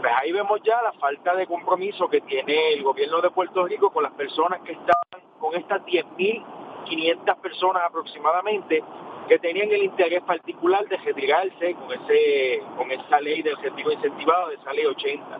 Pues 0.00 0.12
ahí 0.16 0.32
vemos 0.32 0.60
ya 0.62 0.80
la 0.82 0.92
falta 0.92 1.34
de 1.34 1.46
compromiso 1.46 2.08
que 2.08 2.20
tiene 2.22 2.72
el 2.72 2.82
gobierno 2.82 3.20
de 3.20 3.30
Puerto 3.30 3.66
Rico 3.66 3.90
con 3.90 4.02
las 4.02 4.12
personas 4.12 4.60
que 4.62 4.72
están, 4.72 4.94
con 5.38 5.54
estas 5.54 5.82
10.500 5.84 7.36
personas 7.36 7.82
aproximadamente, 7.86 8.82
que 9.28 9.38
tenían 9.38 9.70
el 9.70 9.84
interés 9.84 10.22
particular 10.22 10.86
de 10.88 10.96
retirarse 10.96 11.74
con, 11.74 11.92
ese, 11.92 12.62
con 12.76 12.90
esa 12.90 13.20
ley 13.20 13.42
del 13.42 13.56
retiro 13.58 13.92
incentivado, 13.92 14.48
de 14.48 14.54
esa 14.56 14.72
ley 14.72 14.86
80. 14.86 15.38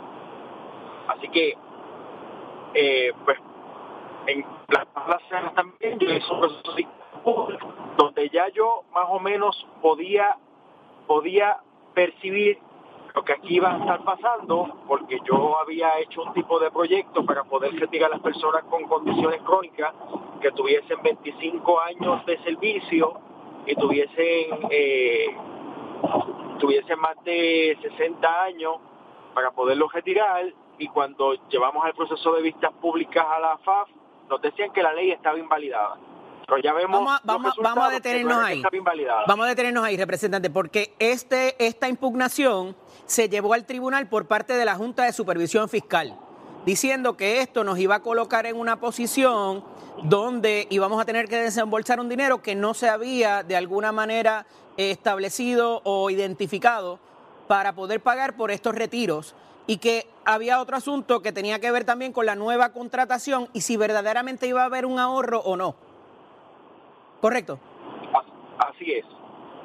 Así 1.08 1.28
que 1.28 1.56
eh, 2.74 3.12
pues 3.24 3.38
en 4.26 4.44
las 4.68 4.86
plazas 4.86 5.54
también 5.54 5.98
yo 5.98 6.08
un 6.08 6.40
proceso 6.40 6.88
donde 7.96 8.28
ya 8.30 8.48
yo 8.48 8.84
más 8.92 9.06
o 9.08 9.18
menos 9.18 9.66
podía 9.82 10.36
podía 11.06 11.58
percibir 11.94 12.58
lo 13.14 13.24
que 13.24 13.32
aquí 13.32 13.56
iba 13.56 13.74
a 13.74 13.78
estar 13.78 14.04
pasando 14.04 14.82
porque 14.86 15.18
yo 15.24 15.58
había 15.58 15.98
hecho 15.98 16.22
un 16.22 16.32
tipo 16.32 16.60
de 16.60 16.70
proyecto 16.70 17.24
para 17.24 17.42
poder 17.44 17.74
retirar 17.74 18.10
a 18.10 18.14
las 18.14 18.22
personas 18.22 18.62
con 18.64 18.84
condiciones 18.84 19.40
crónicas 19.42 19.92
que 20.40 20.52
tuviesen 20.52 21.02
25 21.02 21.80
años 21.80 22.24
de 22.26 22.38
servicio 22.44 23.14
y 23.66 23.74
tuviesen 23.74 24.68
eh, 24.70 25.36
tuviesen 26.58 27.00
más 27.00 27.16
de 27.24 27.76
60 27.82 28.42
años 28.42 28.76
para 29.34 29.50
poderlos 29.50 29.92
retirar 29.92 30.52
y 30.80 30.88
cuando 30.88 31.34
llevamos 31.50 31.84
el 31.86 31.94
proceso 31.94 32.32
de 32.32 32.42
vistas 32.42 32.72
públicas 32.80 33.24
a 33.28 33.38
la 33.38 33.58
FAF, 33.58 33.88
nos 34.30 34.40
decían 34.40 34.72
que 34.72 34.82
la 34.82 34.94
ley 34.94 35.10
estaba 35.10 35.38
invalidada. 35.38 35.98
Pero 36.46 36.58
ya 36.58 36.72
vemos 36.72 37.04
vamos, 37.22 37.54
vamos, 37.62 37.84
a 37.86 37.90
detenernos 37.90 38.38
ahí. 38.38 38.62
Vamos 39.28 39.46
a 39.46 39.48
detenernos 39.50 39.84
ahí, 39.84 39.98
representante, 39.98 40.48
porque 40.48 40.94
este, 40.98 41.54
esta 41.64 41.88
impugnación 41.88 42.74
se 43.04 43.28
llevó 43.28 43.52
al 43.52 43.66
tribunal 43.66 44.08
por 44.08 44.26
parte 44.26 44.54
de 44.54 44.64
la 44.64 44.74
Junta 44.74 45.04
de 45.04 45.12
Supervisión 45.12 45.68
Fiscal, 45.68 46.18
diciendo 46.64 47.16
que 47.16 47.40
esto 47.40 47.62
nos 47.62 47.78
iba 47.78 47.96
a 47.96 48.00
colocar 48.00 48.46
en 48.46 48.56
una 48.56 48.80
posición 48.80 49.62
donde 50.04 50.66
íbamos 50.70 51.00
a 51.00 51.04
tener 51.04 51.28
que 51.28 51.36
desembolsar 51.36 52.00
un 52.00 52.08
dinero 52.08 52.40
que 52.40 52.54
no 52.54 52.72
se 52.72 52.88
había 52.88 53.42
de 53.42 53.54
alguna 53.54 53.92
manera 53.92 54.46
establecido 54.78 55.82
o 55.84 56.08
identificado 56.08 57.00
para 57.50 57.72
poder 57.72 58.00
pagar 58.00 58.36
por 58.36 58.52
estos 58.52 58.76
retiros 58.76 59.34
y 59.66 59.78
que 59.78 60.06
había 60.24 60.60
otro 60.60 60.76
asunto 60.76 61.20
que 61.20 61.32
tenía 61.32 61.58
que 61.58 61.72
ver 61.72 61.84
también 61.84 62.12
con 62.12 62.24
la 62.24 62.36
nueva 62.36 62.72
contratación 62.72 63.48
y 63.52 63.62
si 63.62 63.76
verdaderamente 63.76 64.46
iba 64.46 64.62
a 64.62 64.66
haber 64.66 64.86
un 64.86 65.00
ahorro 65.00 65.40
o 65.40 65.56
no. 65.56 65.74
¿Correcto? 67.20 67.58
Así 68.56 68.92
es. 68.92 69.04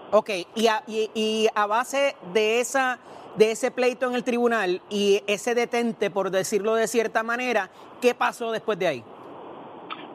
Ok, 0.10 0.32
y 0.56 0.65
a, 0.65 0.82
y, 0.88 1.48
a 1.54 1.67
base 1.67 2.15
de, 2.34 2.60
esa, 2.60 2.98
de 3.36 3.52
ese 3.52 3.69
pleito 3.69 4.08
en 4.08 4.15
el 4.15 4.24
tribunal 4.24 4.82
y 4.89 5.21
ese 5.28 5.54
detente, 5.54 6.10
por 6.10 6.32
decirlo 6.32 6.74
de 6.74 6.88
cierta 6.88 7.21
manera, 7.21 7.69
¿qué 8.02 8.15
pasó 8.15 8.52
después 8.52 8.80
de 8.80 8.88
ahí? 8.88 9.04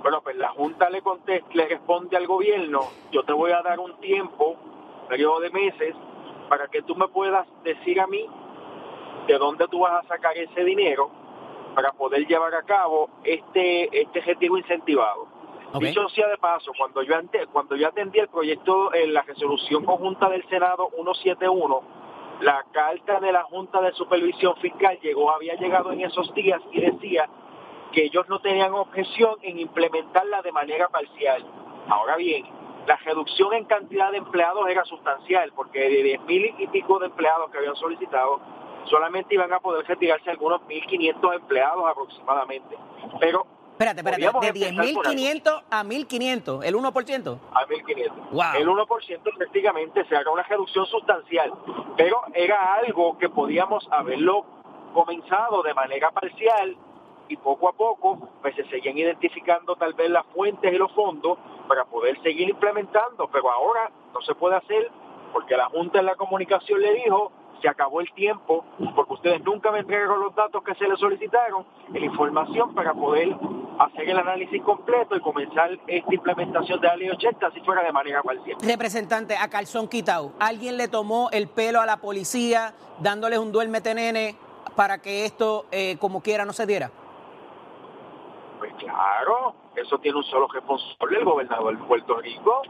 Bueno, 0.02 0.20
pues 0.22 0.34
la 0.34 0.48
Junta 0.48 0.90
le, 0.90 1.02
contesta, 1.02 1.48
le 1.52 1.68
responde 1.68 2.16
al 2.16 2.26
gobierno, 2.26 2.80
yo 3.12 3.22
te 3.22 3.32
voy 3.32 3.52
a 3.52 3.62
dar 3.62 3.78
un 3.78 3.94
tiempo, 4.00 4.56
periodo 5.08 5.38
de 5.38 5.50
meses, 5.50 5.94
para 6.50 6.66
que 6.66 6.82
tú 6.82 6.96
me 6.96 7.06
puedas 7.06 7.46
decir 7.62 8.00
a 8.00 8.08
mí 8.08 8.26
de 9.28 9.38
dónde 9.38 9.68
tú 9.68 9.78
vas 9.78 10.04
a 10.04 10.08
sacar 10.08 10.36
ese 10.36 10.64
dinero 10.64 11.08
para 11.76 11.92
poder 11.92 12.26
llevar 12.26 12.52
a 12.56 12.64
cabo 12.64 13.08
este 13.22 14.02
este 14.02 14.20
retiro 14.20 14.58
incentivado. 14.58 15.28
Dicho 15.78 16.08
sea 16.08 16.26
de 16.26 16.36
paso, 16.38 16.72
cuando 16.76 17.04
yo 17.04 17.14
ante, 17.14 17.46
cuando 17.46 17.76
yo 17.76 17.86
atendí 17.86 18.18
el 18.18 18.26
proyecto 18.26 18.92
en 18.92 19.14
la 19.14 19.22
resolución 19.22 19.84
conjunta 19.84 20.28
del 20.28 20.44
Senado 20.48 20.90
171, 20.92 21.82
la 22.40 22.64
carta 22.72 23.20
de 23.20 23.30
la 23.30 23.44
Junta 23.44 23.80
de 23.80 23.92
Supervisión 23.92 24.56
Fiscal 24.56 24.98
llegó 25.00 25.30
había 25.30 25.54
llegado 25.54 25.92
en 25.92 26.00
esos 26.00 26.34
días 26.34 26.60
y 26.72 26.80
decía 26.80 27.28
que 27.92 28.06
ellos 28.06 28.28
no 28.28 28.40
tenían 28.40 28.72
objeción 28.74 29.36
en 29.42 29.60
implementarla 29.60 30.42
de 30.42 30.50
manera 30.50 30.88
parcial. 30.88 31.44
Ahora 31.88 32.16
bien, 32.16 32.44
la 32.86 32.96
reducción 32.96 33.52
en 33.54 33.64
cantidad 33.64 34.10
de 34.10 34.18
empleados 34.18 34.68
era 34.68 34.84
sustancial, 34.84 35.52
porque 35.54 35.80
de 35.80 36.02
10 36.02 36.20
mil 36.22 36.54
y 36.58 36.66
pico 36.68 36.98
de 36.98 37.06
empleados 37.06 37.50
que 37.50 37.58
habían 37.58 37.76
solicitado, 37.76 38.40
solamente 38.84 39.34
iban 39.34 39.52
a 39.52 39.60
poder 39.60 39.86
retirarse 39.86 40.30
algunos 40.30 40.60
1.500 40.62 41.34
empleados 41.34 41.84
aproximadamente. 41.88 42.76
Pero 43.20 43.46
Espérate, 43.72 44.00
espérate, 44.00 44.20
de 44.20 44.48
empezar 44.68 44.92
por 44.92 45.06
algo. 45.06 45.14
10.500 45.14 45.62
a 45.70 45.84
1.500, 45.84 46.64
el 46.64 46.74
1%. 46.74 47.38
a 47.54 47.66
1.500. 47.66 48.30
Wow. 48.30 48.42
El 48.58 48.68
1% 48.68 49.36
prácticamente 49.38 50.04
se 50.04 50.16
haga 50.16 50.30
una 50.30 50.42
reducción 50.42 50.84
sustancial, 50.84 51.50
pero 51.96 52.20
era 52.34 52.74
algo 52.74 53.16
que 53.16 53.30
podíamos 53.30 53.88
haberlo 53.90 54.44
comenzado 54.92 55.62
de 55.62 55.72
manera 55.72 56.10
parcial 56.10 56.76
y 57.30 57.36
poco 57.36 57.68
a 57.68 57.72
poco 57.72 58.18
pues 58.42 58.54
se 58.56 58.64
seguían 58.64 58.98
identificando 58.98 59.76
tal 59.76 59.94
vez 59.94 60.10
las 60.10 60.26
fuentes 60.26 60.72
y 60.72 60.76
los 60.76 60.92
fondos 60.92 61.38
para 61.68 61.84
poder 61.84 62.20
seguir 62.22 62.48
implementando, 62.50 63.28
pero 63.32 63.50
ahora 63.50 63.90
no 64.12 64.20
se 64.22 64.34
puede 64.34 64.56
hacer 64.56 64.90
porque 65.32 65.56
la 65.56 65.66
Junta 65.66 66.00
en 66.00 66.06
la 66.06 66.16
comunicación 66.16 66.80
le 66.80 66.92
dijo 66.94 67.32
se 67.62 67.68
acabó 67.68 68.00
el 68.00 68.10
tiempo 68.14 68.64
porque 68.96 69.12
ustedes 69.12 69.44
nunca 69.44 69.70
me 69.70 69.80
entregaron 69.80 70.20
los 70.20 70.34
datos 70.34 70.62
que 70.64 70.74
se 70.74 70.88
les 70.88 70.98
solicitaron 70.98 71.64
la 71.92 72.00
información 72.00 72.74
para 72.74 72.94
poder 72.94 73.36
hacer 73.78 74.08
el 74.08 74.18
análisis 74.18 74.62
completo 74.62 75.14
y 75.14 75.20
comenzar 75.20 75.70
esta 75.86 76.14
implementación 76.14 76.80
de 76.80 76.86
la 76.86 76.96
ley 76.96 77.10
80 77.10 77.50
si 77.52 77.60
fuera 77.60 77.82
de 77.82 77.92
manera 77.92 78.22
parcial. 78.22 78.56
Representante, 78.62 79.36
a 79.36 79.48
calzón 79.48 79.88
quitado, 79.88 80.32
¿alguien 80.40 80.76
le 80.76 80.88
tomó 80.88 81.28
el 81.32 81.48
pelo 81.48 81.80
a 81.80 81.86
la 81.86 81.98
policía 81.98 82.74
dándoles 82.98 83.38
un 83.38 83.52
duérmete 83.52 83.94
nene 83.94 84.36
para 84.74 84.98
que 84.98 85.24
esto, 85.24 85.66
eh, 85.70 85.96
como 85.98 86.22
quiera, 86.22 86.44
no 86.44 86.52
se 86.52 86.66
diera? 86.66 86.90
Claro, 88.80 89.54
eso 89.76 89.98
tiene 89.98 90.16
un 90.18 90.24
solo 90.24 90.48
responsable, 90.48 91.18
el 91.18 91.24
gobernador 91.24 91.78
de 91.78 91.84
Puerto 91.84 92.16
Rico, 92.16 92.62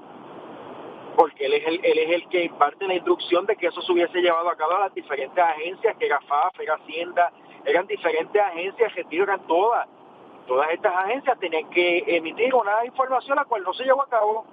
porque 1.16 1.46
él 1.46 1.54
es 1.54 1.66
el, 1.66 1.84
él 1.84 1.98
es 1.98 2.10
el 2.10 2.28
que 2.28 2.44
imparte 2.44 2.86
la 2.86 2.94
instrucción 2.94 3.46
de 3.46 3.54
que 3.54 3.68
eso 3.68 3.80
se 3.80 3.92
hubiese 3.92 4.20
llevado 4.20 4.50
a 4.50 4.56
cabo 4.56 4.72
a 4.72 4.80
las 4.80 4.94
diferentes 4.94 5.38
agencias, 5.38 5.96
que 5.96 6.06
era 6.06 6.20
FAF, 6.22 6.58
era 6.58 6.74
Hacienda, 6.74 7.30
eran 7.64 7.86
diferentes 7.86 8.42
agencias, 8.42 8.94
retiro 8.94 9.24
eran 9.24 9.46
todas. 9.46 9.86
Todas 10.48 10.70
estas 10.70 10.92
agencias 10.96 11.38
tenían 11.38 11.70
que 11.70 12.02
emitir 12.08 12.52
una 12.56 12.84
información 12.84 13.36
la 13.36 13.44
cual 13.44 13.62
no 13.62 13.72
se 13.72 13.84
llevó 13.84 14.02
a 14.02 14.08
cabo. 14.08 14.44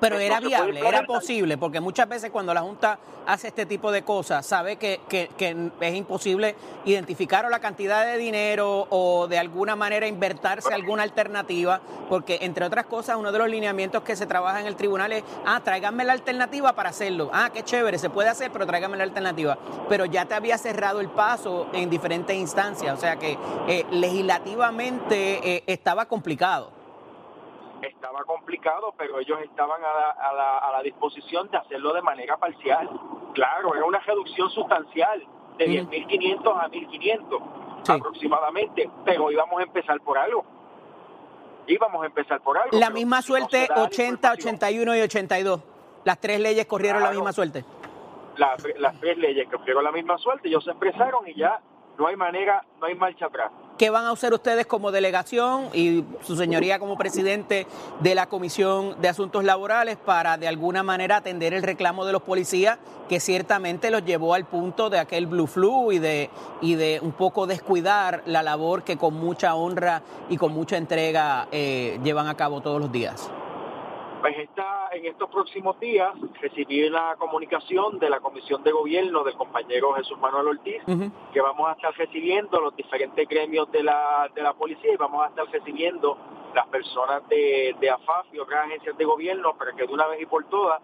Pero 0.00 0.18
era 0.18 0.40
viable, 0.40 0.80
era 0.86 1.06
posible, 1.06 1.56
porque 1.58 1.80
muchas 1.80 2.08
veces 2.08 2.30
cuando 2.30 2.52
la 2.52 2.60
Junta 2.60 2.98
hace 3.26 3.48
este 3.48 3.66
tipo 3.66 3.90
de 3.90 4.02
cosas, 4.02 4.44
sabe 4.46 4.76
que, 4.76 5.00
que- 5.08 5.30
que 5.36 5.56
es 5.80 5.94
imposible 5.94 6.54
identificar 6.84 7.44
o 7.46 7.48
la 7.48 7.58
cantidad 7.60 8.04
de 8.04 8.18
dinero 8.18 8.86
o 8.90 9.26
de 9.26 9.38
alguna 9.38 9.74
manera 9.74 10.06
invertirse 10.06 10.72
alguna 10.72 11.02
alternativa, 11.02 11.80
porque 12.08 12.38
entre 12.42 12.64
otras 12.66 12.86
cosas, 12.86 13.16
uno 13.16 13.32
de 13.32 13.38
los 13.38 13.48
lineamientos 13.48 14.02
que 14.02 14.14
se 14.16 14.26
trabaja 14.26 14.60
en 14.60 14.66
el 14.66 14.76
tribunal 14.76 15.12
es, 15.12 15.24
ah, 15.44 15.60
tráiganme 15.64 16.04
la 16.04 16.12
alternativa 16.12 16.74
para 16.74 16.90
hacerlo. 16.90 17.30
Ah, 17.32 17.50
qué 17.52 17.64
chévere, 17.64 17.98
se 17.98 18.10
puede 18.10 18.28
hacer, 18.28 18.52
pero 18.52 18.66
tráiganme 18.66 18.96
la 18.98 19.04
alternativa. 19.04 19.58
Pero 19.88 20.04
ya 20.04 20.26
te 20.26 20.34
había 20.34 20.58
cerrado 20.58 21.00
el 21.00 21.08
paso 21.08 21.66
en 21.72 21.90
diferentes 21.90 22.36
instancias, 22.36 22.96
o 22.96 23.00
sea 23.00 23.16
que 23.16 23.36
eh, 23.66 23.84
legislativamente 23.90 25.56
eh, 25.56 25.64
estaba 25.66 26.06
complicado. 26.06 26.75
Estaba 27.82 28.24
complicado, 28.24 28.94
pero 28.96 29.18
ellos 29.20 29.38
estaban 29.42 29.80
a 29.84 29.92
la, 29.94 30.10
a 30.10 30.32
la- 30.32 30.58
a 30.58 30.72
la 30.72 30.82
disposición 30.82 31.48
de 31.50 31.58
hacerlo 31.58 31.92
de 31.92 32.02
manera 32.02 32.36
parcial. 32.36 32.88
Claro, 33.34 33.74
era 33.74 33.84
una 33.84 33.98
reducción 34.00 34.48
sustancial 34.50 35.22
de 35.58 35.66
10.500 35.66 36.58
a 36.58 36.68
1.500 36.68 37.42
aproximadamente, 37.96 38.90
pero 39.04 39.30
íbamos 39.30 39.60
a 39.60 39.62
empezar 39.64 40.00
por 40.00 40.16
algo. 40.18 40.44
Íbamos 41.68 42.02
a 42.02 42.06
empar 42.06 42.40
por 42.42 42.56
algo. 42.58 42.78
La 42.78 42.90
misma 42.90 43.16
no 43.16 43.22
suerte 43.22 43.66
la 43.68 43.82
80, 43.82 44.32
81 44.32 44.96
y 44.96 45.00
82. 45.00 45.60
Las 46.04 46.18
tres 46.20 46.38
leyes 46.40 46.64
corrieron 46.66 47.02
la 47.02 47.10
misma 47.10 47.32
suerte. 47.32 47.64
las, 48.36 48.62
las 48.78 49.00
tres 49.00 49.18
leyes 49.18 49.48
que 49.48 49.56
ofrecieron 49.56 49.82
la 49.82 49.90
misma 49.92 50.16
suerte, 50.18 50.48
ellos 50.48 50.62
se 50.62 50.70
expresaron 50.70 51.26
y 51.26 51.34
ya 51.34 51.60
no 51.98 52.06
hay 52.06 52.16
manera, 52.16 52.64
no 52.80 52.86
hay 52.86 52.94
marcha 52.94 53.26
atrás. 53.26 53.50
¿Qué 53.78 53.90
van 53.90 54.06
a 54.06 54.10
hacer 54.10 54.32
ustedes 54.32 54.64
como 54.64 54.90
delegación 54.90 55.68
y 55.74 56.02
su 56.22 56.34
señoría 56.34 56.78
como 56.78 56.96
presidente 56.96 57.66
de 58.00 58.14
la 58.14 58.26
Comisión 58.26 58.98
de 59.02 59.08
Asuntos 59.08 59.44
Laborales 59.44 59.98
para 59.98 60.38
de 60.38 60.48
alguna 60.48 60.82
manera 60.82 61.16
atender 61.16 61.52
el 61.52 61.62
reclamo 61.62 62.06
de 62.06 62.12
los 62.12 62.22
policías 62.22 62.78
que 63.06 63.20
ciertamente 63.20 63.90
los 63.90 64.02
llevó 64.02 64.32
al 64.32 64.46
punto 64.46 64.88
de 64.88 64.98
aquel 64.98 65.26
blue 65.26 65.46
flu 65.46 65.92
y 65.92 65.98
de, 65.98 66.30
y 66.62 66.76
de 66.76 67.00
un 67.02 67.12
poco 67.12 67.46
descuidar 67.46 68.22
la 68.24 68.42
labor 68.42 68.82
que 68.82 68.96
con 68.96 69.12
mucha 69.12 69.54
honra 69.54 70.02
y 70.30 70.38
con 70.38 70.52
mucha 70.52 70.78
entrega 70.78 71.46
eh, 71.52 72.00
llevan 72.02 72.28
a 72.28 72.34
cabo 72.34 72.62
todos 72.62 72.80
los 72.80 72.90
días? 72.90 73.30
Pues 74.20 74.38
está 74.38 74.88
en 74.92 75.06
estos 75.06 75.28
próximos 75.30 75.78
días 75.78 76.12
recibí 76.40 76.88
la 76.88 77.16
comunicación 77.18 77.98
de 77.98 78.10
la 78.10 78.20
Comisión 78.20 78.62
de 78.64 78.72
Gobierno 78.72 79.22
del 79.22 79.34
compañero 79.34 79.92
Jesús 79.92 80.18
Manuel 80.18 80.48
Ortiz, 80.48 80.82
que 81.32 81.40
vamos 81.40 81.68
a 81.68 81.72
estar 81.72 81.94
recibiendo 81.96 82.60
los 82.60 82.74
diferentes 82.74 83.28
gremios 83.28 83.70
de 83.70 83.82
la, 83.82 84.28
de 84.34 84.42
la 84.42 84.54
policía 84.54 84.92
y 84.92 84.96
vamos 84.96 85.24
a 85.24 85.28
estar 85.28 85.46
recibiendo 85.50 86.16
las 86.54 86.66
personas 86.68 87.28
de, 87.28 87.76
de 87.78 87.90
AFAF 87.90 88.26
y 88.32 88.38
otras 88.38 88.66
agencias 88.66 88.96
de 88.96 89.04
gobierno 89.04 89.56
para 89.56 89.72
que 89.72 89.86
de 89.86 89.92
una 89.92 90.06
vez 90.06 90.22
y 90.22 90.26
por 90.26 90.44
todas, 90.48 90.80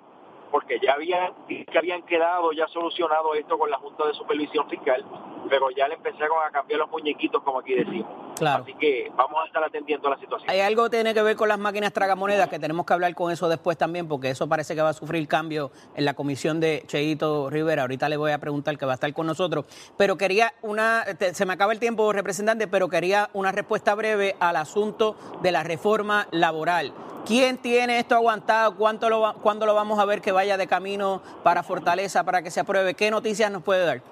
porque 0.51 0.79
ya 0.81 0.93
habían, 0.93 1.33
que 1.47 1.79
habían 1.79 2.03
quedado 2.03 2.53
ya 2.53 2.69
solucionado 2.69 3.35
esto 3.35 3.59
con 3.59 3.71
la 3.71 3.79
Junta 3.79 4.07
de 4.07 4.15
Supervisión 4.15 4.69
Fiscal, 4.69 5.05
pero 5.53 5.69
ya 5.71 5.87
le 5.87 5.97
empezaron 5.97 6.39
a 6.49 6.51
cambiar 6.51 6.81
los 6.81 6.91
muñequitos, 6.91 7.43
como 7.43 7.59
aquí 7.61 7.75
decimos. 7.75 8.09
Claro. 8.37 8.63
Así 8.63 8.73
que 8.81 9.13
vamos 9.15 9.43
a 9.43 9.47
estar 9.47 9.63
atendiendo 9.63 10.09
la 10.09 10.17
situación. 10.19 10.49
Hay 10.51 10.61
algo 10.61 10.85
que 10.85 10.97
tiene 10.97 11.13
que 11.13 11.21
ver 11.21 11.37
con 11.37 11.47
las 11.47 11.59
máquinas 11.59 11.93
tragamonedas, 11.93 12.49
que 12.49 12.59
tenemos 12.59 12.87
que 12.87 12.95
hablar 12.95 13.15
con 13.15 13.31
eso 13.31 13.51
después 13.51 13.77
también, 13.77 14.09
porque 14.09 14.31
eso 14.31 14.49
parece 14.49 14.75
que 14.75 14.81
va 14.81 14.89
a 14.89 14.93
sufrir 14.95 15.29
cambio 15.29 15.71
en 15.95 16.07
la 16.07 16.15
comisión 16.15 16.59
de 16.59 16.85
Cheito 16.87 17.51
Rivera. 17.51 17.83
Ahorita 17.83 18.09
le 18.09 18.17
voy 18.17 18.33
a 18.33 18.39
preguntar 18.39 18.79
que 18.79 18.87
va 18.87 18.93
a 18.93 18.95
estar 18.95 19.13
con 19.13 19.27
nosotros. 19.27 19.67
Pero 19.99 20.17
quería 20.17 20.55
una, 20.63 21.05
se 21.35 21.45
me 21.45 21.53
acaba 21.53 21.75
el 21.75 21.79
tiempo, 21.79 22.11
representante, 22.15 22.67
pero 22.67 22.89
quería 22.89 23.29
una 23.35 23.53
respuesta 23.53 23.95
breve 23.95 24.35
al 24.41 24.57
asunto 24.57 25.17
de 25.43 25.53
la 25.53 25.63
reforma 25.65 26.29
laboral. 26.31 26.95
¿Quién 27.27 27.59
tiene 27.59 27.99
esto 27.99 28.15
aguantado? 28.15 28.75
¿Cuánto 28.77 29.11
lo 29.11 29.21
va- 29.21 29.35
¿Cuándo 29.35 29.67
lo 29.67 29.75
vamos 29.75 29.99
a 29.99 30.07
ver 30.07 30.23
que 30.23 30.33
vaya 30.33 30.57
de 30.57 30.67
camino 30.67 31.21
para 31.45 31.63
Fortaleza 31.63 32.25
para 32.25 32.41
que 32.43 32.51
se 32.51 32.61
apruebe? 32.61 32.95
¿Qué 32.95 33.11
noticias 33.11 33.51
nos 33.53 33.63
puede 33.63 33.85
dar? 33.85 34.03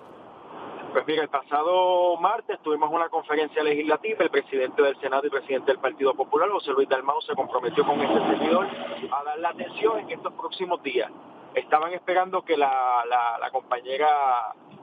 Pues 0.92 1.06
mira, 1.06 1.22
el 1.22 1.28
pasado 1.28 2.16
martes 2.16 2.58
tuvimos 2.62 2.90
una 2.92 3.08
conferencia 3.08 3.62
legislativa, 3.62 4.24
el 4.24 4.30
presidente 4.30 4.82
del 4.82 4.98
Senado 5.00 5.26
y 5.26 5.30
presidente 5.30 5.70
del 5.72 5.78
Partido 5.80 6.14
Popular, 6.14 6.48
José 6.50 6.72
Luis 6.72 6.88
Dalmau, 6.88 7.20
se 7.22 7.34
comprometió 7.34 7.84
con 7.86 8.00
este 8.00 8.18
servidor 8.18 8.66
a 9.12 9.22
dar 9.24 9.38
la 9.38 9.50
atención 9.50 10.00
en 10.00 10.10
estos 10.10 10.32
próximos 10.34 10.82
días. 10.82 11.10
Estaban 11.54 11.92
esperando 11.92 12.42
que 12.42 12.56
la, 12.56 13.04
la- 13.08 13.50
compañera 13.50 14.08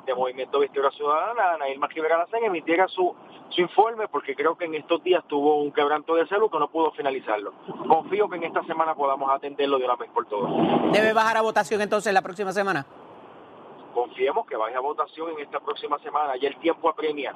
de 0.05 0.13
Movimiento 0.15 0.59
Victoria 0.59 0.91
Ciudadana, 0.91 1.53
Ana 1.55 1.69
Irma 1.69 1.87
Rivera 1.87 2.17
Lacen, 2.19 2.43
emitiera 2.45 2.87
su, 2.87 3.13
su 3.49 3.61
informe, 3.61 4.07
porque 4.07 4.35
creo 4.35 4.55
que 4.57 4.65
en 4.65 4.75
estos 4.75 5.03
días 5.03 5.23
tuvo 5.27 5.61
un 5.61 5.71
quebranto 5.71 6.15
de 6.15 6.25
salud 6.27 6.49
que 6.49 6.59
no 6.59 6.69
pudo 6.69 6.91
finalizarlo. 6.91 7.53
Confío 7.87 8.29
que 8.29 8.37
en 8.37 8.43
esta 8.45 8.63
semana 8.63 8.95
podamos 8.95 9.29
atenderlo 9.33 9.77
de 9.77 9.85
una 9.85 9.95
vez 9.95 10.09
por 10.11 10.25
todas. 10.27 10.51
¿Debe 10.93 11.11
bajar 11.13 11.37
a 11.37 11.41
votación 11.41 11.81
entonces 11.81 12.13
la 12.13 12.21
próxima 12.21 12.51
semana? 12.53 12.85
Confiemos 13.97 14.45
que 14.45 14.55
vaya 14.55 14.77
a 14.77 14.79
votación 14.79 15.31
en 15.31 15.39
esta 15.39 15.59
próxima 15.59 15.97
semana, 16.03 16.33
y 16.39 16.45
el 16.45 16.55
tiempo 16.59 16.87
apremia. 16.87 17.33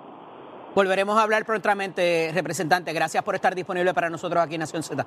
Volveremos 0.76 1.18
a 1.18 1.24
hablar 1.24 1.44
prontamente, 1.44 2.30
representante. 2.36 2.94
Gracias 2.94 3.24
por 3.24 3.34
estar 3.34 3.56
disponible 3.56 3.96
para 3.96 4.12
nosotros 4.12 4.44
aquí 4.44 4.54
en 4.54 4.60
Nación 4.60 4.84
Z. 4.84 5.04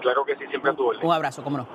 Claro 0.00 0.24
que 0.24 0.34
sí, 0.34 0.44
siempre 0.48 0.72
a 0.72 0.74
tu 0.74 0.84
orden. 0.84 1.06
Un 1.06 1.12
abrazo, 1.12 1.44
cómo 1.44 1.56
no. 1.56 1.68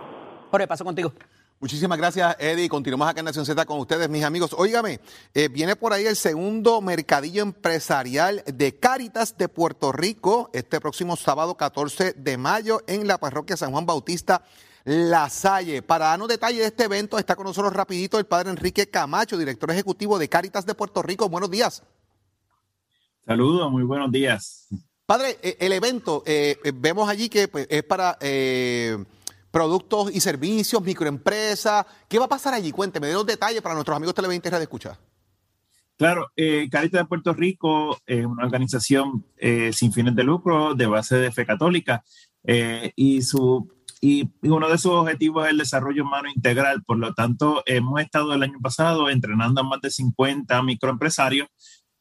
Jorge, 0.51 0.67
paso 0.67 0.83
contigo. 0.83 1.13
Muchísimas 1.61 1.97
gracias, 1.97 2.35
Eddie. 2.37 2.67
Continuamos 2.67 3.07
acá 3.07 3.21
en 3.21 3.27
Nación 3.27 3.45
Z 3.45 3.65
con 3.65 3.79
ustedes, 3.79 4.09
mis 4.09 4.25
amigos. 4.25 4.53
Óigame, 4.57 4.99
eh, 5.33 5.47
viene 5.47 5.77
por 5.77 5.93
ahí 5.93 6.05
el 6.05 6.17
segundo 6.17 6.81
mercadillo 6.81 7.43
empresarial 7.43 8.43
de 8.45 8.77
Cáritas 8.77 9.37
de 9.37 9.47
Puerto 9.47 9.93
Rico 9.93 10.49
este 10.51 10.81
próximo 10.81 11.15
sábado 11.15 11.55
14 11.55 12.11
de 12.11 12.37
mayo 12.37 12.81
en 12.87 13.07
la 13.07 13.19
parroquia 13.19 13.55
San 13.55 13.71
Juan 13.71 13.85
Bautista. 13.85 14.43
La 14.85 15.29
Salle. 15.31 15.81
Para 15.81 16.05
darnos 16.05 16.27
detalles 16.27 16.59
de 16.59 16.67
este 16.67 16.83
evento 16.83 17.17
está 17.17 17.35
con 17.35 17.45
nosotros 17.45 17.73
rapidito 17.73 18.19
el 18.19 18.25
padre 18.25 18.51
Enrique 18.51 18.87
Camacho, 18.87 19.35
director 19.35 19.71
ejecutivo 19.71 20.19
de 20.19 20.29
Cáritas 20.29 20.65
de 20.65 20.75
Puerto 20.75 21.01
Rico. 21.01 21.27
Buenos 21.27 21.49
días. 21.49 21.83
Saludos, 23.25 23.71
muy 23.71 23.81
buenos 23.81 24.11
días. 24.11 24.67
Padre, 25.07 25.39
eh, 25.41 25.57
el 25.59 25.73
evento, 25.73 26.21
eh, 26.27 26.59
eh, 26.63 26.71
vemos 26.73 27.09
allí 27.09 27.29
que 27.29 27.47
pues, 27.47 27.65
es 27.67 27.83
para 27.83 28.17
eh, 28.21 29.03
productos 29.49 30.13
y 30.13 30.19
servicios, 30.19 30.83
microempresas. 30.83 31.83
¿Qué 32.07 32.19
va 32.19 32.25
a 32.25 32.29
pasar 32.29 32.53
allí? 32.53 32.71
Cuénteme, 32.71 33.07
denos 33.07 33.25
detalles 33.25 33.63
para 33.63 33.73
nuestros 33.73 33.97
amigos 33.97 34.13
televidentes 34.13 34.51
de 34.51 34.61
escuchar. 34.61 34.99
Claro, 35.97 36.31
eh, 36.35 36.69
Caritas 36.69 37.01
de 37.01 37.05
Puerto 37.05 37.33
Rico 37.33 37.97
es 38.05 38.23
una 38.23 38.43
organización 38.43 39.25
eh, 39.37 39.73
sin 39.73 39.91
fines 39.91 40.15
de 40.15 40.23
lucro 40.23 40.75
de 40.75 40.85
base 40.85 41.15
de 41.15 41.31
fe 41.31 41.45
católica 41.45 42.03
y, 42.95 43.23
su, 43.23 43.74
y 44.05 44.29
uno 44.43 44.69
de 44.69 44.77
sus 44.77 44.91
objetivos 44.91 45.45
es 45.45 45.51
el 45.51 45.57
desarrollo 45.57 46.03
humano 46.03 46.29
integral. 46.29 46.83
Por 46.83 46.99
lo 46.99 47.15
tanto, 47.15 47.63
hemos 47.65 47.99
estado 47.99 48.35
el 48.35 48.43
año 48.43 48.59
pasado 48.61 49.09
entrenando 49.09 49.61
a 49.61 49.63
más 49.63 49.81
de 49.81 49.89
50 49.89 50.61
microempresarios 50.61 51.47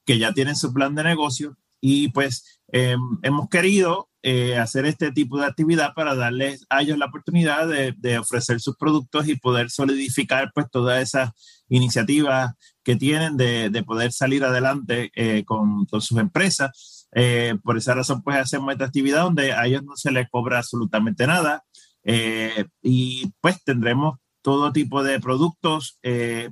que 0.04 0.18
ya 0.18 0.34
tienen 0.34 0.54
su 0.54 0.70
plan 0.74 0.94
de 0.94 1.02
negocio 1.02 1.56
y 1.80 2.08
pues 2.08 2.60
eh, 2.72 2.96
hemos 3.22 3.48
querido 3.48 4.10
eh, 4.22 4.58
hacer 4.58 4.84
este 4.84 5.12
tipo 5.12 5.38
de 5.38 5.46
actividad 5.46 5.94
para 5.94 6.14
darles 6.14 6.66
a 6.68 6.82
ellos 6.82 6.98
la 6.98 7.06
oportunidad 7.06 7.68
de, 7.68 7.94
de 7.96 8.18
ofrecer 8.18 8.60
sus 8.60 8.76
productos 8.76 9.26
y 9.26 9.36
poder 9.36 9.70
solidificar 9.70 10.50
pues 10.54 10.66
todas 10.70 11.02
esas 11.02 11.30
iniciativas 11.70 12.52
que 12.82 12.96
tienen 12.96 13.38
de, 13.38 13.70
de 13.70 13.82
poder 13.82 14.12
salir 14.12 14.44
adelante 14.44 15.10
eh, 15.14 15.42
con, 15.46 15.86
con 15.86 16.02
sus 16.02 16.18
empresas. 16.18 17.08
Eh, 17.14 17.54
por 17.62 17.78
esa 17.78 17.94
razón, 17.94 18.22
pues 18.22 18.36
hacemos 18.36 18.72
esta 18.72 18.84
actividad 18.84 19.22
donde 19.22 19.52
a 19.52 19.64
ellos 19.64 19.84
no 19.84 19.96
se 19.96 20.10
les 20.10 20.28
cobra 20.28 20.58
absolutamente 20.58 21.26
nada 21.26 21.64
eh, 22.04 22.66
y 22.82 23.32
pues 23.40 23.62
tendremos 23.64 24.18
todo 24.42 24.72
tipo 24.72 25.02
de 25.02 25.20
productos 25.20 25.98
eh, 26.02 26.50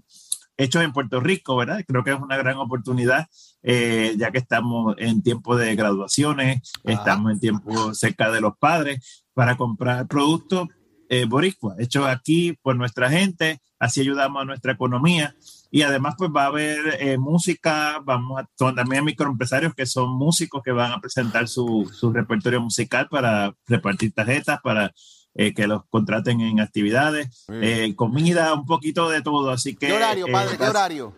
hechos 0.57 0.83
en 0.83 0.93
Puerto 0.93 1.21
Rico, 1.21 1.57
¿verdad? 1.57 1.85
Creo 1.87 2.05
que 2.05 2.11
es 2.11 2.21
una 2.21 2.37
gran 2.37 2.57
oportunidad, 2.57 3.27
ya 3.63 4.31
que 4.31 4.39
estamos 4.39 4.95
en 4.99 5.23
tiempo 5.23 5.57
de 5.57 5.75
graduaciones, 5.75 6.73
estamos 6.85 7.33
en 7.33 7.41
tiempo 7.41 7.95
cerca 7.95 8.31
de 8.31 8.41
los 8.41 8.57
padres, 8.59 9.25
para 9.35 9.57
comprar 9.57 10.07
productos 10.07 10.69
eh, 11.09 11.27
boricua, 11.27 11.75
hechos 11.79 12.07
aquí 12.07 12.57
por 12.63 12.75
nuestra 12.75 13.11
gente, 13.11 13.61
así 13.79 14.01
ayudamos 14.01 14.41
a 14.41 14.45
nuestra 14.47 14.73
economía. 14.73 15.35
Y 15.71 15.83
además, 15.83 16.15
pues 16.17 16.31
va 16.35 16.45
a 16.45 16.47
haber 16.47 16.97
eh, 17.01 17.19
música, 17.19 18.01
vamos 18.03 18.41
a, 18.41 18.49
son 18.59 18.75
también 18.75 19.05
microempresarios 19.05 19.75
que 19.75 19.85
son 19.85 20.17
músicos 20.17 20.63
que 20.63 20.73
van 20.73 20.93
a 20.93 21.01
presentar 21.01 21.49
su, 21.49 21.91
su 21.93 22.13
repertorio 22.15 22.63
musical 22.63 23.09
para 23.11 23.55
repartir 23.67 24.15
tarjetas, 24.15 24.61
para 24.63 24.91
eh, 25.35 25.55
que 25.55 25.67
los 25.67 25.85
contraten 25.89 26.41
en 26.41 26.61
actividades, 26.61 27.47
eh, 27.49 27.95
comida, 27.97 28.55
un 28.55 28.67
poquito 28.67 29.09
de 29.09 29.23
todo. 29.23 29.51
Así 29.51 29.75
que. 29.75 29.89
¿Qué 29.89 29.93
horario, 29.93 30.27
padre? 30.31 30.57
¿Qué 30.59 30.65
horario? 30.65 31.15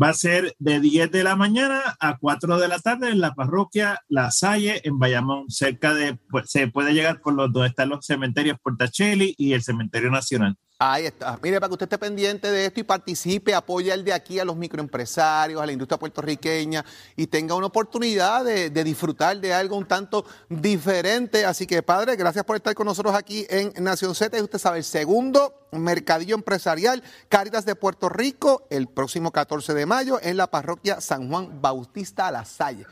Va 0.00 0.10
a 0.10 0.14
ser 0.14 0.54
de 0.58 0.78
10 0.78 1.10
de 1.10 1.24
la 1.24 1.34
mañana 1.34 1.96
a 1.98 2.16
4 2.16 2.58
de 2.58 2.68
la 2.68 2.78
tarde 2.78 3.10
en 3.10 3.20
la 3.20 3.34
parroquia 3.34 4.00
La 4.08 4.30
Salle, 4.30 4.80
en 4.84 4.98
Bayamón, 4.98 5.50
cerca 5.50 5.94
de, 5.94 6.16
pues, 6.30 6.50
se 6.50 6.68
puede 6.68 6.94
llegar 6.94 7.20
por 7.20 7.34
los 7.34 7.52
donde 7.52 7.68
están 7.68 7.88
los 7.88 8.06
cementerios 8.06 8.58
Portacheli 8.62 9.34
y 9.36 9.52
el 9.52 9.62
Cementerio 9.62 10.10
Nacional. 10.10 10.56
Ahí 10.82 11.04
está. 11.04 11.38
Mire, 11.42 11.60
para 11.60 11.68
que 11.68 11.74
usted 11.74 11.84
esté 11.84 11.98
pendiente 11.98 12.50
de 12.50 12.64
esto 12.64 12.80
y 12.80 12.84
participe, 12.84 13.52
apoya 13.52 13.92
el 13.92 14.02
de 14.02 14.14
aquí 14.14 14.38
a 14.38 14.46
los 14.46 14.56
microempresarios, 14.56 15.60
a 15.60 15.66
la 15.66 15.72
industria 15.72 15.98
puertorriqueña 15.98 16.82
y 17.16 17.26
tenga 17.26 17.54
una 17.54 17.66
oportunidad 17.66 18.46
de, 18.46 18.70
disfrutar 18.70 19.38
de 19.40 19.52
algo 19.52 19.76
un 19.76 19.84
tanto 19.84 20.24
diferente. 20.48 21.44
Así 21.44 21.66
que, 21.66 21.82
padre, 21.82 22.16
gracias 22.16 22.46
por 22.46 22.56
estar 22.56 22.74
con 22.74 22.86
nosotros 22.86 23.14
aquí 23.14 23.46
en 23.50 23.74
Nación 23.84 24.14
Z. 24.14 24.38
Y 24.38 24.40
usted 24.40 24.58
sabe, 24.58 24.78
el 24.78 24.84
segundo 24.84 25.68
mercadillo 25.72 26.34
empresarial 26.34 27.02
Cáritas 27.28 27.66
de 27.66 27.74
Puerto 27.74 28.08
Rico, 28.08 28.66
el 28.70 28.88
próximo 28.88 29.32
14 29.32 29.74
de 29.74 29.84
mayo 29.84 30.18
en 30.22 30.38
la 30.38 30.50
parroquia 30.50 31.02
San 31.02 31.28
Juan 31.28 31.60
Bautista 31.60 32.30
La 32.30 32.46
Salle. 32.46 32.86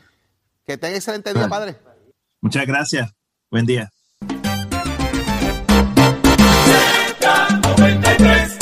Que 0.63 0.77
tenga 0.77 0.95
excelente 0.95 1.33
día, 1.33 1.49
padre. 1.49 1.75
Muchas 2.39 2.67
gracias. 2.67 3.09
Buen 3.49 3.65
día. 3.65 3.89
93. 7.49 8.58